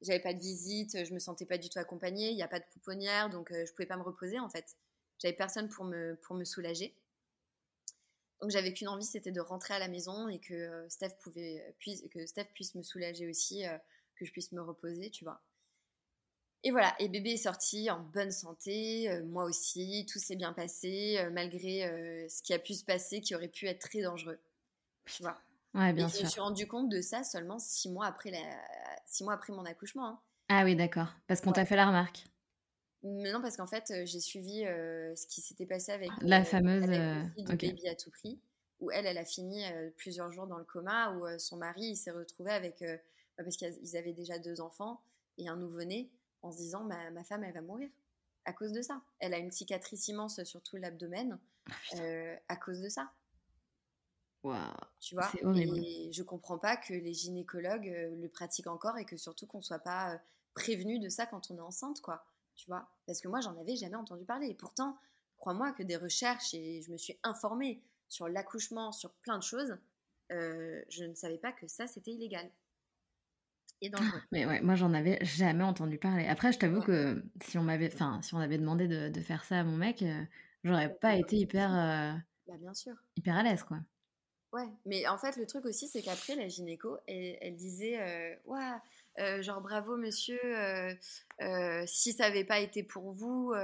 j'avais 0.02 0.20
pas 0.20 0.32
de 0.32 0.38
visite, 0.38 1.04
je 1.04 1.12
me 1.12 1.18
sentais 1.18 1.44
pas 1.44 1.58
du 1.58 1.68
tout 1.68 1.78
accompagnée, 1.78 2.30
il 2.30 2.36
n'y 2.36 2.42
a 2.42 2.48
pas 2.48 2.58
de 2.58 2.64
pouponnière, 2.72 3.28
donc 3.28 3.52
je 3.52 3.70
pouvais 3.72 3.86
pas 3.86 3.98
me 3.98 4.02
reposer 4.02 4.38
en 4.38 4.48
fait. 4.48 4.76
J'avais 5.18 5.36
personne 5.36 5.68
pour 5.68 5.84
me, 5.84 6.16
pour 6.22 6.34
me 6.36 6.44
soulager. 6.44 6.96
Donc 8.40 8.50
j'avais 8.50 8.72
qu'une 8.72 8.88
envie, 8.88 9.04
c'était 9.04 9.30
de 9.30 9.40
rentrer 9.40 9.74
à 9.74 9.78
la 9.78 9.88
maison 9.88 10.28
et 10.28 10.38
que 10.38 10.86
Steph 10.88 11.16
puisse, 11.78 12.02
que 12.10 12.24
Steph 12.26 12.48
puisse 12.54 12.74
me 12.74 12.82
soulager 12.82 13.28
aussi 13.28 13.64
que 14.16 14.24
je 14.26 14.32
puisse 14.32 14.52
me 14.52 14.60
reposer, 14.62 15.10
tu 15.10 15.24
vois. 15.24 15.42
Et 16.62 16.72
voilà, 16.72 16.94
et 16.98 17.08
bébé 17.08 17.32
est 17.32 17.36
sorti 17.38 17.90
en 17.90 18.00
bonne 18.00 18.30
santé, 18.30 19.10
euh, 19.10 19.24
moi 19.24 19.44
aussi, 19.44 20.06
tout 20.10 20.18
s'est 20.18 20.36
bien 20.36 20.52
passé, 20.52 21.16
euh, 21.18 21.30
malgré 21.30 21.86
euh, 21.86 22.28
ce 22.28 22.42
qui 22.42 22.52
a 22.52 22.58
pu 22.58 22.74
se 22.74 22.84
passer, 22.84 23.22
qui 23.22 23.34
aurait 23.34 23.48
pu 23.48 23.66
être 23.66 23.78
très 23.78 24.02
dangereux. 24.02 24.38
Tu 25.06 25.22
vois? 25.22 25.38
Ouais, 25.72 25.94
bien 25.94 26.06
et 26.06 26.10
sûr. 26.10 26.18
Je 26.20 26.24
me 26.24 26.30
suis 26.30 26.40
rendu 26.40 26.66
compte 26.68 26.90
de 26.90 27.00
ça 27.00 27.24
seulement 27.24 27.58
six 27.58 27.88
mois 27.90 28.06
après, 28.06 28.30
la... 28.30 28.38
six 29.06 29.24
mois 29.24 29.34
après 29.34 29.54
mon 29.54 29.64
accouchement. 29.64 30.06
Hein. 30.06 30.20
Ah 30.50 30.64
oui, 30.64 30.76
d'accord. 30.76 31.08
Parce 31.26 31.40
qu'on 31.40 31.52
t'a 31.52 31.64
fait 31.64 31.76
la 31.76 31.86
remarque. 31.86 32.24
Mais 33.02 33.32
non, 33.32 33.40
parce 33.40 33.56
qu'en 33.56 33.66
fait, 33.66 33.90
j'ai 34.04 34.20
suivi 34.20 34.60
ce 34.60 35.26
qui 35.28 35.40
s'était 35.40 35.64
passé 35.64 35.92
avec 35.92 36.10
la 36.20 36.44
fameuse 36.44 36.84
baby 36.84 37.88
à 37.88 37.94
tout 37.94 38.10
prix, 38.10 38.38
où 38.80 38.90
elle, 38.90 39.06
elle 39.06 39.16
a 39.16 39.24
fini 39.24 39.64
plusieurs 39.96 40.30
jours 40.32 40.46
dans 40.46 40.58
le 40.58 40.64
coma, 40.64 41.14
où 41.14 41.26
son 41.38 41.56
mari, 41.56 41.82
il 41.82 41.96
s'est 41.96 42.10
retrouvé 42.10 42.50
avec 42.50 42.84
parce 43.38 43.56
qu'ils 43.56 43.96
avaient 43.96 44.12
déjà 44.12 44.38
deux 44.38 44.60
enfants 44.60 45.00
et 45.38 45.48
un 45.48 45.56
nouveau-né, 45.56 46.10
en 46.42 46.52
se 46.52 46.58
disant 46.58 46.84
bah, 46.84 47.10
ma 47.10 47.24
femme, 47.24 47.44
elle 47.44 47.54
va 47.54 47.60
mourir 47.60 47.90
à 48.44 48.52
cause 48.52 48.72
de 48.72 48.82
ça. 48.82 49.00
Elle 49.18 49.34
a 49.34 49.38
une 49.38 49.52
cicatrice 49.52 50.08
immense 50.08 50.42
sur 50.44 50.62
tout 50.62 50.76
l'abdomen 50.76 51.38
ah, 51.68 51.72
euh, 51.96 52.36
à 52.48 52.56
cause 52.56 52.80
de 52.80 52.88
ça. 52.88 53.10
tu 55.00 55.14
vois? 55.14 55.30
Et 55.54 56.10
je 56.12 56.22
comprends 56.22 56.58
pas 56.58 56.76
que 56.76 56.94
les 56.94 57.12
gynécologues 57.12 57.92
le 58.18 58.28
pratiquent 58.28 58.68
encore 58.68 58.96
et 58.96 59.04
que 59.04 59.16
surtout 59.16 59.46
qu'on 59.46 59.60
soit 59.60 59.78
pas 59.78 60.18
prévenu 60.54 60.98
de 60.98 61.08
ça 61.08 61.26
quand 61.26 61.50
on 61.50 61.56
est 61.56 61.60
enceinte, 61.60 62.00
quoi. 62.00 62.24
Tu 62.56 62.66
vois? 62.66 62.88
Parce 63.06 63.20
que 63.20 63.28
moi, 63.28 63.40
j'en 63.40 63.56
avais 63.58 63.76
jamais 63.76 63.96
entendu 63.96 64.24
parler. 64.24 64.48
Et 64.48 64.54
pourtant, 64.54 64.96
crois-moi 65.36 65.72
que 65.72 65.82
des 65.82 65.96
recherches 65.96 66.54
et 66.54 66.80
je 66.80 66.90
me 66.90 66.96
suis 66.96 67.18
informée 67.22 67.82
sur 68.08 68.28
l'accouchement, 68.28 68.92
sur 68.92 69.10
plein 69.12 69.38
de 69.38 69.42
choses, 69.42 69.76
je 70.30 71.04
ne 71.04 71.14
savais 71.14 71.38
pas 71.38 71.52
que 71.52 71.68
ça, 71.68 71.86
c'était 71.86 72.12
illégal. 72.12 72.50
Mais 74.32 74.46
ouais, 74.46 74.60
moi 74.60 74.74
j'en 74.74 74.92
avais 74.92 75.18
jamais 75.24 75.64
entendu 75.64 75.98
parler. 75.98 76.26
Après, 76.26 76.52
je 76.52 76.58
t'avoue 76.58 76.80
que 76.80 77.22
si 77.42 77.58
on 77.58 77.62
m'avait, 77.62 77.92
enfin, 77.92 78.20
si 78.22 78.34
on 78.34 78.38
avait 78.38 78.58
demandé 78.58 78.88
de, 78.88 79.20
faire 79.20 79.44
ça 79.44 79.60
à 79.60 79.64
mon 79.64 79.76
mec, 79.76 80.02
euh, 80.02 80.22
j'aurais 80.64 80.94
pas 80.94 81.14
été 81.16 81.36
hyper, 81.36 81.70
euh, 81.74 82.12
bah, 82.46 82.56
bien 82.58 82.74
sûr, 82.74 82.94
hyper 83.16 83.36
à 83.36 83.42
l'aise, 83.42 83.62
quoi. 83.62 83.78
Ouais, 84.52 84.66
mais 84.84 85.06
en 85.06 85.16
fait, 85.16 85.36
le 85.36 85.46
truc 85.46 85.64
aussi, 85.64 85.86
c'est 85.86 86.02
qu'après, 86.02 86.34
la 86.34 86.48
gynéco, 86.48 86.98
elle, 87.06 87.54
disait, 87.54 88.00
euh, 88.00 88.34
ouais, 88.46 89.42
genre 89.42 89.60
bravo 89.60 89.96
monsieur, 89.96 90.38
si 91.86 92.12
ça 92.12 92.24
n'avait 92.24 92.44
pas 92.44 92.58
été 92.58 92.82
pour 92.82 93.12
vous, 93.12 93.54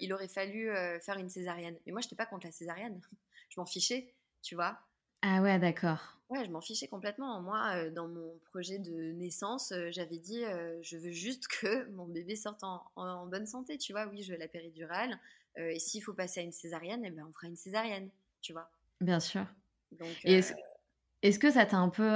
il 0.00 0.12
aurait 0.12 0.28
fallu 0.28 0.70
faire 1.00 1.18
une 1.18 1.28
césarienne. 1.28 1.76
Mais 1.86 1.92
moi, 1.92 2.00
je 2.00 2.06
n'étais 2.06 2.16
pas 2.16 2.26
contre 2.26 2.46
la 2.46 2.52
césarienne, 2.52 3.00
je 3.50 3.60
m'en 3.60 3.66
fichais, 3.66 4.14
tu 4.42 4.54
vois? 4.54 4.78
Ah 5.22 5.40
ouais, 5.40 5.60
d'accord. 5.60 6.18
Ouais, 6.32 6.46
je 6.46 6.50
m'en 6.50 6.62
fichais 6.62 6.88
complètement. 6.88 7.42
Moi, 7.42 7.90
dans 7.90 8.08
mon 8.08 8.38
projet 8.50 8.78
de 8.78 9.12
naissance, 9.12 9.70
j'avais 9.90 10.16
dit 10.16 10.42
je 10.80 10.96
veux 10.96 11.10
juste 11.10 11.46
que 11.46 11.86
mon 11.90 12.06
bébé 12.06 12.36
sorte 12.36 12.64
en, 12.64 13.26
bonne 13.26 13.44
santé, 13.44 13.76
tu 13.76 13.92
vois. 13.92 14.06
Oui, 14.06 14.22
je 14.22 14.32
veux 14.32 14.38
la 14.38 14.48
péridurale. 14.48 15.18
et 15.58 15.78
s'il 15.78 16.02
faut 16.02 16.14
passer 16.14 16.40
à 16.40 16.42
une 16.42 16.52
césarienne, 16.52 17.02
eh 17.04 17.10
ben, 17.10 17.26
on 17.28 17.32
fera 17.34 17.48
une 17.48 17.56
césarienne, 17.56 18.08
tu 18.40 18.54
vois. 18.54 18.70
Bien 19.02 19.20
sûr. 19.20 19.44
est-ce, 20.24 21.38
que 21.38 21.50
ça 21.50 21.66
t'a 21.66 21.76
un 21.76 21.90
peu 21.90 22.10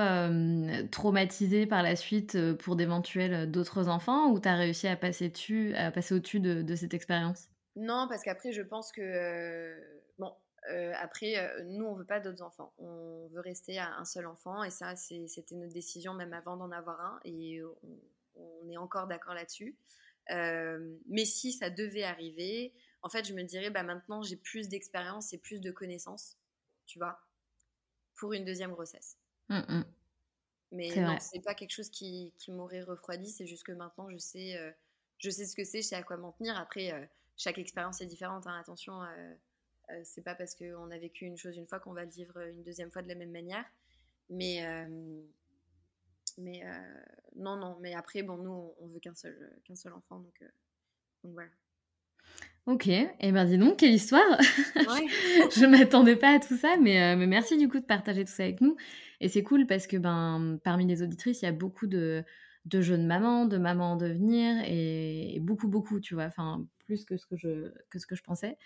traumatisé 0.91 1.67
par 1.67 1.83
la 1.83 1.95
suite 1.95 2.39
pour 2.55 2.75
d'éventuels 2.75 3.51
d'autres 3.51 3.89
enfants 3.89 4.31
ou 4.31 4.41
t'as 4.41 4.55
réussi 4.55 4.89
à 4.89 4.97
passer, 4.97 5.31
à 5.77 5.91
passer 5.91 6.15
au-dessus 6.15 6.41
de, 6.41 6.63
de 6.63 6.75
cette 6.75 6.95
expérience? 6.95 7.51
Non, 7.77 8.07
parce 8.09 8.23
qu'après, 8.23 8.53
je 8.53 8.63
pense 8.63 8.93
que. 8.93 9.77
bon, 10.19 10.33
euh, 10.71 10.93
après, 10.97 11.37
euh, 11.37 11.65
nous, 11.65 11.85
on 11.85 11.95
veut 11.95 12.05
pas 12.05 12.21
d'autres 12.21 12.43
enfants. 12.43 12.73
On 12.79 13.29
veut 13.29 13.41
rester 13.41 13.79
à 13.79 13.95
un 13.97 14.05
seul 14.05 14.27
enfant. 14.27 14.65
Et 14.65 14.71
ça, 14.71 14.97
c'était 14.97 15.55
notre 15.55 15.73
décision 15.73 16.15
même 16.15 16.33
avant 16.33 16.57
d'en 16.57 16.71
avoir 16.71 17.01
un. 17.01 17.21
Et 17.25 17.61
on, 18.35 18.69
est 18.69 18.77
encore 18.77 19.07
d'accord 19.07 19.35
là-dessus. 19.35 19.77
Euh, 20.31 20.97
mais 21.07 21.25
si 21.25 21.53
ça 21.53 21.71
devait 21.71 22.03
arriver, 22.03 22.75
en 23.03 23.09
fait, 23.09 23.25
je 23.25 23.33
me 23.33 23.43
dirais, 23.45 23.71
bah, 23.71 23.85
maintenant, 23.85 24.23
j'ai 24.23 24.37
plus 24.37 24.69
d'expérience 24.69 25.33
et 25.33 25.39
plus 25.39 25.61
de 25.61 25.71
connaissances, 25.71 26.37
tu 26.87 26.99
vois, 26.99 27.21
pour 28.17 28.33
une 28.33 28.45
deuxième 28.45 28.73
grossesse. 28.73 29.19
Mmh, 29.49 29.59
mmh. 29.69 29.85
Mais 30.73 30.97
non, 30.97 31.17
c'est 31.21 31.41
pas 31.41 31.55
quelque 31.55 31.71
chose 31.71 31.91
qui, 31.91 32.35
qui 32.39 32.51
m'aurait 32.51 32.83
refroidi. 32.83 33.31
C'est 33.31 33.47
juste 33.47 33.63
que 33.63 33.73
maintenant, 33.73 34.11
je 34.11 34.19
sais, 34.19 34.75
je 35.19 35.31
sais 35.31 35.47
ce 35.47 35.55
que 35.55 35.65
c'est, 35.65 35.81
je 35.81 35.87
sais 35.87 35.95
à 35.95 36.03
quoi 36.03 36.17
m'en 36.17 36.33
tenir. 36.33 36.59
Après, 36.59 37.09
chaque 37.37 37.59
expérience 37.59 38.01
est 38.01 38.07
différente. 38.07 38.49
Hein, 38.49 38.59
attention 38.59 39.01
euh, 39.91 40.01
c'est 40.05 40.23
pas 40.23 40.35
parce 40.35 40.55
qu'on 40.55 40.91
a 40.91 40.99
vécu 40.99 41.25
une 41.25 41.37
chose 41.37 41.57
une 41.57 41.67
fois 41.67 41.79
qu'on 41.79 41.93
va 41.93 42.05
le 42.05 42.11
vivre 42.11 42.39
une 42.41 42.63
deuxième 42.63 42.91
fois 42.91 43.03
de 43.03 43.09
la 43.09 43.15
même 43.15 43.31
manière. 43.31 43.65
Mais, 44.31 44.67
euh, 44.67 45.23
mais 46.39 46.65
euh, 46.65 47.01
non, 47.37 47.57
non. 47.57 47.77
Mais 47.81 47.95
après, 47.95 48.23
bon, 48.23 48.37
nous, 48.37 48.75
on 48.81 48.87
veut 48.89 49.01
qu'un 49.01 49.15
seul, 49.15 49.37
qu'un 49.65 49.77
seul 49.77 49.93
enfant. 49.93 50.19
Donc, 50.19 50.45
donc 51.23 51.33
voilà. 51.35 51.51
Ok, 52.67 52.89
et 52.89 53.09
eh 53.21 53.31
ben 53.31 53.45
dis 53.45 53.59
donc, 53.59 53.77
quelle 53.77 53.93
histoire 53.93 54.41
Je 54.41 55.65
ne 55.65 55.71
m'attendais 55.71 56.17
pas 56.17 56.35
à 56.35 56.41
tout 56.41 56.57
ça, 56.57 56.77
mais, 56.77 57.15
mais, 57.15 57.29
merci 57.29 57.57
du 57.57 57.69
coup 57.69 57.79
de 57.79 57.85
partager 57.85 58.25
tout 58.25 58.33
ça 58.33 58.43
avec 58.43 58.61
nous. 58.61 58.77
Et 59.21 59.29
c'est 59.29 59.45
cool 59.45 59.69
parce 59.69 59.87
que 59.87 59.97
ben, 59.97 60.59
parmi 60.65 60.85
les 60.85 61.01
auditrices, 61.01 61.43
il 61.43 61.45
y 61.45 61.49
a 61.49 61.53
beaucoup 61.53 61.87
de, 61.87 62.25
de 62.65 62.81
jeunes 62.81 63.07
mamans, 63.07 63.47
de 63.47 63.57
mamans 63.57 63.93
en 63.93 63.97
devenir, 63.97 64.61
et, 64.67 65.37
et, 65.37 65.41
beaucoup, 65.41 65.69
beaucoup, 65.69 66.01
tu 66.01 66.15
vois, 66.15 66.25
enfin, 66.25 66.67
plus 66.87 67.05
que 67.05 67.17
ce 67.17 67.27
que 67.27 67.37
je, 67.37 67.73
que 67.89 68.01
ce 68.01 68.07
que 68.07 68.17
je 68.17 68.23
pensais. 68.25 68.59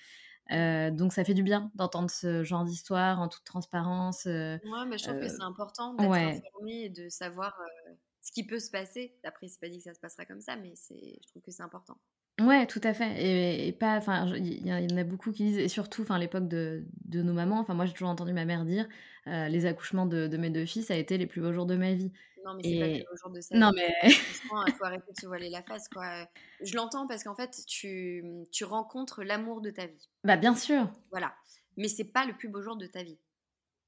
Euh, 0.53 0.91
donc 0.91 1.13
ça 1.13 1.25
fait 1.25 1.35
du 1.35 1.43
bien 1.43 1.71
d'entendre 1.75 2.11
ce 2.11 2.43
genre 2.43 2.65
d'histoire 2.65 3.21
en 3.21 3.29
toute 3.29 3.45
transparence. 3.45 4.27
Euh, 4.27 4.59
ouais, 4.65 4.87
mais 4.89 4.99
je 4.99 5.05
trouve 5.05 5.21
que 5.21 5.29
c'est 5.29 5.43
important 5.43 5.95
d'être 5.95 6.11
informé 6.11 6.85
et 6.85 6.89
de 6.89 7.09
savoir 7.09 7.57
euh, 7.61 7.93
ce 8.21 8.33
qui 8.33 8.45
peut 8.45 8.59
se 8.59 8.71
passer. 8.71 9.17
Après, 9.25 9.49
c'est 9.49 9.61
pas 9.61 9.69
dit 9.69 9.79
que 9.79 9.85
ça 9.85 9.95
se 9.95 10.01
passera 10.01 10.25
comme 10.25 10.41
ça, 10.41 10.57
mais 10.57 10.75
je 10.75 11.29
trouve 11.29 11.43
que 11.43 11.51
c'est 11.53 11.63
important. 11.63 11.99
Ouais, 12.41 12.67
tout 12.67 12.81
à 12.83 12.95
fait. 12.95 13.67
Et, 13.69 13.73
pas, 13.73 13.97
enfin, 13.97 14.35
il 14.37 14.67
y, 14.67 14.73
en 14.73 14.97
a 14.97 15.05
beaucoup 15.05 15.33
qui 15.33 15.45
disent, 15.45 15.59
et 15.59 15.69
surtout, 15.69 16.03
enfin, 16.03 16.19
l'époque 16.19 16.49
de, 16.49 16.85
de, 17.05 17.23
nos 17.23 17.33
mamans, 17.33 17.61
enfin, 17.61 17.75
moi 17.75 17.87
j'ai 17.87 17.93
toujours 17.93 18.09
entendu 18.09 18.33
ma 18.33 18.45
mère 18.45 18.65
dire, 18.65 18.89
les 19.27 19.67
accouchements 19.67 20.07
de, 20.07 20.27
de, 20.27 20.37
mes 20.37 20.51
deux 20.51 20.65
filles, 20.65 20.83
ça 20.83 20.95
a 20.95 20.97
été 20.97 21.19
les 21.19 21.27
plus 21.27 21.41
beaux 21.41 21.53
jours 21.53 21.67
de 21.67 21.77
ma 21.77 21.93
vie. 21.93 22.13
Non, 22.45 22.55
mais 22.55 22.63
c'est 22.63 22.81
pas 22.81 23.11
le 23.11 23.17
jour 23.17 23.31
de 23.31 23.41
ça. 23.41 23.57
Non, 23.57 23.71
mais. 23.75 23.95
il 24.03 24.73
faut 24.73 24.85
arrêter 24.85 25.13
de 25.13 25.21
se 25.21 25.27
voiler 25.27 25.51
la 25.51 25.63
face, 25.63 25.89
quoi. 25.89 26.27
Je 26.63 26.75
l'entends 26.75 27.07
parce 27.07 27.25
qu'en 27.25 27.35
fait, 27.35 27.55
tu, 27.67 28.25
tu 28.51 28.65
rencontres 28.65 29.23
l'amour 29.23 29.61
de 29.61 29.71
ta 29.71 29.87
vie. 29.87 30.09
Bah, 30.25 30.37
bien 30.37 30.55
sûr. 30.55 30.89
Voilà. 31.11 31.35
Mais 31.77 31.89
c'est 31.89 32.05
pas 32.05 32.25
le 32.27 32.35
plus 32.35 32.49
beau 32.49 32.63
jour 32.63 32.77
de 32.77 32.87
ta 32.87 33.03
vie. 33.03 33.19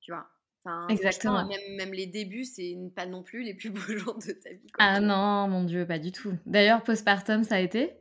Tu 0.00 0.12
vois 0.12 0.26
enfin, 0.64 0.86
Exactement. 0.88 1.46
Même, 1.46 1.76
même, 1.76 1.92
les 1.92 2.06
débuts, 2.06 2.44
c'est 2.44 2.76
pas 2.94 3.06
non 3.06 3.22
plus 3.22 3.42
les 3.42 3.54
plus 3.54 3.70
beaux 3.70 3.80
jours 3.98 4.18
de 4.18 4.32
ta 4.32 4.50
vie. 4.50 4.66
ah 4.78 5.00
non, 5.00 5.48
mon 5.48 5.64
Dieu, 5.64 5.86
pas 5.86 5.98
du 5.98 6.12
tout. 6.12 6.34
D'ailleurs, 6.46 6.82
postpartum, 6.82 7.44
ça 7.44 7.56
a 7.56 7.60
été? 7.60 7.92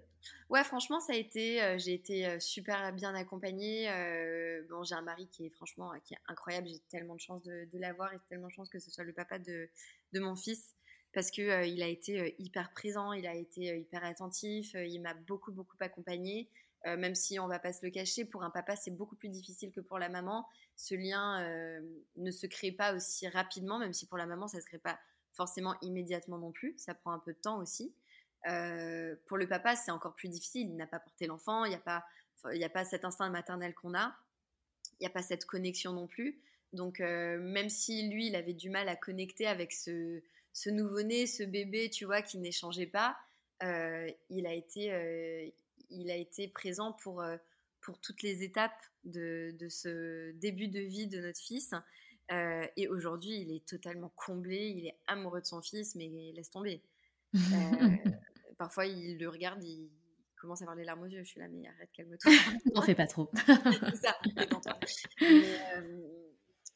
Ouais, 0.49 0.63
franchement, 0.63 0.99
ça 0.99 1.13
a 1.13 1.15
été. 1.15 1.61
Euh, 1.61 1.77
j'ai 1.77 1.93
été 1.93 2.25
euh, 2.27 2.39
super 2.39 2.91
bien 2.93 3.15
accompagnée. 3.15 3.89
Euh, 3.89 4.61
bon, 4.69 4.83
j'ai 4.83 4.95
un 4.95 5.01
mari 5.01 5.27
qui 5.27 5.45
est 5.45 5.49
franchement 5.49 5.93
qui 6.03 6.13
est 6.13 6.19
incroyable. 6.27 6.67
J'ai 6.67 6.79
tellement 6.89 7.15
de 7.15 7.21
chance 7.21 7.41
de, 7.43 7.67
l'avoir 7.73 8.13
et 8.13 8.19
tellement 8.29 8.47
de 8.47 8.51
chance 8.53 8.69
que 8.69 8.79
ce 8.79 8.91
soit 8.91 9.03
le 9.03 9.13
papa 9.13 9.39
de, 9.39 9.69
de 10.13 10.19
mon 10.19 10.35
fils 10.35 10.75
parce 11.13 11.31
que 11.31 11.65
il 11.67 11.83
a 11.83 11.87
été 11.87 12.35
hyper 12.39 12.71
présent, 12.71 13.11
il 13.11 13.27
a 13.27 13.35
été 13.35 13.77
hyper 13.77 14.03
attentif, 14.05 14.73
il 14.75 14.99
m'a 15.01 15.13
beaucoup 15.13 15.51
beaucoup 15.51 15.75
accompagnée. 15.81 16.47
même 16.85 17.15
si 17.15 17.37
on 17.37 17.47
va 17.47 17.59
pas 17.59 17.73
se 17.73 17.85
le 17.85 17.91
cacher, 17.91 18.23
pour 18.23 18.43
un 18.43 18.49
papa 18.49 18.77
c'est 18.77 18.91
beaucoup 18.91 19.17
plus 19.17 19.27
difficile 19.27 19.71
que 19.71 19.81
pour 19.81 19.99
la 19.99 20.07
maman. 20.07 20.47
Ce 20.77 20.95
lien 20.95 21.45
ne 22.15 22.31
se 22.31 22.47
crée 22.47 22.71
pas 22.71 22.93
aussi 22.93 23.27
rapidement, 23.27 23.77
même 23.77 23.91
si 23.91 24.05
pour 24.05 24.17
la 24.17 24.25
maman 24.25 24.47
ça 24.47 24.61
se 24.61 24.65
crée 24.65 24.79
pas 24.79 24.99
forcément 25.33 25.75
immédiatement 25.81 26.37
non 26.37 26.51
plus. 26.51 26.75
Ça 26.77 26.93
prend 26.93 27.11
un 27.11 27.19
peu 27.19 27.33
de 27.33 27.39
temps 27.39 27.59
aussi. 27.59 27.93
Euh, 28.47 29.15
pour 29.27 29.37
le 29.37 29.47
papa, 29.47 29.75
c'est 29.75 29.91
encore 29.91 30.15
plus 30.15 30.29
difficile. 30.29 30.69
Il 30.69 30.75
n'a 30.75 30.87
pas 30.87 30.99
porté 30.99 31.27
l'enfant, 31.27 31.65
il 31.65 31.69
n'y 31.69 31.75
a, 31.75 31.79
pas, 31.79 32.03
a 32.43 32.69
pas 32.69 32.85
cet 32.85 33.05
instinct 33.05 33.29
maternel 33.29 33.73
qu'on 33.73 33.93
a, 33.93 34.15
il 34.99 35.03
n'y 35.03 35.07
a 35.07 35.11
pas 35.11 35.21
cette 35.21 35.45
connexion 35.45 35.93
non 35.93 36.07
plus. 36.07 36.39
Donc, 36.73 37.01
euh, 37.01 37.37
même 37.39 37.69
si 37.69 38.09
lui, 38.09 38.27
il 38.27 38.35
avait 38.35 38.53
du 38.53 38.69
mal 38.69 38.87
à 38.87 38.95
connecter 38.95 39.45
avec 39.45 39.73
ce, 39.73 40.21
ce 40.53 40.69
nouveau-né, 40.69 41.27
ce 41.27 41.43
bébé, 41.43 41.89
tu 41.89 42.05
vois, 42.05 42.21
qui 42.21 42.37
n'échangeait 42.37 42.87
pas, 42.87 43.17
euh, 43.63 44.09
il, 44.29 44.47
a 44.47 44.53
été, 44.53 45.53
il 45.89 46.09
a 46.09 46.15
été 46.15 46.47
présent 46.47 46.93
pour, 46.93 47.23
pour 47.81 47.99
toutes 47.99 48.23
les 48.23 48.43
étapes 48.43 48.71
de, 49.03 49.53
de, 49.59 49.69
ce 49.69 50.31
début 50.31 50.67
de 50.67 50.79
vie 50.79 51.07
de 51.07 51.19
notre 51.19 51.39
fils. 51.39 51.73
et 52.31 52.87
aujourd'hui, 52.87 53.41
il 53.41 53.53
est 53.53 53.65
totalement 53.65 54.11
comblé, 54.15 54.67
il 54.69 54.87
est 54.87 54.95
amoureux 55.07 55.41
de 55.41 55.45
son 55.45 55.61
fils, 55.61 55.95
mais 55.95 56.09
laisse 56.33 56.49
tomber. 56.49 56.81
parfois, 58.61 58.85
il 58.85 59.17
le 59.17 59.27
regarde, 59.27 59.63
il 59.63 59.89
commence 60.35 60.61
à 60.61 60.65
avoir 60.65 60.75
les 60.75 60.83
larmes 60.83 61.01
aux 61.01 61.07
yeux. 61.07 61.23
Je 61.23 61.29
suis 61.29 61.39
là, 61.39 61.47
mais 61.47 61.67
arrête, 61.67 61.89
calme-toi. 61.93 62.31
N'en 62.75 62.83
fais 62.83 62.93
pas 62.93 63.07
trop. 63.07 63.27
ça, 63.95 64.15
mais, 65.19 65.59
euh, 65.77 66.07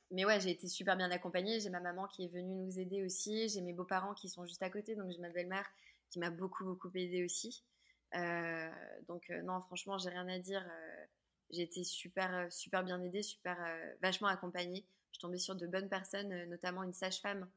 mais 0.10 0.26
ouais, 0.26 0.40
j'ai 0.40 0.50
été 0.50 0.68
super 0.68 0.98
bien 0.98 1.12
accompagnée. 1.12 1.60
J'ai 1.60 1.70
ma 1.70 1.80
maman 1.80 2.08
qui 2.08 2.26
est 2.26 2.28
venue 2.28 2.56
nous 2.56 2.80
aider 2.80 3.04
aussi. 3.04 3.50
J'ai 3.50 3.62
mes 3.62 3.72
beaux-parents 3.72 4.16
qui 4.16 4.30
sont 4.30 4.48
juste 4.48 4.64
à 4.64 4.72
côté. 4.72 4.96
Donc, 4.96 5.12
j'ai 5.12 5.20
ma 5.20 5.30
belle-mère 5.30 5.68
qui 6.10 6.18
m'a 6.18 6.32
beaucoup, 6.32 6.66
beaucoup 6.66 6.90
aidée 6.96 7.24
aussi. 7.24 7.64
Euh, 8.16 8.68
donc, 9.08 9.30
euh, 9.30 9.44
non, 9.44 9.62
franchement, 9.62 10.00
j'ai 10.00 10.10
rien 10.10 10.28
à 10.28 10.40
dire. 10.40 10.68
j'ai 11.52 11.62
été 11.62 11.84
super, 11.84 12.52
super 12.52 12.84
bien 12.84 13.00
aidée, 13.04 13.22
super, 13.22 13.60
vachement 14.02 14.28
accompagnée. 14.28 14.88
Je 15.12 15.18
suis 15.18 15.22
tombée 15.22 15.38
sur 15.38 15.56
de 15.56 15.68
bonnes 15.68 15.90
personnes, 15.90 16.46
notamment 16.50 16.82
une 16.82 16.94
sage-femme 16.94 17.48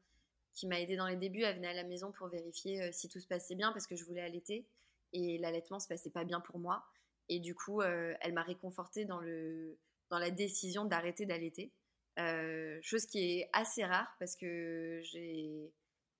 qui 0.59 0.67
m'a 0.67 0.79
aidée 0.79 0.97
dans 0.97 1.07
les 1.07 1.15
débuts. 1.15 1.43
Elle 1.43 1.55
venait 1.55 1.69
à 1.69 1.73
la 1.73 1.85
maison 1.85 2.11
pour 2.11 2.27
vérifier 2.27 2.81
euh, 2.81 2.89
si 2.91 3.07
tout 3.07 3.19
se 3.19 3.27
passait 3.27 3.55
bien 3.55 3.71
parce 3.71 3.87
que 3.87 3.95
je 3.95 4.03
voulais 4.03 4.21
allaiter 4.21 4.67
et 5.13 5.37
l'allaitement 5.37 5.79
se 5.79 5.87
passait 5.87 6.09
pas 6.09 6.25
bien 6.25 6.41
pour 6.41 6.59
moi. 6.59 6.85
Et 7.29 7.39
du 7.39 7.55
coup, 7.55 7.81
euh, 7.81 8.13
elle 8.21 8.33
m'a 8.33 8.43
réconfortée 8.43 9.05
dans, 9.05 9.19
le, 9.19 9.77
dans 10.09 10.19
la 10.19 10.31
décision 10.31 10.83
d'arrêter 10.83 11.25
d'allaiter. 11.25 11.71
Euh, 12.17 12.77
chose 12.81 13.05
qui 13.05 13.19
est 13.19 13.49
assez 13.53 13.85
rare 13.85 14.13
parce 14.19 14.35
que 14.35 14.99
j'ai 15.03 15.71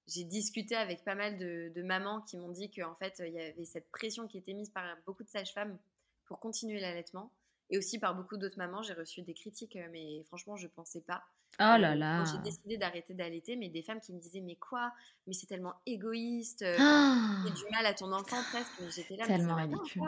j'ai 0.07 0.23
discuté 0.23 0.75
avec 0.75 1.03
pas 1.03 1.13
mal 1.13 1.37
de, 1.37 1.71
de 1.75 1.83
mamans 1.83 2.21
qui 2.21 2.35
m'ont 2.37 2.49
dit 2.49 2.71
qu'en 2.71 2.95
fait, 2.95 3.21
il 3.23 3.31
y 3.31 3.39
avait 3.39 3.65
cette 3.65 3.87
pression 3.91 4.27
qui 4.27 4.39
était 4.39 4.53
mise 4.53 4.71
par 4.71 4.97
beaucoup 5.05 5.23
de 5.23 5.29
sages-femmes 5.29 5.77
pour 6.25 6.39
continuer 6.39 6.79
l'allaitement. 6.79 7.31
Et 7.70 7.78
aussi 7.78 7.99
par 7.99 8.15
beaucoup 8.15 8.38
d'autres 8.38 8.57
mamans, 8.57 8.82
j'ai 8.82 8.93
reçu 8.93 9.22
des 9.22 9.34
critiques, 9.34 9.78
mais 9.91 10.24
franchement, 10.26 10.55
je 10.55 10.67
pensais 10.67 11.01
pas. 11.01 11.24
Oh 11.59 11.78
là 11.78 11.95
là. 11.95 12.24
J'ai 12.26 12.39
décidé 12.39 12.78
d'arrêter 12.78 13.13
d'allaiter, 13.13 13.55
mais 13.55 13.70
des 13.70 13.82
femmes 13.82 13.99
qui 13.99 14.13
me 14.13 14.20
disaient 14.20 14.41
mais 14.41 14.55
quoi? 14.55 14.93
Mais 15.28 15.34
c'est 15.34 15.45
tellement 15.45 15.76
égoïste. 15.86 16.61
Euh, 16.61 16.78
oh 16.80 17.49
du 17.49 17.63
mal 17.72 17.86
à 17.86 17.93
ton 17.93 18.11
enfant 18.11 18.41
presque. 18.51 18.72
Mais 18.80 18.89
j'étais 18.89 19.17
là. 19.17 19.26
Tellement 19.26 19.55
ridicule. 19.55 20.03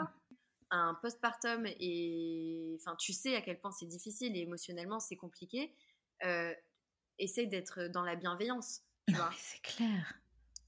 Un 0.70 0.94
postpartum 1.02 1.66
et 1.66 2.78
enfin 2.80 2.96
tu 2.96 3.12
sais 3.12 3.36
à 3.36 3.42
quel 3.42 3.60
point 3.60 3.70
c'est 3.72 3.84
difficile 3.84 4.34
et 4.34 4.40
émotionnellement 4.40 5.00
c'est 5.00 5.16
compliqué. 5.16 5.74
Euh, 6.24 6.54
essaye 7.18 7.46
d'être 7.46 7.88
dans 7.88 8.02
la 8.02 8.16
bienveillance. 8.16 8.80
Tu 9.06 9.14
vois. 9.14 9.30
c'est 9.36 9.60
clair. 9.60 10.14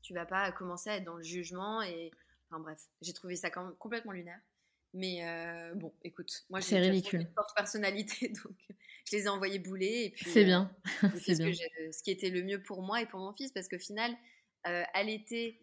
Tu 0.02 0.12
vas 0.12 0.26
pas 0.26 0.52
commencer 0.52 0.90
à 0.90 0.96
être 0.96 1.04
dans 1.04 1.16
le 1.16 1.22
jugement 1.22 1.80
et. 1.82 2.10
Enfin 2.50 2.60
bref, 2.60 2.78
j'ai 3.00 3.14
trouvé 3.14 3.36
ça 3.36 3.48
quand 3.48 3.64
même 3.64 3.74
complètement 3.76 4.12
lunaire. 4.12 4.38
Mais 4.94 5.26
euh, 5.26 5.74
bon, 5.74 5.92
écoute, 6.02 6.44
moi 6.48 6.60
j'ai 6.60 6.78
ridicule. 6.78 7.28
forte 7.34 7.50
personnalité, 7.56 8.28
donc 8.44 8.56
je 9.04 9.16
les 9.16 9.24
ai 9.24 9.28
envoyés 9.28 9.58
bouler. 9.58 10.04
et 10.04 10.10
puis 10.10 10.30
C'est 10.30 10.44
bien. 10.44 10.74
c'est 11.20 11.36
bien. 11.36 11.52
Ce, 11.92 12.02
qui 12.02 12.12
était 12.12 12.30
le 12.30 12.44
mieux 12.44 12.62
pour 12.62 12.80
moi 12.80 13.02
et 13.02 13.06
pour 13.06 13.18
mon 13.18 13.32
fils, 13.34 13.50
parce 13.50 13.68
qu'au 13.68 13.78
final, 13.78 14.16
euh, 14.68 14.84
allaiter 14.94 15.60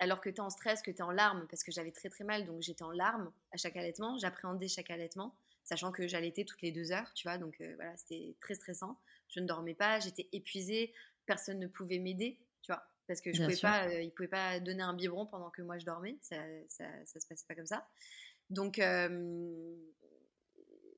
alors 0.00 0.20
que 0.20 0.28
tu 0.28 0.36
es 0.36 0.40
en 0.40 0.50
stress, 0.50 0.82
que 0.82 0.90
tu 0.90 0.96
es 0.96 1.02
en 1.02 1.12
larmes, 1.12 1.46
parce 1.48 1.62
que 1.62 1.70
j'avais 1.70 1.92
très 1.92 2.08
très 2.08 2.24
mal, 2.24 2.44
donc 2.44 2.60
j'étais 2.60 2.82
en 2.82 2.90
larmes 2.90 3.32
à 3.52 3.56
chaque 3.56 3.76
allaitement, 3.76 4.18
j'appréhendais 4.18 4.66
chaque 4.66 4.90
allaitement, 4.90 5.36
sachant 5.62 5.92
que 5.92 6.08
j'allaitais 6.08 6.44
toutes 6.44 6.60
les 6.60 6.72
deux 6.72 6.90
heures, 6.90 7.14
tu 7.14 7.28
vois, 7.28 7.38
donc 7.38 7.60
euh, 7.60 7.72
voilà, 7.76 7.96
c'était 7.96 8.34
très 8.40 8.54
stressant. 8.54 8.98
Je 9.28 9.38
ne 9.38 9.46
dormais 9.46 9.74
pas, 9.74 10.00
j'étais 10.00 10.28
épuisée, 10.32 10.92
personne 11.24 11.60
ne 11.60 11.68
pouvait 11.68 12.00
m'aider, 12.00 12.40
tu 12.62 12.72
vois, 12.72 12.82
parce 13.06 13.20
que 13.20 13.32
je 13.32 13.44
pouvais 13.44 13.56
pas, 13.56 13.86
euh, 13.86 14.02
il 14.02 14.10
pouvait 14.10 14.26
pas 14.26 14.58
donner 14.58 14.82
un 14.82 14.94
biberon 14.94 15.24
pendant 15.26 15.50
que 15.50 15.62
moi 15.62 15.78
je 15.78 15.84
dormais, 15.84 16.18
ça, 16.20 16.36
ça, 16.68 16.84
ça 17.04 17.20
se 17.20 17.26
passait 17.28 17.46
pas 17.46 17.54
comme 17.54 17.66
ça. 17.66 17.86
Donc 18.52 18.78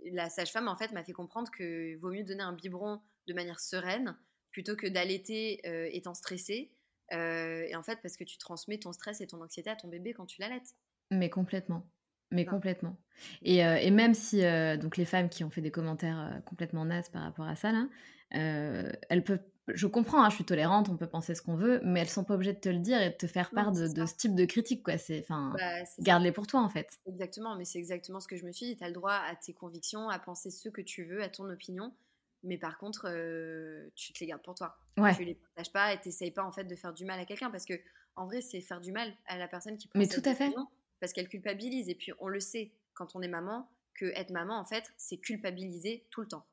la 0.04 0.28
sage-femme 0.28 0.68
en 0.68 0.76
fait 0.76 0.92
m'a 0.92 1.02
fait 1.02 1.12
comprendre 1.12 1.50
que 1.50 1.96
vaut 1.96 2.10
mieux 2.10 2.24
donner 2.24 2.42
un 2.42 2.52
biberon 2.52 3.00
de 3.26 3.34
manière 3.34 3.60
sereine 3.60 4.16
plutôt 4.50 4.76
que 4.76 4.86
d'allaiter 4.86 5.60
étant 5.96 6.14
stressée 6.14 6.74
euh, 7.12 7.66
et 7.68 7.76
en 7.76 7.82
fait, 7.82 8.00
parce 8.02 8.16
que 8.16 8.24
tu 8.24 8.38
transmets 8.38 8.78
ton 8.78 8.92
stress 8.92 9.20
et 9.20 9.26
ton 9.26 9.40
anxiété 9.42 9.70
à 9.70 9.76
ton 9.76 9.88
bébé 9.88 10.12
quand 10.12 10.26
tu 10.26 10.40
l'allaites. 10.40 10.74
Mais 11.10 11.30
complètement. 11.30 11.88
Mais 12.30 12.46
complètement. 12.46 12.96
Et, 13.42 13.64
euh, 13.64 13.76
et, 13.76 13.92
même 13.92 14.14
si 14.14 14.44
euh, 14.44 14.76
donc 14.76 14.96
les 14.96 15.04
femmes 15.04 15.28
qui 15.28 15.44
ont 15.44 15.50
fait 15.50 15.60
des 15.60 15.70
commentaires 15.70 16.40
complètement 16.46 16.84
nazes 16.84 17.10
par 17.10 17.22
rapport 17.22 17.46
à 17.46 17.54
ça, 17.54 17.70
là, 17.70 17.86
elles 18.30 19.22
peuvent. 19.22 19.42
Je 19.68 19.86
comprends, 19.86 20.22
hein, 20.22 20.28
je 20.28 20.34
suis 20.34 20.44
tolérante, 20.44 20.88
on 20.90 20.96
peut 20.96 21.06
penser 21.06 21.34
ce 21.34 21.40
qu'on 21.40 21.56
veut, 21.56 21.80
mais 21.84 22.00
elles 22.00 22.08
sont 22.08 22.24
pas 22.24 22.34
obligées 22.34 22.52
de 22.52 22.60
te 22.60 22.68
le 22.68 22.80
dire 22.80 23.00
et 23.00 23.10
de 23.10 23.14
te 23.14 23.26
faire 23.26 23.50
part 23.50 23.72
de, 23.72 23.86
ce 23.86 24.14
type 24.14 24.34
de 24.34 24.44
critique, 24.44 24.82
quoi. 24.82 24.98
C'est, 24.98 25.20
enfin, 25.20 25.54
bah, 25.56 25.84
garde-les 26.00 26.32
pour 26.32 26.46
toi, 26.46 26.60
en 26.60 26.68
fait. 26.68 26.98
Exactement, 27.06 27.56
mais 27.56 27.64
c'est 27.64 27.78
exactement 27.78 28.20
ce 28.20 28.28
que 28.28 28.36
je 28.36 28.44
me 28.44 28.52
suis 28.52 28.66
dit. 28.66 28.76
Tu 28.76 28.84
as 28.84 28.88
le 28.88 28.94
droit 28.94 29.14
à 29.14 29.34
tes 29.36 29.54
convictions, 29.54 30.10
à 30.10 30.18
penser 30.18 30.50
ce 30.50 30.68
que 30.68 30.82
tu 30.82 31.04
veux, 31.04 31.22
à 31.22 31.28
ton 31.28 31.48
opinion. 31.48 31.94
Mais 32.42 32.58
par 32.58 32.76
contre, 32.76 33.08
euh, 33.08 33.88
tu 33.94 34.12
te 34.12 34.20
les 34.20 34.26
gardes 34.26 34.42
pour 34.42 34.54
toi. 34.54 34.76
Ouais. 34.98 35.14
Tu 35.16 35.24
les 35.24 35.34
partages 35.34 35.72
pas 35.72 35.94
et 35.94 36.00
t'essayes 36.00 36.30
pas 36.30 36.44
en 36.44 36.52
fait 36.52 36.64
de 36.64 36.76
faire 36.76 36.92
du 36.92 37.06
mal 37.06 37.18
à 37.18 37.24
quelqu'un 37.24 37.50
parce 37.50 37.64
que 37.64 37.74
en 38.16 38.26
vrai, 38.26 38.42
c'est 38.42 38.60
faire 38.60 38.80
du 38.80 38.92
mal 38.92 39.12
à 39.26 39.38
la 39.38 39.48
personne 39.48 39.78
qui 39.78 39.88
prend 39.88 39.98
Mais 39.98 40.06
tout 40.06 40.22
à 40.24 40.34
fait. 40.34 40.52
Parce 41.00 41.12
qu'elle 41.12 41.28
culpabilise 41.28 41.88
et 41.88 41.94
puis 41.94 42.12
on 42.20 42.28
le 42.28 42.40
sait 42.40 42.72
quand 42.92 43.16
on 43.16 43.22
est 43.22 43.28
maman 43.28 43.68
que 43.94 44.06
être 44.14 44.30
maman 44.30 44.58
en 44.58 44.64
fait, 44.64 44.92
c'est 44.96 45.16
culpabiliser 45.16 46.06
tout 46.10 46.20
le 46.20 46.28
temps. 46.28 46.44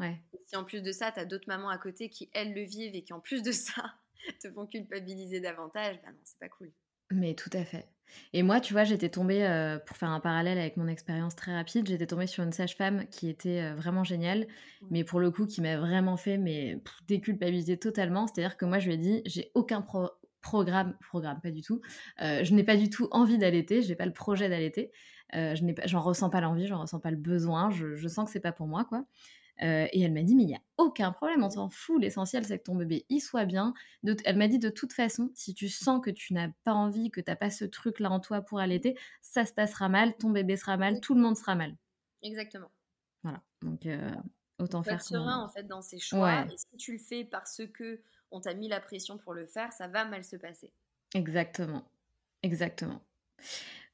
Ouais. 0.00 0.18
si 0.46 0.56
en 0.56 0.64
plus 0.64 0.82
de 0.82 0.92
ça, 0.92 1.12
tu 1.12 1.20
as 1.20 1.24
d'autres 1.24 1.46
mamans 1.46 1.68
à 1.68 1.78
côté 1.78 2.08
qui 2.08 2.30
elles 2.32 2.54
le 2.54 2.62
vivent 2.62 2.94
et 2.94 3.02
qui 3.02 3.12
en 3.12 3.20
plus 3.20 3.42
de 3.42 3.52
ça 3.52 3.94
te 4.42 4.50
font 4.50 4.66
culpabiliser 4.66 5.40
davantage, 5.40 6.00
bah 6.02 6.10
non, 6.10 6.20
c'est 6.24 6.38
pas 6.38 6.48
cool. 6.48 6.72
Mais 7.10 7.34
tout 7.34 7.50
à 7.52 7.64
fait. 7.64 7.88
Et 8.32 8.42
moi, 8.42 8.60
tu 8.60 8.72
vois, 8.72 8.84
j'étais 8.84 9.08
tombée, 9.08 9.44
euh, 9.44 9.78
pour 9.78 9.96
faire 9.96 10.10
un 10.10 10.20
parallèle 10.20 10.58
avec 10.58 10.76
mon 10.76 10.88
expérience 10.88 11.36
très 11.36 11.54
rapide, 11.54 11.88
j'étais 11.88 12.06
tombée 12.06 12.26
sur 12.26 12.42
une 12.44 12.52
sage-femme 12.52 13.06
qui 13.08 13.28
était 13.28 13.60
euh, 13.60 13.74
vraiment 13.74 14.04
géniale, 14.04 14.46
mais 14.90 15.04
pour 15.04 15.20
le 15.20 15.30
coup, 15.30 15.46
qui 15.46 15.60
m'a 15.60 15.76
vraiment 15.76 16.16
fait 16.16 16.38
mais, 16.38 16.80
déculpabiliser 17.06 17.76
totalement. 17.78 18.26
C'est-à-dire 18.26 18.56
que 18.56 18.64
moi, 18.64 18.78
je 18.78 18.86
lui 18.88 18.94
ai 18.94 18.98
dit, 18.98 19.22
j'ai 19.26 19.50
aucun 19.54 19.84
programme, 20.40 20.96
programme, 21.00 21.40
pas 21.40 21.50
du 21.50 21.62
tout. 21.62 21.80
Euh, 22.22 22.42
je 22.44 22.54
n'ai 22.54 22.64
pas 22.64 22.76
du 22.76 22.90
tout 22.90 23.08
envie 23.10 23.38
d'allaiter, 23.38 23.82
je 23.82 23.88
n'ai 23.88 23.96
pas 23.96 24.06
le 24.06 24.12
projet 24.12 24.48
d'allaiter. 24.48 24.90
je 25.32 25.62
n'ai 25.62 25.74
pas, 25.74 25.86
j'en 25.86 26.00
ressens 26.00 26.30
pas 26.30 26.40
l'envie, 26.40 26.66
j'en 26.66 26.80
ressens 26.80 27.00
pas 27.00 27.10
le 27.10 27.16
besoin, 27.16 27.70
je, 27.70 27.94
je 27.94 28.08
sens 28.08 28.26
que 28.26 28.32
c'est 28.32 28.40
pas 28.40 28.52
pour 28.52 28.66
moi, 28.66 28.84
quoi. 28.84 29.04
Euh, 29.62 29.86
et 29.92 30.00
elle 30.00 30.12
m'a 30.12 30.22
dit, 30.22 30.34
mais 30.34 30.44
il 30.44 30.48
n'y 30.48 30.54
a 30.54 30.62
aucun 30.78 31.12
problème, 31.12 31.44
on 31.44 31.50
s'en 31.50 31.68
fout, 31.68 32.00
l'essentiel 32.00 32.44
c'est 32.46 32.58
que 32.58 32.64
ton 32.64 32.76
bébé 32.76 33.04
il 33.10 33.20
soit 33.20 33.44
bien. 33.44 33.74
elle 34.24 34.38
m'a 34.38 34.48
dit, 34.48 34.58
de 34.58 34.70
toute 34.70 34.92
façon, 34.92 35.30
si 35.34 35.54
tu 35.54 35.68
sens 35.68 36.00
que 36.02 36.10
tu 36.10 36.32
n'as 36.32 36.48
pas 36.64 36.72
envie, 36.72 37.10
que 37.10 37.20
tu 37.20 37.30
n'as 37.30 37.36
pas 37.36 37.50
ce 37.50 37.66
truc-là 37.66 38.10
en 38.10 38.20
toi 38.20 38.40
pour 38.40 38.58
allaiter, 38.58 38.96
ça 39.20 39.44
se 39.44 39.52
passera 39.52 39.88
mal, 39.88 40.16
ton 40.16 40.30
bébé 40.30 40.56
sera 40.56 40.76
mal, 40.76 41.00
tout 41.00 41.14
le 41.14 41.20
monde 41.20 41.36
sera 41.36 41.54
mal. 41.54 41.76
Exactement. 42.22 42.70
Voilà, 43.22 43.42
donc 43.60 43.84
euh, 43.84 44.10
autant 44.58 44.82
faire. 44.82 45.02
serein 45.02 45.42
en 45.42 45.48
fait 45.48 45.64
dans 45.64 45.82
ses 45.82 45.98
choix. 45.98 46.46
Et 46.50 46.56
si 46.56 46.76
tu 46.78 46.92
le 46.92 46.98
fais 46.98 47.24
parce 47.24 47.60
que 47.74 48.00
on 48.30 48.40
t'a 48.40 48.54
mis 48.54 48.68
la 48.68 48.80
pression 48.80 49.18
pour 49.18 49.34
le 49.34 49.46
faire, 49.46 49.72
ça 49.72 49.88
va 49.88 50.04
mal 50.04 50.24
se 50.24 50.36
passer. 50.36 50.72
Exactement, 51.14 51.84
exactement. 52.42 53.02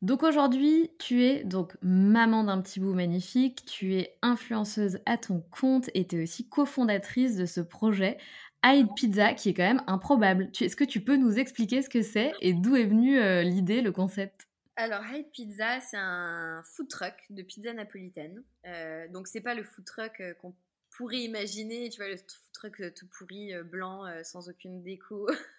Donc 0.03 0.23
aujourd'hui, 0.23 0.91
tu 0.99 1.25
es 1.25 1.43
donc 1.43 1.75
maman 1.81 2.45
d'un 2.45 2.61
petit 2.61 2.81
bout 2.81 2.93
magnifique, 2.93 3.65
tu 3.65 3.95
es 3.95 4.19
influenceuse 4.21 5.01
à 5.07 5.17
ton 5.17 5.41
compte 5.51 5.89
et 5.95 6.07
tu 6.07 6.17
es 6.17 6.23
aussi 6.23 6.49
cofondatrice 6.49 7.37
de 7.37 7.47
ce 7.47 7.61
projet 7.61 8.19
Hide 8.65 8.89
Pizza 8.95 9.33
qui 9.35 9.51
est 9.51 9.55
quand 9.55 9.63
même 9.63 9.83
improbable. 9.87 10.51
Est-ce 10.61 10.77
que 10.77 10.85
tu 10.85 11.01
peux 11.01 11.17
nous 11.17 11.39
expliquer 11.39 11.83
ce 11.83 11.89
que 11.89 12.03
c'est 12.03 12.33
et 12.41 12.53
d'où 12.53 12.77
est 12.77 12.85
venue 12.85 13.19
euh, 13.19 13.43
l'idée, 13.43 13.81
le 13.81 13.93
concept? 13.93 14.49
Alors, 14.77 15.03
Hide 15.07 15.31
Pizza, 15.33 15.81
c'est 15.81 15.97
un 15.97 16.63
food 16.65 16.89
truck 16.89 17.15
de 17.31 17.43
pizza 17.43 17.73
napolitaine. 17.73 18.43
Euh, 18.67 19.09
donc, 19.09 19.29
c'est 19.29 19.41
pas 19.41 19.55
le 19.55 19.63
food 19.63 19.85
truck 19.87 20.21
euh, 20.21 20.35
qu'on 20.35 20.55
pourrait 20.91 21.21
imaginer, 21.21 21.89
tu 21.89 21.99
vois, 21.99 22.11
le 22.11 22.17
food 22.17 22.53
truck 22.53 22.95
tout 22.95 23.07
pourri, 23.07 23.53
blanc, 23.65 24.05
sans 24.23 24.49
aucune 24.49 24.83
déco. 24.83 25.27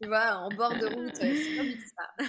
tu 0.00 0.08
vois, 0.08 0.36
en 0.36 0.48
bord 0.50 0.76
de 0.76 0.86
route, 0.86 1.16
ça. 1.16 2.26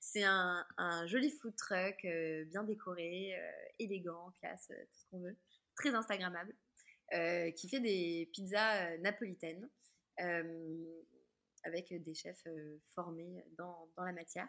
C'est 0.00 0.24
un, 0.24 1.06
joli 1.06 1.30
food 1.30 1.54
truck, 1.56 2.04
euh, 2.04 2.44
bien 2.46 2.64
décoré, 2.64 3.34
euh, 3.38 3.50
élégant, 3.78 4.32
classe, 4.40 4.68
euh, 4.70 4.84
tout 4.90 4.98
ce 4.98 5.06
qu'on 5.10 5.20
veut, 5.20 5.36
très 5.76 5.94
Instagrammable, 5.94 6.54
qui 7.56 7.68
fait 7.68 7.80
des 7.80 8.28
pizzas 8.32 8.96
napolitaines 8.98 9.68
avec 11.62 11.92
des 12.02 12.14
chefs 12.14 12.44
formés 12.94 13.44
dans, 13.56 13.88
dans, 13.96 14.04
la 14.04 14.12
matière. 14.12 14.48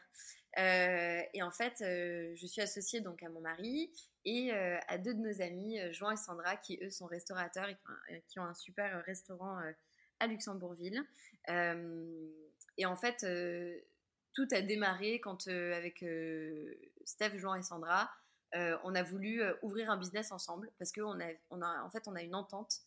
et 0.58 1.44
en 1.44 1.52
fait, 1.52 1.76
je 1.80 2.48
suis 2.48 2.62
associée 2.62 3.02
donc 3.02 3.22
à 3.22 3.30
mon 3.30 3.42
mari 3.42 3.92
et 4.24 4.52
à 4.52 4.98
deux 4.98 5.14
de 5.14 5.20
nos 5.20 5.42
amis, 5.42 5.78
Jean 5.92 6.10
et 6.10 6.18
Sandra, 6.18 6.58
qui 6.58 6.80
eux 6.82 6.90
sont 6.90 7.06
restaurateurs 7.06 7.70
et 7.70 7.78
qui 8.28 8.40
ont 8.40 8.46
un 8.46 8.56
super 8.56 9.04
restaurant 9.06 9.60
à 10.20 10.28
Luxembourgville. 10.28 11.04
Et 12.78 12.86
en 12.86 12.96
fait, 12.96 13.26
tout 14.36 14.48
a 14.52 14.62
démarré 14.62 15.20
quand, 15.22 15.48
euh, 15.48 15.76
avec 15.76 16.04
euh, 16.04 16.76
Steph, 17.06 17.38
Jean 17.38 17.56
et 17.56 17.64
Sandra, 17.64 18.12
euh, 18.54 18.78
on 18.84 18.94
a 18.94 19.02
voulu 19.02 19.42
ouvrir 19.64 19.90
un 19.90 19.98
business 19.98 20.32
ensemble 20.32 20.70
parce 20.78 20.92
qu'en 20.92 21.20
a, 21.20 21.84
en 21.84 21.90
fait, 21.90 22.08
on 22.08 22.16
a 22.16 22.22
une 22.22 22.36
entente 22.36 22.82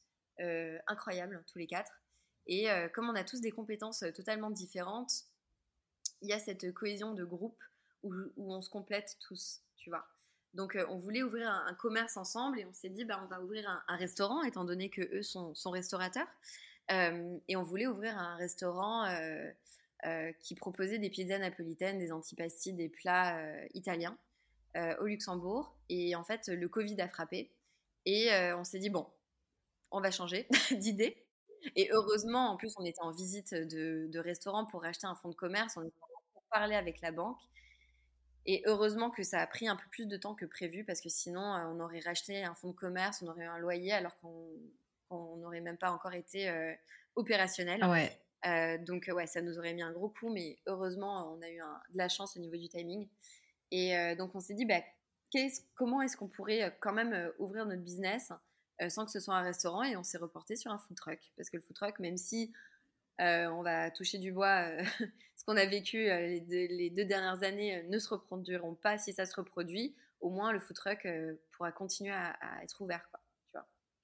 incroyable 0.86 1.43
tous 1.51 1.59
les 1.59 1.66
quatre. 1.66 1.91
Et 2.47 2.68
comme 2.95 3.11
on 3.11 3.16
a 3.16 3.24
tous 3.24 3.41
des 3.41 3.51
compétences 3.51 4.05
totalement 4.14 4.51
différentes, 4.51 5.24
il 6.22 6.28
y 6.28 6.32
a 6.32 6.39
cette 6.39 6.72
cohésion 6.72 7.12
de 7.12 7.24
groupe 7.24 7.59
où, 8.05 8.14
on 8.36 8.62
se 8.62 8.70
complète 8.70 9.16
tous, 9.20 9.61
tu 9.76 9.91
vois. 9.91 10.07
Donc 10.55 10.78
on 10.89 10.97
voulait 10.97 11.24
ouvrir 11.24 11.51
un, 11.51 11.74
commerce 11.74 12.16
ensemble 12.16 12.61
et 12.61 12.64
on 12.64 12.72
s'est 12.72 12.89
dit 12.89 13.05
bah, 13.05 13.20
on 13.24 13.26
va 13.26 13.43
ouvrir 13.43 13.68
un, 13.89 13.97
restaurant 13.97 14.45
étant 14.45 14.64
donné 14.64 14.91
que 14.91 15.03
eux 15.12 15.24
sont, 15.24 15.53
restaurateurs. 15.70 16.28
et 16.89 17.57
on 17.57 17.64
voulait 17.64 17.89
ouvrir 17.89 18.16
un 18.16 18.36
restaurant 18.36 19.07
euh, 19.07 19.51
qui 20.40 20.55
proposait 20.55 20.99
des 20.99 21.11
pizzas 21.11 21.38
napolitaines, 21.38 21.99
des 21.99 22.12
antipastis, 22.12 22.72
des 22.72 22.88
plats 22.88 23.38
euh, 23.38 23.66
italiens 23.74 24.16
euh, 24.76 24.96
au 25.01 25.07
Luxembourg. 25.07 25.76
Et 25.88 26.14
en 26.14 26.24
fait, 26.24 26.49
le 26.49 26.68
Covid 26.68 27.01
a 27.01 27.09
frappé. 27.09 27.51
Et 28.07 28.30
on 28.57 28.64
s'est 28.64 28.78
dit, 28.78 28.88
bon, 28.88 29.07
on 29.90 30.01
va 30.01 30.11
changer 30.11 30.46
d'idée. 30.70 31.26
Et 31.76 31.90
heureusement, 31.92 32.51
en 32.51 32.57
plus, 32.57 32.72
on 32.78 32.84
était 32.84 33.03
en 33.03 33.11
visite 33.11 33.53
de, 33.53 34.07
de 34.09 34.18
restaurant 34.18 34.64
pour 34.64 34.84
acheter 34.84 35.07
un 35.07 35.14
fonds 35.14 35.28
de 35.28 35.34
commerce. 35.34 35.76
On 35.76 35.82
était 35.82 35.99
pour 36.32 36.42
parler 36.51 36.74
avec 36.74 37.01
la 37.03 37.11
banque. 37.11 37.38
Et 38.46 38.62
heureusement 38.64 39.11
que 39.11 39.22
ça 39.24 39.40
a 39.40 39.46
pris 39.46 39.68
un 39.68 39.76
peu 39.76 39.84
plus 39.90 40.07
de 40.07 40.16
temps 40.16 40.34
que 40.34 40.46
prévu 40.46 40.84
parce 40.84 41.03
que 41.03 41.11
sinon, 41.11 41.42
on 41.42 41.80
aurait 41.80 42.01
racheté 42.01 42.44
un 42.44 42.55
fonds 42.55 42.70
de 42.70 42.76
commerce, 42.76 43.20
on 43.20 43.26
aurait 43.26 43.42
eu 43.42 43.49
un 43.49 43.59
loyer 43.59 43.92
alors 43.92 44.16
qu'on 44.20 45.36
n'aurait 45.36 45.61
même 45.61 45.76
pas 45.76 45.90
encore 45.90 46.14
été 46.14 46.51
opérationnel. 47.14 47.84
Ouais. 47.84 48.18
Euh, 48.47 48.78
donc 48.78 49.11
ouais, 49.12 49.26
ça 49.26 49.43
nous 49.43 49.59
aurait 49.59 49.74
mis 49.74 49.82
un 49.82 49.93
gros 49.93 50.09
coup, 50.09 50.30
mais 50.30 50.59
heureusement, 50.66 51.32
on 51.34 51.43
a 51.43 51.51
eu 51.51 51.59
de 51.59 51.99
la 51.99 52.09
chance 52.09 52.36
au 52.36 52.41
niveau 52.41 52.57
du 52.57 52.68
timing. 52.68 53.09
Et 53.70 53.97
euh, 53.97 54.14
donc 54.14 54.34
on 54.34 54.41
s'est 54.41 54.55
dit, 54.55 54.64
bah, 54.64 54.80
comment 55.74 56.03
est-ce 56.03 56.16
qu'on 56.16 56.28
pourrait 56.28 56.62
euh, 56.62 56.70
quand 56.80 56.93
même 56.93 57.32
ouvrir 57.39 57.66
notre 57.66 57.82
business 57.82 58.32
sans 58.89 59.05
que 59.05 59.11
ce 59.11 59.20
soit 59.20 59.34
un 59.34 59.43
restaurant? 59.43 59.82
Et 59.82 59.97
on 59.97 60.05
s'est 60.05 60.18
reporté 60.18 60.57
sur 60.57 60.70
un 60.70 60.78
food 60.78 60.97
truck, 60.97 61.18
parce 61.36 61.51
que 61.51 61.57
le 61.57 61.62
food 61.62 61.74
truck, 61.74 61.99
même 61.99 62.16
si 62.16 62.53
on 63.20 63.62
va 63.62 63.91
toucher 63.91 64.18
du 64.18 64.30
bois, 64.30 64.70
ce 65.36 65.45
qu'on 65.45 65.57
a 65.57 65.66
vécu 65.66 66.05
les 66.05 66.91
deux, 66.91 67.05
dernières 67.05 67.43
années 67.43 67.82
ne 67.89 67.99
se 67.99 68.09
reproduiront 68.09 68.76
pas 68.76 68.99
si 68.99 69.12
ça 69.12 69.26
se 69.26 69.34
reproduit, 69.34 69.97
au 70.20 70.30
moins 70.30 70.53
le 70.53 70.61
food 70.61 70.76
truck 70.76 71.09
pourra 71.51 71.72
continuer 71.72 72.12
à, 72.12 72.39
être 72.62 72.80
ouvert. 72.80 73.05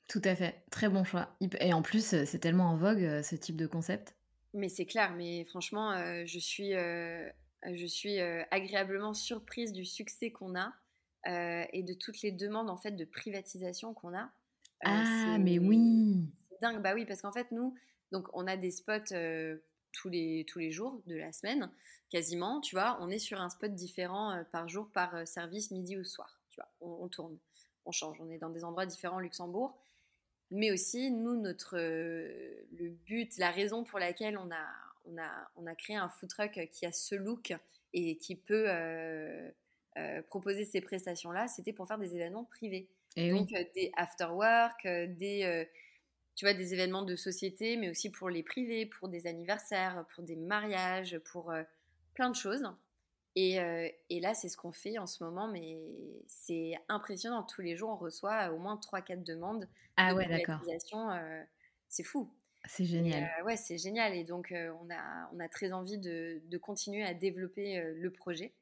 Tout 0.09 0.21
à 0.25 0.35
fait, 0.35 0.63
très 0.71 0.89
bon 0.89 1.05
choix. 1.05 1.35
Et 1.61 1.73
en 1.73 1.81
plus, 1.81 2.05
c'est 2.05 2.39
tellement 2.39 2.73
en 2.73 2.77
vogue 2.77 3.23
ce 3.23 3.37
type 3.37 3.57
de 3.57 3.67
concept. 3.67 4.15
Mais 4.55 4.69
c'est 4.69 4.87
clair, 4.87 5.13
mais 5.17 5.45
franchement, 5.45 5.91
euh, 5.91 6.23
je 6.27 6.39
suis, 6.39 6.75
euh, 6.75 7.29
je 7.73 7.87
suis 7.87 8.21
euh, 8.21 8.45
agréablement 8.53 9.13
surprise 9.13 9.73
du 9.73 9.85
succès 9.85 10.31
qu'on 10.31 10.55
a 10.55 10.73
et 11.27 11.83
de 11.83 11.95
toutes 11.95 12.21
les 12.21 12.33
demandes 12.33 12.69
en 12.69 12.77
fait 12.77 12.91
de 12.91 13.05
privatisation 13.07 13.95
qu'on 13.95 14.15
a. 14.15 14.31
ah, 14.85 15.39
mais 15.41 15.59
oui 15.59 16.29
C'est 16.51 16.61
dingue. 16.61 16.83
Bah 16.83 16.93
oui, 16.95 17.07
parce 17.07 17.23
qu'en 17.23 17.33
fait, 17.33 17.51
nous, 17.51 17.75
donc 18.13 18.29
on 18.35 18.47
a 18.47 18.59
des 18.59 18.71
spots 18.71 19.15
tous, 19.93 20.11
les, 20.11 20.45
tous 20.47 20.59
les 20.59 20.71
jours 20.71 21.01
de 21.07 21.15
la 21.15 21.33
semaine, 21.33 21.71
quasiment, 22.11 22.61
tu 22.61 22.75
vois. 22.77 22.99
On 23.01 23.09
est 23.09 23.19
sur 23.19 23.41
un 23.41 23.49
spot 23.49 23.75
différent 23.75 24.45
par 24.53 24.69
jour, 24.69 24.91
par 24.93 25.27
service, 25.27 25.71
midi 25.71 25.97
ou 25.97 26.05
soir, 26.05 26.39
tu 26.51 26.61
vois. 26.61 26.69
On, 26.83 27.09
tourne, 27.09 27.39
on 27.87 27.91
change. 27.91 28.19
On 28.21 28.29
est 28.29 28.37
dans 28.37 28.51
des 28.51 28.63
endroits 28.63 28.85
différents 28.85 29.17
au 29.17 29.21
Luxembourg. 29.21 29.79
Mais 30.51 30.71
aussi, 30.71 31.11
nous, 31.11 31.41
notre, 31.41 31.77
le 31.79 32.89
but, 33.07 33.37
la 33.39 33.51
raison 33.51 33.85
pour 33.85 33.99
laquelle 33.99 34.39
on 34.39 34.51
a, 34.51 34.67
on 35.07 35.19
a, 35.19 35.51
on 35.57 35.67
a 35.67 35.75
créé 35.75 35.97
un 35.97 36.09
food 36.09 36.29
truck 36.29 36.69
qui 36.71 36.87
a 36.87 36.93
ce 36.93 37.15
look 37.15 37.55
et 37.93 38.17
qui 38.17 38.37
peut 38.37 38.69
proposer 40.29 40.65
ces 40.65 40.81
prestations-là, 40.81 41.49
c'était 41.49 41.73
pour 41.73 41.89
faire 41.89 41.99
des 41.99 42.15
événements 42.15 42.45
privés. 42.45 42.89
Et 43.17 43.31
Donc 43.31 43.49
des 43.75 43.93
after 43.97 44.27
work, 44.27 44.87
des 44.87 45.67
tu 46.35 46.45
vois, 46.45 46.55
des 46.55 46.75
événements 46.75 47.03
de 47.03 47.17
société, 47.17 47.77
mais 47.77 47.89
aussi 47.89 48.11
pour 48.11 48.29
les 48.29 48.43
privés, 48.43 48.87
pour 48.87 49.09
des 49.09 49.27
anniversaires, 49.27 50.05
pour 50.15 50.25
des 50.25 50.37
mariages, 50.37 51.19
pour 51.33 51.53
euh, 51.53 51.63
plein 52.15 52.31
de 52.31 52.35
choses. 52.35 52.65
Et, 53.37 53.61
euh, 53.61 53.89
et 54.11 54.21
là, 54.21 54.35
c'est 54.35 54.49
ce 54.49 54.57
qu'on 54.57 54.73
fait 54.73 54.99
en 54.99 55.07
ce 55.07 55.25
moment, 55.25 55.49
mais 55.49 55.79
c'est 56.29 56.75
impressionnant. 56.89 57.43
Tous 57.43 57.63
les 57.63 57.77
jours, 57.77 57.91
on 57.91 57.97
reçoit 57.97 58.51
au 58.53 58.59
moins 58.59 58.77
3-4 58.77 59.25
demandes 59.25 59.69
ah 59.97 60.13
de 60.13 60.19
ouais, 60.19 60.29
d'accord. 60.29 60.61
Euh, 61.11 61.43
c'est 61.89 62.05
fou. 62.05 62.33
C'est 62.67 62.85
génial. 62.85 63.29
ouais, 63.45 63.57
c'est 63.57 63.77
génial. 63.77 64.15
Et 64.15 64.25
donc, 64.25 64.55
on, 64.55 64.89
a, 64.91 65.31
on 65.33 65.41
a 65.41 65.49
très 65.49 65.73
envie 65.73 65.99
de, 65.99 66.41
de 66.45 66.59
continuer 66.59 67.05
à 67.05 67.13
développer 67.13 67.83
le 67.95 68.11
projet. 68.11 68.55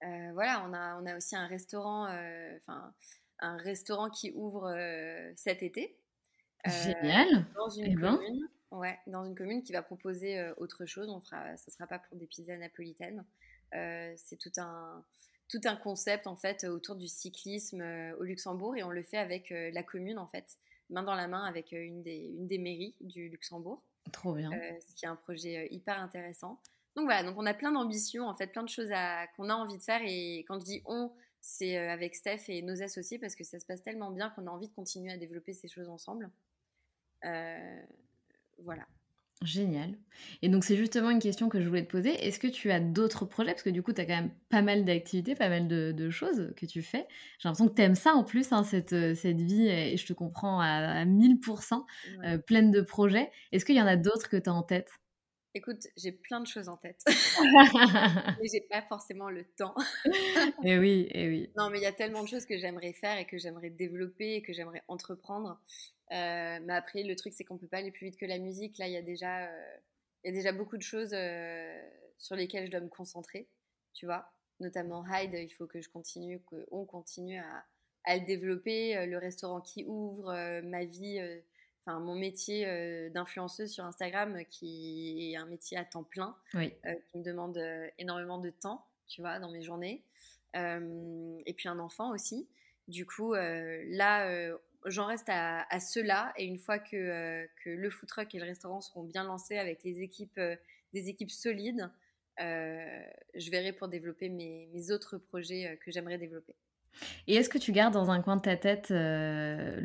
voilà, 0.00 0.64
on 0.68 0.72
a, 0.72 1.00
on 1.00 1.06
a 1.06 1.16
aussi 1.16 1.34
un 1.34 1.46
restaurant, 1.46 2.04
enfin, 2.04 2.94
un 3.40 3.56
restaurant 3.56 4.10
qui 4.10 4.30
ouvre 4.32 4.70
cet 5.34 5.62
été. 5.62 5.96
Génial. 6.66 7.46
Dans 7.56 7.68
une 7.70 7.86
eh 7.86 7.96
ben. 7.96 8.20
Ouais, 8.72 8.98
dans 9.06 9.22
une 9.22 9.34
commune 9.34 9.62
qui 9.62 9.72
va 9.72 9.82
proposer 9.82 10.38
euh, 10.38 10.54
autre 10.56 10.86
chose. 10.86 11.10
On 11.10 11.20
fera, 11.20 11.56
ça 11.58 11.70
sera 11.70 11.86
pas 11.86 11.98
pour 11.98 12.16
des 12.16 12.26
pizzas 12.26 12.56
napolitaines. 12.56 13.22
Euh, 13.74 14.12
c'est 14.16 14.38
tout 14.38 14.52
un 14.56 15.04
tout 15.48 15.60
un 15.64 15.76
concept 15.76 16.26
en 16.26 16.36
fait 16.36 16.64
autour 16.64 16.96
du 16.96 17.06
cyclisme 17.06 17.82
euh, 17.82 18.16
au 18.16 18.22
Luxembourg 18.22 18.74
et 18.74 18.82
on 18.82 18.90
le 18.90 19.02
fait 19.02 19.18
avec 19.18 19.50
la 19.50 19.82
commune 19.82 20.18
en 20.18 20.26
fait, 20.26 20.56
main 20.88 21.02
dans 21.02 21.14
la 21.14 21.28
main 21.28 21.44
avec 21.44 21.72
une 21.72 22.02
des 22.02 22.16
une 22.16 22.46
des 22.46 22.56
mairies 22.56 22.94
du 23.02 23.28
Luxembourg. 23.28 23.82
Trop 24.10 24.34
bien. 24.34 24.50
ce 24.50 24.94
qui 24.94 25.04
est 25.04 25.08
un 25.08 25.16
projet 25.16 25.68
hyper 25.70 26.00
intéressant. 26.00 26.58
Donc 26.96 27.04
voilà, 27.04 27.22
donc 27.22 27.38
on 27.38 27.46
a 27.46 27.54
plein 27.54 27.72
d'ambitions, 27.72 28.26
en 28.26 28.34
fait, 28.34 28.48
plein 28.48 28.62
de 28.62 28.68
choses 28.68 28.90
qu'on 29.36 29.48
a 29.48 29.54
envie 29.54 29.78
de 29.78 29.82
faire. 29.82 30.00
Et 30.04 30.40
quand 30.48 30.58
je 30.60 30.64
dis 30.64 30.82
on, 30.86 31.12
c'est 31.42 31.76
avec 31.76 32.14
Steph 32.14 32.44
et 32.48 32.62
nos 32.62 32.82
associés 32.82 33.18
parce 33.18 33.34
que 33.34 33.44
ça 33.44 33.60
se 33.60 33.66
passe 33.66 33.82
tellement 33.82 34.10
bien 34.10 34.30
qu'on 34.30 34.46
a 34.46 34.50
envie 34.50 34.68
de 34.68 34.74
continuer 34.74 35.12
à 35.12 35.18
développer 35.18 35.52
ces 35.52 35.68
choses 35.68 35.90
ensemble. 35.90 36.30
Euh, 37.24 37.82
voilà. 38.64 38.86
Génial. 39.44 39.98
Et 40.42 40.48
donc, 40.48 40.62
c'est 40.62 40.76
justement 40.76 41.10
une 41.10 41.18
question 41.18 41.48
que 41.48 41.60
je 41.60 41.68
voulais 41.68 41.84
te 41.84 41.90
poser. 41.90 42.10
Est-ce 42.24 42.38
que 42.38 42.46
tu 42.46 42.70
as 42.70 42.78
d'autres 42.78 43.24
projets? 43.24 43.50
Parce 43.52 43.62
que 43.62 43.70
du 43.70 43.82
coup, 43.82 43.92
tu 43.92 44.00
as 44.00 44.06
quand 44.06 44.14
même 44.14 44.30
pas 44.50 44.62
mal 44.62 44.84
d'activités, 44.84 45.34
pas 45.34 45.48
mal 45.48 45.66
de, 45.66 46.10
choses 46.10 46.52
que 46.56 46.66
tu 46.66 46.82
fais. 46.82 47.06
J'ai 47.38 47.48
l'impression 47.48 47.68
que 47.68 47.74
tu 47.74 47.82
aimes 47.82 47.96
ça 47.96 48.14
en 48.14 48.22
plus, 48.22 48.52
hein, 48.52 48.62
cette, 48.62 49.16
cette, 49.16 49.40
vie, 49.40 49.66
et 49.66 49.96
je 49.96 50.06
te 50.06 50.12
comprends 50.12 50.60
à, 50.60 51.04
1000%, 51.04 51.84
euh, 52.24 52.38
pleine 52.38 52.70
de 52.70 52.82
projets. 52.82 53.30
Est-ce 53.50 53.64
qu'il 53.64 53.76
y 53.76 53.82
en 53.82 53.86
a 53.86 53.96
d'autres 53.96 54.28
que 54.28 54.36
tu 54.36 54.48
as 54.48 54.54
en 54.54 54.62
tête? 54.62 55.01
Écoute, 55.54 55.88
j'ai 55.98 56.12
plein 56.12 56.40
de 56.40 56.46
choses 56.46 56.68
en 56.70 56.78
tête. 56.78 57.04
mais 58.40 58.48
j'ai 58.50 58.62
pas 58.62 58.80
forcément 58.82 59.28
le 59.28 59.44
temps. 59.44 59.74
et 60.06 60.10
eh 60.64 60.78
oui, 60.78 61.08
et 61.10 61.24
eh 61.24 61.28
oui. 61.28 61.50
Non, 61.56 61.68
mais 61.68 61.78
il 61.78 61.82
y 61.82 61.86
a 61.86 61.92
tellement 61.92 62.22
de 62.22 62.28
choses 62.28 62.46
que 62.46 62.56
j'aimerais 62.56 62.94
faire 62.94 63.18
et 63.18 63.26
que 63.26 63.36
j'aimerais 63.36 63.68
développer 63.68 64.36
et 64.36 64.42
que 64.42 64.54
j'aimerais 64.54 64.82
entreprendre. 64.88 65.60
Euh, 66.12 66.58
mais 66.62 66.72
après, 66.72 67.02
le 67.02 67.14
truc, 67.16 67.34
c'est 67.34 67.44
qu'on 67.44 67.58
peut 67.58 67.66
pas 67.66 67.78
aller 67.78 67.90
plus 67.90 68.06
vite 68.06 68.16
que 68.16 68.24
la 68.24 68.38
musique. 68.38 68.78
Là, 68.78 68.86
il 68.86 68.94
y 68.94 68.96
a 68.96 69.02
déjà, 69.02 69.44
euh, 69.44 69.76
il 70.24 70.28
y 70.28 70.30
a 70.30 70.34
déjà 70.34 70.52
beaucoup 70.52 70.78
de 70.78 70.82
choses 70.82 71.12
euh, 71.12 71.82
sur 72.16 72.34
lesquelles 72.34 72.66
je 72.66 72.70
dois 72.70 72.80
me 72.80 72.88
concentrer, 72.88 73.46
tu 73.92 74.06
vois. 74.06 74.32
Notamment 74.60 75.04
Hyde, 75.06 75.34
il 75.34 75.50
faut 75.50 75.66
que 75.66 75.82
je 75.82 75.90
continue, 75.90 76.40
qu'on 76.40 76.86
continue 76.86 77.38
à, 77.38 77.64
à, 78.04 78.16
le 78.16 78.24
développer. 78.24 79.06
Le 79.06 79.18
restaurant 79.18 79.60
qui 79.60 79.84
ouvre, 79.84 80.60
ma 80.62 80.84
vie 80.84 81.20
enfin 81.84 81.98
mon 82.00 82.14
métier 82.14 82.66
euh, 82.66 83.10
d'influenceuse 83.10 83.70
sur 83.70 83.84
Instagram 83.84 84.36
euh, 84.36 84.42
qui 84.44 85.32
est 85.32 85.36
un 85.36 85.46
métier 85.46 85.76
à 85.76 85.84
temps 85.84 86.04
plein, 86.04 86.36
euh, 86.54 86.68
qui 87.10 87.18
me 87.18 87.22
demande 87.22 87.58
énormément 87.98 88.38
de 88.38 88.50
temps, 88.50 88.86
tu 89.08 89.20
vois, 89.20 89.38
dans 89.38 89.50
mes 89.50 89.62
journées. 89.62 90.04
et 90.54 91.54
puis 91.56 91.68
un 91.68 91.78
enfant 91.78 92.12
aussi. 92.12 92.48
Du 92.88 93.06
coup, 93.06 93.34
là, 93.34 94.52
j'en 94.86 95.06
reste 95.06 95.28
à, 95.28 95.80
cela. 95.80 96.32
Et 96.36 96.44
une 96.44 96.58
fois 96.58 96.78
que, 96.78 97.46
que 97.64 97.70
le 97.70 97.90
food 97.90 98.08
truck 98.08 98.34
et 98.34 98.38
le 98.38 98.44
restaurant 98.44 98.80
seront 98.80 99.04
bien 99.04 99.24
lancés 99.24 99.56
avec 99.56 99.82
les 99.84 100.02
équipes, 100.02 100.40
des 100.92 101.08
équipes 101.08 101.30
solides, 101.30 101.90
je 102.38 103.50
verrai 103.50 103.72
pour 103.72 103.88
développer 103.88 104.28
mes 104.28 104.90
autres 104.90 105.16
projets 105.16 105.78
que 105.82 105.90
j'aimerais 105.90 106.18
développer. 106.18 106.54
Et 107.26 107.34
est-ce 107.34 107.48
que 107.48 107.58
tu 107.58 107.72
gardes 107.72 107.94
dans 107.94 108.10
un 108.10 108.20
coin 108.22 108.36
de 108.36 108.42
ta 108.42 108.56
tête 108.56 108.90
euh, 108.90 109.80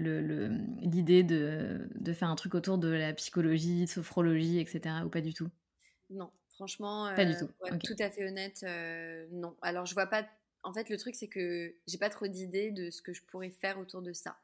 l'idée 0.81 1.23
de, 1.23 1.87
de, 1.95 2.13
faire 2.13 2.29
un 2.29 2.35
truc 2.35 2.55
autour 2.55 2.77
de 2.77 2.89
la 2.89 3.13
psychologie, 3.13 3.87
sophrologie, 3.87 4.59
etc. 4.59 4.95
ou 5.05 5.09
pas 5.09 5.21
du 5.21 5.33
tout? 5.33 5.49
Non, 6.09 6.31
franchement. 6.49 7.11
Pas 7.15 7.25
du 7.25 7.35
tout. 7.35 7.49
Tout 7.83 7.95
à 7.99 8.09
fait 8.09 8.27
honnête, 8.27 8.63
euh, 8.63 9.27
non. 9.31 9.55
Alors 9.61 9.85
je 9.85 9.93
vois 9.93 10.07
pas. 10.07 10.27
En 10.63 10.73
fait, 10.73 10.89
le 10.89 10.97
truc 10.97 11.15
c'est 11.15 11.27
que 11.27 11.73
j'ai 11.87 11.97
pas 11.97 12.09
trop 12.09 12.27
d'idées 12.27 12.71
de 12.71 12.89
ce 12.89 13.01
que 13.01 13.13
je 13.13 13.21
pourrais 13.23 13.51
faire 13.51 13.79
autour 13.79 14.01
de 14.01 14.13
ça. 14.13 14.37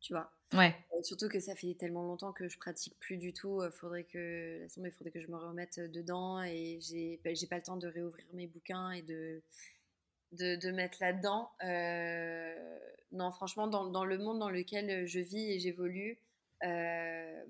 Tu 0.00 0.12
vois 0.12 0.32
Ouais. 0.52 0.74
Euh, 0.92 1.02
surtout 1.02 1.28
que 1.28 1.38
ça 1.38 1.54
fait 1.54 1.74
tellement 1.74 2.02
longtemps 2.02 2.32
que 2.32 2.48
je 2.48 2.58
pratique 2.58 2.98
plus 2.98 3.18
du 3.18 3.32
tout. 3.32 3.62
faudrait 3.70 4.02
que, 4.02 4.64
il 4.64 4.90
faudrait 4.90 5.12
que 5.12 5.20
je 5.20 5.28
me 5.28 5.36
remette 5.36 5.78
dedans 5.78 6.42
et 6.42 6.78
j'ai, 6.80 7.20
bah, 7.22 7.32
j'ai 7.34 7.46
pas 7.46 7.56
le 7.56 7.62
temps 7.62 7.76
de 7.76 7.86
réouvrir 7.86 8.26
mes 8.32 8.48
bouquins 8.48 8.90
et 8.90 9.02
de 9.02 9.42
de, 10.32 10.70
mettre 10.70 10.98
là-dedans. 11.00 11.50
Euh, 11.64 12.78
non, 13.12 13.30
franchement, 13.32 13.66
dans, 13.66 14.04
le 14.04 14.18
monde 14.18 14.38
dans 14.38 14.50
lequel 14.50 15.06
je 15.06 15.20
vis 15.20 15.52
et 15.52 15.58
j'évolue, 15.58 16.18
euh, 16.64 17.44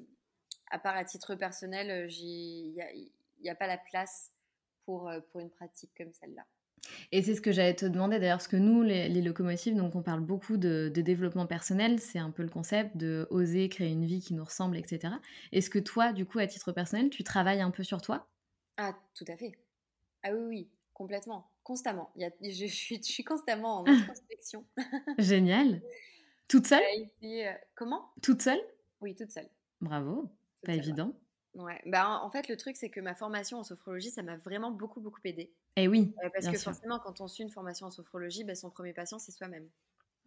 à 0.70 0.78
part 0.78 0.96
à 0.96 1.04
titre 1.04 1.34
personnel, 1.34 2.10
il 2.10 2.72
n'y 3.42 3.50
a, 3.50 3.54
pas 3.54 3.66
la 3.66 3.78
place 3.78 4.30
pour, 4.84 5.08
euh, 5.08 5.20
pour 5.30 5.40
une 5.40 5.50
pratique 5.50 5.90
comme 5.96 6.12
celle-là. 6.12 6.44
Et 7.12 7.22
c'est 7.22 7.34
ce 7.34 7.42
que 7.42 7.52
j'allais 7.52 7.74
te 7.74 7.84
demander 7.84 8.18
d'ailleurs, 8.18 8.38
parce 8.38 8.48
que 8.48 8.56
nous, 8.56 8.82
les, 8.82 9.08
locomotives, 9.20 9.76
donc 9.76 9.94
on 9.94 10.02
parle 10.02 10.20
beaucoup 10.20 10.56
de, 10.56 10.90
de 10.92 11.02
développement 11.02 11.46
personnel, 11.46 11.98
c'est 11.98 12.18
un 12.18 12.30
peu 12.30 12.42
le 12.42 12.48
concept 12.48 12.96
de 12.96 13.26
oser 13.30 13.68
créer 13.68 13.90
une 13.90 14.06
vie 14.06 14.22
qui 14.22 14.32
nous 14.32 14.44
ressemble, 14.44 14.78
etc. 14.78 15.14
Est-ce 15.52 15.68
que 15.68 15.78
toi, 15.78 16.14
du 16.14 16.24
coup, 16.24 16.38
à 16.38 16.46
titre 16.46 16.72
personnel, 16.72 17.10
tu 17.10 17.22
travailles 17.22 17.60
un 17.60 17.70
peu 17.70 17.82
sur 17.82 18.00
toi? 18.00 18.30
Ah, 18.78 18.96
tout 19.14 19.26
à 19.28 19.36
fait. 19.36 19.52
Ah 20.22 20.32
oui, 20.32 20.46
oui, 20.48 20.70
complètement 21.00 21.50
constamment. 21.62 22.10
Il 22.14 22.30
y 22.42 22.52
je, 22.52 22.66
suis, 22.66 22.96
je 22.96 23.10
suis 23.10 23.24
constamment 23.24 23.78
en 23.80 23.86
introspection. 23.86 24.66
Génial. 25.18 25.80
Toute 26.46 26.66
seule? 26.66 26.82
Euh, 27.22 27.52
Comment? 27.74 28.12
Toute 28.20 28.42
seule? 28.42 28.60
Oui, 29.00 29.14
toute 29.14 29.30
seule. 29.30 29.48
Bravo. 29.80 30.30
pas 30.62 30.74
évident. 30.74 31.14
Ouais. 31.54 31.80
Bah, 31.86 32.20
en 32.22 32.30
fait, 32.30 32.48
le 32.48 32.56
truc, 32.58 32.76
c'est 32.76 32.90
que 32.90 33.00
ma 33.00 33.14
formation 33.14 33.60
en 33.60 33.64
sophrologie, 33.64 34.10
ça 34.10 34.22
m'a 34.22 34.36
vraiment 34.36 34.70
beaucoup, 34.70 35.00
beaucoup 35.00 35.20
aidé. 35.24 35.54
Et 35.76 35.84
eh 35.84 35.88
oui. 35.88 36.12
Euh, 36.22 36.28
parce 36.34 36.48
que 36.48 36.58
forcément, 36.58 36.98
quand 36.98 37.22
on 37.22 37.28
suit 37.28 37.44
une 37.44 37.50
formation 37.50 37.86
en 37.86 37.90
sophrologie, 37.90 38.44
bah, 38.44 38.54
son 38.54 38.68
premier 38.68 38.92
patient, 38.92 39.18
c'est 39.18 39.32
soi-même. 39.32 39.70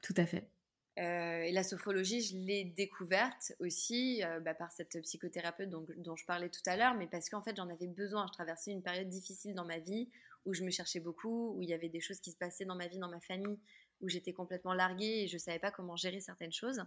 Tout 0.02 0.16
à 0.18 0.26
fait. 0.26 0.50
Euh, 0.98 1.44
et 1.44 1.52
la 1.52 1.64
sophrologie, 1.64 2.22
je 2.22 2.36
l'ai 2.36 2.64
découverte 2.64 3.54
aussi 3.60 4.24
bah, 4.42 4.56
par 4.56 4.72
cette 4.72 5.00
psychothérapeute 5.04 5.70
dont, 5.70 5.86
dont 5.98 6.16
je 6.16 6.26
parlais 6.26 6.50
tout 6.50 6.62
à 6.66 6.78
l'heure, 6.78 6.96
mais 6.96 7.06
parce 7.06 7.30
qu'en 7.30 7.44
fait, 7.44 7.56
j'en 7.56 7.70
avais 7.70 7.88
besoin. 7.88 8.26
Je 8.26 8.34
traversais 8.34 8.72
une 8.72 8.82
période 8.82 9.10
difficile 9.10 9.54
dans 9.54 9.66
ma 9.66 9.78
vie 9.78 10.10
où 10.46 10.54
je 10.54 10.64
me 10.64 10.72
cherchais 10.72 11.00
beaucoup, 11.00 11.54
où 11.56 11.62
il 11.62 11.70
y 11.70 11.74
avait 11.74 11.90
des 11.90 12.02
choses 12.02 12.20
qui 12.20 12.32
se 12.32 12.38
passaient 12.38 12.66
dans 12.66 12.76
ma 12.76 12.88
vie, 12.88 13.00
dans 13.00 13.10
ma 13.10 13.20
famille, 13.20 13.60
où 14.02 14.10
j'étais 14.10 14.34
complètement 14.34 14.74
larguée 14.74 15.24
et 15.24 15.28
je 15.28 15.36
ne 15.36 15.40
savais 15.40 15.60
pas 15.60 15.72
comment 15.72 15.96
gérer 15.96 16.20
certaines 16.20 16.52
choses. 16.52 16.82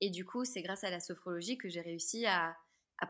Et 0.00 0.10
du 0.10 0.24
coup, 0.24 0.44
c'est 0.44 0.62
grâce 0.62 0.84
à 0.84 0.90
la 0.90 1.00
sophrologie 1.00 1.58
que 1.58 1.68
j'ai 1.68 1.80
réussi 1.80 2.26
à, 2.26 2.56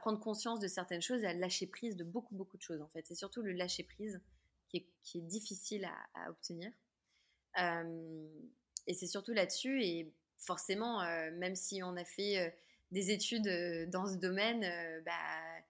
prendre 0.01 0.19
conscience 0.21 0.59
de 0.59 0.69
certaines 0.69 1.03
choses 1.03 1.23
et 1.23 1.27
à 1.27 1.35
lâcher 1.35 1.67
prise 1.67 1.97
de 1.97 2.05
beaucoup, 2.05 2.35
beaucoup 2.35 2.57
de 2.57 2.63
choses, 2.63 2.81
en 2.81 2.89
fait. 2.89 3.07
C'est 3.07 3.15
surtout 3.15 3.43
le 3.43 3.53
lâcher 3.53 3.83
prise 3.83 4.23
qui 4.71 4.79
est, 5.15 5.21
difficile 5.21 5.87
à, 6.15 6.31
obtenir. 6.31 6.71
Euh, 7.59 8.29
et 8.87 8.95
c'est 8.95 9.07
surtout 9.07 9.35
là-dessus, 9.35 9.83
et 9.83 10.15
forcément, 10.39 11.03
euh, 11.03 11.31
même 11.33 11.55
si 11.55 11.83
on 11.83 11.95
a 11.97 12.05
fait 12.05 12.39
euh, 12.39 12.51
des 12.91 13.11
études 13.11 13.49
dans 13.91 14.07
ce 14.07 14.17
domaine, 14.17 14.63
bah, 15.05 15.61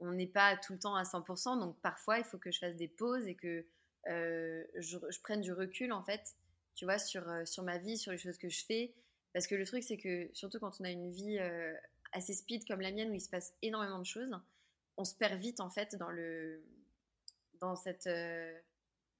on 0.00 0.12
n'est 0.12 0.26
pas 0.26 0.56
tout 0.56 0.72
le 0.72 0.78
temps 0.78 0.94
à 0.94 1.02
100%, 1.02 1.58
donc 1.58 1.76
parfois 1.80 2.18
il 2.18 2.24
faut 2.24 2.38
que 2.38 2.50
je 2.50 2.58
fasse 2.58 2.76
des 2.76 2.88
pauses 2.88 3.26
et 3.26 3.34
que 3.34 3.64
euh, 4.08 4.64
je, 4.76 4.96
prenne 5.22 5.40
du 5.40 5.52
recul 5.52 5.92
en 5.92 6.02
fait, 6.02 6.36
tu 6.74 6.84
vois, 6.84 6.98
sur, 6.98 7.28
euh, 7.28 7.44
sur 7.44 7.62
ma 7.62 7.78
vie, 7.78 7.98
sur 7.98 8.12
les 8.12 8.18
choses 8.18 8.38
que 8.38 8.48
je 8.48 8.64
fais. 8.64 8.94
Parce 9.32 9.46
que 9.46 9.54
le 9.54 9.66
truc, 9.66 9.82
c'est 9.82 9.98
que 9.98 10.30
surtout 10.32 10.58
quand 10.58 10.80
on 10.80 10.84
a 10.84 10.90
une 10.90 11.10
vie 11.10 11.38
euh, 11.38 11.74
assez 12.12 12.32
speed 12.32 12.66
comme 12.66 12.80
la 12.80 12.92
mienne 12.92 13.10
où 13.10 13.14
il 13.14 13.20
se 13.20 13.28
passe 13.28 13.54
énormément 13.62 13.98
de 13.98 14.06
choses, 14.06 14.30
on 14.96 15.04
se 15.04 15.14
perd 15.14 15.38
vite 15.38 15.60
en 15.60 15.70
fait 15.70 15.96
dans 15.96 16.10
le 16.10 16.62
dans 17.60 17.76
cette 17.76 18.08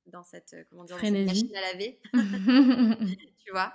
dans 0.06 0.24
cette 0.24 0.56
comment 0.70 0.84
dire 0.84 0.96
machine 0.96 1.54
à 1.54 1.60
laver, 1.72 2.00
tu 3.44 3.50
vois. 3.50 3.74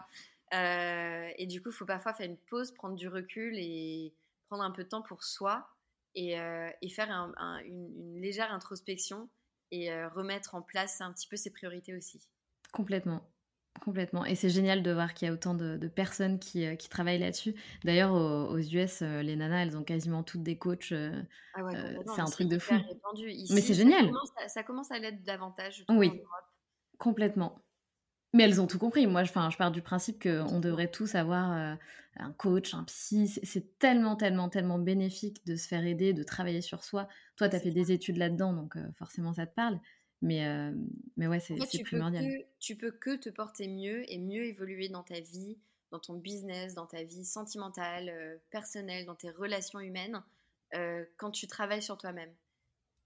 et 0.52 1.46
du 1.46 1.62
coup, 1.62 1.70
il 1.70 1.76
faut 1.76 1.86
parfois 1.86 2.14
faire 2.14 2.28
une 2.28 2.38
pause, 2.38 2.72
prendre 2.72 2.96
du 2.96 3.08
recul 3.08 3.56
et 3.58 4.14
prendre 4.48 4.64
un 4.64 4.72
peu 4.72 4.84
de 4.84 4.90
temps 4.90 5.04
pour 5.04 5.24
soi 5.24 5.73
et, 6.16 6.36
faire 6.90 7.12
une, 7.66 8.20
légère 8.20 8.52
introspection 8.54 9.30
et 9.72 9.92
remettre 10.08 10.56
en 10.56 10.62
place 10.62 11.02
un 11.02 11.12
petit 11.12 11.28
peu 11.28 11.36
ses 11.36 11.52
priorités 11.52 11.96
aussi. 11.96 12.22
Complètement. 12.72 13.30
Complètement. 13.82 14.24
Et 14.24 14.36
c'est 14.36 14.50
génial 14.50 14.84
de 14.84 14.92
voir 14.92 15.14
qu'il 15.14 15.28
y 15.28 15.32
a 15.32 15.34
autant 15.34 15.56
de, 15.56 15.88
personnes 15.88 16.40
qui, 16.40 16.78
qui 16.78 16.90
travaillent 16.90 17.20
là-dessus. 17.20 17.56
D'ailleurs, 17.84 18.14
aux, 18.14 18.60
US, 18.60 19.02
les 19.02 19.36
nanas, 19.36 19.64
elles 19.64 19.78
ont 19.78 19.84
quasiment 19.84 20.24
toutes 20.24 20.44
des 20.44 20.58
coachs. 20.58 20.94
Ah 21.56 21.62
c'est 22.16 22.22
un 22.22 22.26
truc 22.26 22.48
de 22.48 22.60
fou. 22.60 22.76
mais 23.50 23.62
c'est 23.62 23.74
génial. 23.74 24.12
Ça 24.48 24.64
commence, 24.64 24.92
à 24.92 25.00
l'être 25.00 25.24
davantage. 25.24 25.86
oui, 25.90 26.22
complètement. 27.00 27.63
Mais 28.34 28.44
elles 28.44 28.60
ont 28.60 28.68
tout 28.68 28.80
compris. 28.80 29.06
Moi, 29.08 29.24
je, 29.24 29.32
je 29.32 29.58
pars 29.58 29.72
du 29.72 29.82
principe 29.82 30.22
qu'on 30.22 30.60
devrait 30.60 30.90
tous 30.90 31.16
avoir 31.16 31.78
un 32.18 32.32
coach, 32.34 32.74
un 32.74 32.84
psy. 32.84 33.28
C'est 33.28 33.78
tellement, 33.78 34.16
tellement, 34.16 34.50
tellement 34.50 34.80
bénéfique 34.80 35.46
de 35.46 35.56
se 35.56 35.68
faire 35.68 35.86
aider, 35.86 36.14
de 36.14 36.24
travailler 36.24 36.62
sur 36.62 36.84
soi. 36.84 37.08
Toi, 37.36 37.50
tu 37.50 37.56
as 37.56 37.60
fait 37.60 37.72
des 37.72 37.92
études 37.92 38.18
là-dedans, 38.18 38.54
donc 38.54 38.76
forcément, 38.98 39.34
ça 39.34 39.46
te 39.46 39.54
parle. 39.54 39.80
Mais, 40.22 40.72
mais 41.18 41.28
ouais, 41.28 41.40
c'est 41.40 41.56
primordial. 41.84 42.26
tu 42.60 42.76
peux 42.76 42.92
que 42.92 43.16
te 43.16 43.30
porter 43.30 43.68
mieux 43.68 44.12
et 44.12 44.18
mieux 44.18 44.46
évoluer 44.46 44.90
dans 44.90 45.04
ta 45.04 45.20
vie, 45.20 45.60
dans 45.92 46.00
ton 46.00 46.16
business, 46.16 46.74
dans 46.74 46.88
ta 46.88 47.04
vie 47.04 47.26
sentimentale, 47.26 48.40
personnelle, 48.50 49.06
dans 49.06 49.16
tes 49.16 49.30
relations 49.30 49.80
humaines, 49.80 50.24
quand 51.18 51.30
tu 51.32 51.46
travailles 51.46 51.84
sur 51.84 51.98
toi-même. 51.98 52.32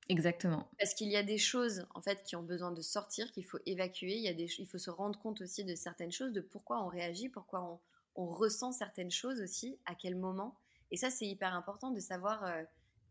Exactement. 0.09 0.69
Parce 0.79 0.93
qu'il 0.93 1.09
y 1.09 1.17
a 1.17 1.23
des 1.23 1.37
choses 1.37 1.85
en 1.93 2.01
fait 2.01 2.23
qui 2.23 2.35
ont 2.35 2.43
besoin 2.43 2.71
de 2.71 2.81
sortir, 2.81 3.31
qu'il 3.31 3.45
faut 3.45 3.59
évacuer. 3.65 4.15
Il, 4.15 4.23
y 4.23 4.29
a 4.29 4.33
des, 4.33 4.47
il 4.59 4.67
faut 4.67 4.77
se 4.77 4.89
rendre 4.89 5.19
compte 5.19 5.41
aussi 5.41 5.65
de 5.65 5.75
certaines 5.75 6.11
choses, 6.11 6.31
de 6.31 6.41
pourquoi 6.41 6.83
on 6.83 6.87
réagit, 6.87 7.29
pourquoi 7.29 7.61
on, 7.63 7.79
on 8.17 8.25
ressent 8.25 8.71
certaines 8.71 9.11
choses 9.11 9.41
aussi, 9.41 9.77
à 9.85 9.95
quel 9.95 10.15
moment. 10.15 10.57
Et 10.91 10.97
ça, 10.97 11.09
c'est 11.09 11.27
hyper 11.27 11.53
important 11.53 11.91
de 11.91 11.99
savoir 11.99 12.43
euh, 12.43 12.63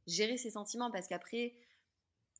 gérer 0.07 0.36
ses 0.36 0.51
sentiments 0.51 0.90
parce 0.90 1.07
qu'après, 1.07 1.55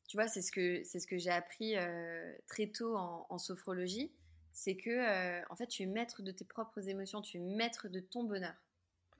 tu 0.07 0.17
vois, 0.17 0.27
c'est 0.27 0.41
ce 0.41 0.51
que, 0.51 0.83
c'est 0.83 0.99
ce 0.99 1.07
que 1.07 1.17
j'ai 1.17 1.31
appris 1.31 1.75
euh, 1.77 2.33
très 2.47 2.67
tôt 2.67 2.95
en, 2.95 3.37
sophrologie. 3.37 4.11
C'est 4.51 4.75
que, 4.75 4.89
euh, 4.89 5.41
en 5.49 5.55
fait, 5.55 5.67
tu 5.67 5.83
es 5.83 5.85
maître 5.85 6.21
de 6.21 6.31
tes 6.31 6.45
propres 6.45 6.89
émotions, 6.89 7.21
tu 7.21 7.37
es 7.37 7.39
maître 7.39 7.87
de 7.87 7.99
ton 7.99 8.23
bonheur. 8.23 8.55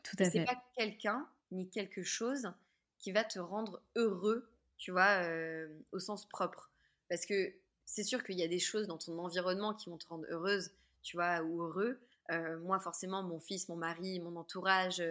Tout 0.04 0.16
à 0.20 0.26
fait. 0.26 0.40
C'est 0.40 0.46
pas 0.46 0.62
quelqu'un 0.76 1.28
ni 1.52 1.70
quelque 1.70 2.04
chose 2.04 2.52
qui 2.98 3.12
va 3.12 3.24
te 3.24 3.40
rendre 3.40 3.82
heureux 3.96 4.50
tu 4.78 4.92
vois, 4.92 5.24
euh, 5.24 5.68
au 5.92 6.00
sens 6.00 6.28
propre. 6.28 6.72
Parce 7.10 7.26
que 7.26 7.54
c'est 7.86 8.04
sûr 8.04 8.24
qu'il 8.24 8.38
y 8.38 8.44
a 8.44 8.48
des 8.48 8.60
choses 8.60 8.88
dans 8.88 8.98
ton 8.98 9.18
environnement 9.20 9.74
qui 9.74 9.90
vont 9.90 9.98
te 9.98 10.08
rendre 10.08 10.26
heureuse, 10.30 10.72
tu 11.04 11.18
vois, 11.18 11.42
ou 11.42 11.64
heureux. 11.64 12.00
Euh, 12.32 12.60
moi, 12.60 12.80
forcément, 12.80 13.24
mon 13.24 13.40
fils, 13.40 13.70
mon 13.70 13.78
mari, 13.78 14.20
mon 14.20 14.36
entourage, 14.36 15.02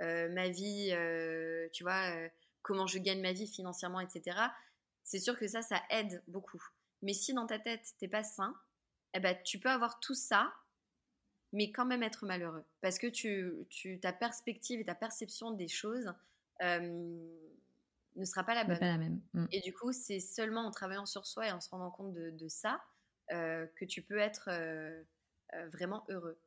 euh, 0.00 0.28
ma 0.30 0.48
vie, 0.48 0.94
tu 1.72 1.84
vois, 1.84 2.10
comment 2.62 2.86
je 2.86 2.98
gagne 2.98 3.20
ma 3.20 3.32
vie 3.32 3.46
financièrement, 3.46 4.00
etc. 4.00 4.38
C'est 5.04 5.18
sûr 5.18 5.38
que 5.38 5.46
ça, 5.46 5.62
ça 5.62 5.80
aide 5.90 6.22
beaucoup. 6.28 6.62
Mais 7.02 7.12
si 7.12 7.34
dans 7.34 7.46
ta 7.46 7.58
tête, 7.58 7.92
t'es 7.98 8.08
pas 8.08 8.22
sain, 8.22 8.56
eh 9.14 9.20
ben, 9.20 9.36
tu 9.44 9.58
peux 9.58 9.68
avoir 9.68 10.00
tout 10.00 10.14
ça, 10.14 10.52
mais 11.52 11.70
quand 11.70 11.84
même 11.84 12.02
être 12.02 12.24
malheureux. 12.24 12.64
Parce 12.80 12.98
que 12.98 13.08
tu, 13.08 14.00
ta 14.00 14.12
perspective 14.12 14.80
et 14.80 14.84
ta 14.84 14.94
perception 14.94 15.50
des 15.50 15.68
choses 15.68 16.12
ne 18.16 18.24
sera 18.24 18.44
pas 18.44 18.54
la 18.54 18.64
bonne. 18.64 18.78
Pas 18.78 18.86
la 18.86 18.98
même. 18.98 19.20
Mm. 19.34 19.46
Et 19.52 19.60
du 19.60 19.72
coup, 19.72 19.92
c'est 19.92 20.20
seulement 20.20 20.66
en 20.66 20.70
travaillant 20.70 21.06
sur 21.06 21.26
soi 21.26 21.48
et 21.48 21.52
en 21.52 21.60
se 21.60 21.68
rendant 21.70 21.90
compte 21.90 22.14
de, 22.14 22.48
ça 22.48 22.82
euh, 23.32 23.66
que 23.76 23.84
tu 23.84 24.02
peux 24.02 24.18
être 24.18 24.48
euh, 24.48 25.02
euh, 25.54 25.68
vraiment 25.70 26.04
heureux. 26.08 26.38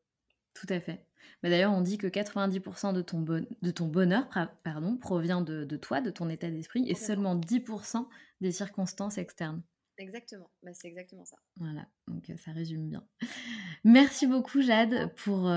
Tout 0.53 0.67
à 0.69 0.79
fait. 0.79 1.05
Mais 1.43 1.49
D'ailleurs, 1.49 1.73
on 1.73 1.81
dit 1.81 1.97
que 1.97 2.07
90% 2.07 2.93
de 2.93 3.01
ton, 3.01 3.21
de 3.21 3.71
ton 3.71 3.87
bonheur 3.87 4.29
pardon, 4.63 4.95
provient 4.97 5.41
de, 5.41 5.65
de 5.65 5.77
toi, 5.77 5.99
de 5.99 6.11
ton 6.11 6.29
état 6.29 6.49
d'esprit, 6.49 6.89
et 6.89 6.95
seulement 6.95 7.35
10% 7.35 8.07
des 8.39 8.51
circonstances 8.51 9.17
externes. 9.17 9.61
Exactement, 9.97 10.49
bah, 10.61 10.71
c'est 10.73 10.89
exactement 10.89 11.23
ça. 11.23 11.37
Voilà, 11.55 11.87
donc 12.07 12.29
ça 12.37 12.51
résume 12.51 12.89
bien. 12.89 13.07
Merci 13.85 14.27
beaucoup 14.27 14.61
Jade 14.61 15.13
pour, 15.15 15.49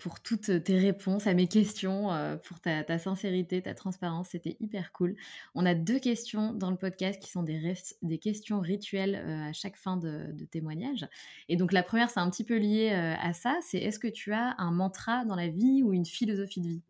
pour 0.00 0.20
toutes 0.20 0.62
tes 0.64 0.78
réponses 0.78 1.26
à 1.26 1.32
mes 1.32 1.46
questions, 1.46 2.08
pour 2.44 2.60
ta, 2.60 2.98
sincérité, 2.98 3.62
ta 3.62 3.74
transparence, 3.74 4.30
c'était 4.30 4.56
hyper 4.60 4.92
cool. 4.92 5.16
On 5.54 5.64
a 5.64 5.74
deux 5.74 5.98
questions 5.98 6.52
dans 6.52 6.70
le 6.70 6.76
podcast 6.76 7.22
qui 7.22 7.30
sont 7.30 7.42
des, 7.42 7.74
des 8.02 8.18
questions 8.18 8.60
rituelles 8.60 9.14
à 9.14 9.52
chaque 9.54 9.76
fin 9.76 9.96
de, 9.96 10.30
de, 10.32 10.44
témoignage. 10.44 11.08
Et 11.48 11.56
donc 11.56 11.72
la 11.72 11.82
première, 11.82 12.10
c'est 12.10 12.20
un 12.20 12.28
petit 12.28 12.44
peu 12.44 12.58
lié 12.58 12.90
à 12.90 13.32
ça, 13.32 13.58
c'est 13.62 13.78
est-ce 13.78 13.98
que 13.98 14.08
tu 14.08 14.32
as 14.32 14.56
un 14.58 14.72
mantra 14.72 15.24
dans 15.24 15.36
la 15.36 15.48
vie 15.48 15.82
ou 15.82 15.94
une 15.94 16.06
philosophie 16.06 16.60
de 16.60 16.68
vie? 16.68 16.82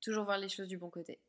Toujours 0.00 0.24
voir 0.24 0.38
les 0.38 0.48
choses 0.48 0.68
du 0.68 0.78
bon 0.78 0.90
côté. 0.90 1.20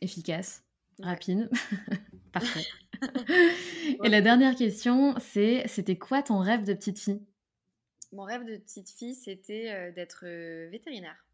Efficace 0.00 0.64
rapide. 1.00 1.50
Parfait. 2.32 2.66
Et 4.04 4.08
la 4.08 4.20
dernière 4.20 4.54
question, 4.54 5.14
c'est 5.18 5.66
c'était 5.66 5.96
quoi 5.96 6.22
ton 6.22 6.38
rêve 6.38 6.64
de 6.64 6.74
petite 6.74 6.98
fille? 6.98 7.22
Mon 8.12 8.24
rêve 8.24 8.44
de 8.44 8.56
petite 8.56 8.90
fille, 8.90 9.14
c'était 9.14 9.70
euh, 9.70 9.92
d'être 9.92 10.24
euh, 10.24 10.68
vétérinaire. 10.70 11.26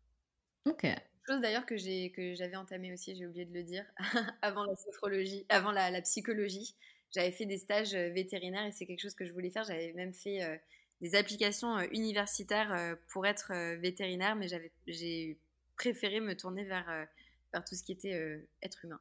Ok. 0.67 0.87
Chose 1.27 1.41
d'ailleurs 1.41 1.67
que 1.67 1.77
j'ai 1.77 2.11
que 2.11 2.35
j'avais 2.35 2.57
entamé 2.57 2.93
aussi, 2.93 3.15
j'ai 3.17 3.27
oublié 3.27 3.45
de 3.45 3.55
le 3.55 3.63
dire, 3.63 3.85
avant 4.43 4.65
la 4.65 4.77
sophrologie, 4.77 5.47
avant 5.49 5.73
la, 5.73 6.03
psychologie. 6.03 6.75
J'avais 7.13 7.31
fait 7.31 7.47
des 7.47 7.59
stages 7.59 7.95
euh, 7.95 8.11
vétérinaires 8.11 8.67
et 8.67 8.73
c'est 8.73 8.87
quelque 8.87 9.01
chose 9.01 9.15
que 9.15 9.25
je 9.25 9.33
voulais 9.33 9.51
faire. 9.51 9.65
J'avais 9.65 9.93
même 9.93 10.13
fait 10.13 10.61
des 11.01 11.15
applications 11.15 11.79
universitaires 11.93 12.97
pour 13.09 13.27
être 13.27 13.53
vétérinaire, 13.77 14.37
mais 14.37 14.49
j'avais 14.49 14.73
j'ai 14.87 15.39
préféré 15.77 16.21
me 16.21 16.37
tourner 16.37 16.65
vers, 16.65 17.07
vers 17.53 17.65
tout 17.65 17.75
ce 17.75 17.83
qui 17.83 17.93
était 17.93 18.47
être 18.63 18.85
humain. 18.85 19.01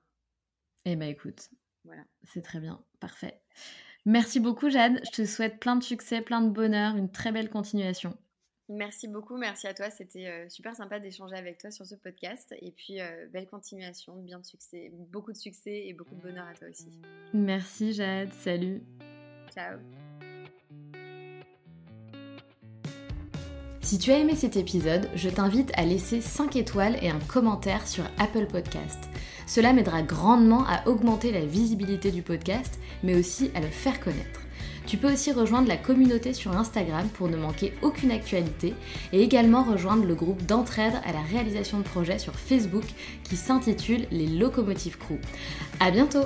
Eh 0.85 0.95
bien, 0.95 1.07
écoute, 1.07 1.49
voilà. 1.85 2.03
c'est 2.23 2.41
très 2.41 2.59
bien, 2.59 2.83
parfait. 2.99 3.41
Merci 4.05 4.39
beaucoup, 4.39 4.69
Jade. 4.69 4.99
Je 5.05 5.11
te 5.11 5.25
souhaite 5.25 5.59
plein 5.59 5.75
de 5.75 5.83
succès, 5.83 6.21
plein 6.21 6.41
de 6.41 6.49
bonheur, 6.49 6.95
une 6.97 7.11
très 7.11 7.31
belle 7.31 7.49
continuation. 7.49 8.17
Merci 8.69 9.07
beaucoup, 9.07 9.37
merci 9.37 9.67
à 9.67 9.73
toi. 9.73 9.89
C'était 9.89 10.27
euh, 10.27 10.49
super 10.49 10.75
sympa 10.75 10.99
d'échanger 10.99 11.35
avec 11.35 11.57
toi 11.57 11.69
sur 11.69 11.85
ce 11.85 11.95
podcast. 11.95 12.53
Et 12.61 12.71
puis, 12.71 13.01
euh, 13.01 13.27
belle 13.31 13.47
continuation, 13.47 14.15
bien 14.21 14.39
de 14.39 14.45
succès, 14.45 14.91
beaucoup 15.11 15.31
de 15.31 15.37
succès 15.37 15.87
et 15.87 15.93
beaucoup 15.93 16.15
de 16.15 16.21
bonheur 16.21 16.47
à 16.47 16.53
toi 16.53 16.67
aussi. 16.69 17.01
Merci, 17.33 17.93
Jade. 17.93 18.33
Salut. 18.33 18.81
Ciao. 19.53 19.77
Si 23.81 23.99
tu 23.99 24.11
as 24.11 24.17
aimé 24.17 24.35
cet 24.35 24.55
épisode, 24.55 25.09
je 25.13 25.29
t'invite 25.29 25.71
à 25.75 25.85
laisser 25.85 26.21
5 26.21 26.55
étoiles 26.55 26.97
et 27.03 27.09
un 27.09 27.19
commentaire 27.19 27.85
sur 27.85 28.05
Apple 28.17 28.47
Podcast. 28.47 29.12
Cela 29.45 29.73
m'aidera 29.73 30.01
grandement 30.01 30.65
à 30.67 30.87
augmenter 30.87 31.31
la 31.31 31.45
visibilité 31.45 32.11
du 32.11 32.21
podcast, 32.21 32.79
mais 33.03 33.15
aussi 33.15 33.51
à 33.55 33.59
le 33.59 33.67
faire 33.67 33.99
connaître. 33.99 34.41
Tu 34.85 34.97
peux 34.97 35.11
aussi 35.11 35.31
rejoindre 35.31 35.67
la 35.67 35.77
communauté 35.77 36.33
sur 36.33 36.55
Instagram 36.57 37.07
pour 37.07 37.29
ne 37.29 37.37
manquer 37.37 37.73
aucune 37.81 38.11
actualité 38.11 38.73
et 39.13 39.21
également 39.21 39.63
rejoindre 39.63 40.05
le 40.05 40.15
groupe 40.15 40.45
d'entraide 40.45 40.93
à 41.05 41.13
la 41.13 41.21
réalisation 41.21 41.77
de 41.79 41.83
projets 41.83 42.19
sur 42.19 42.35
Facebook 42.35 42.83
qui 43.23 43.37
s'intitule 43.37 44.05
Les 44.11 44.27
Locomotives 44.27 44.97
Crew. 44.97 45.17
À 45.79 45.89
bientôt! 45.89 46.25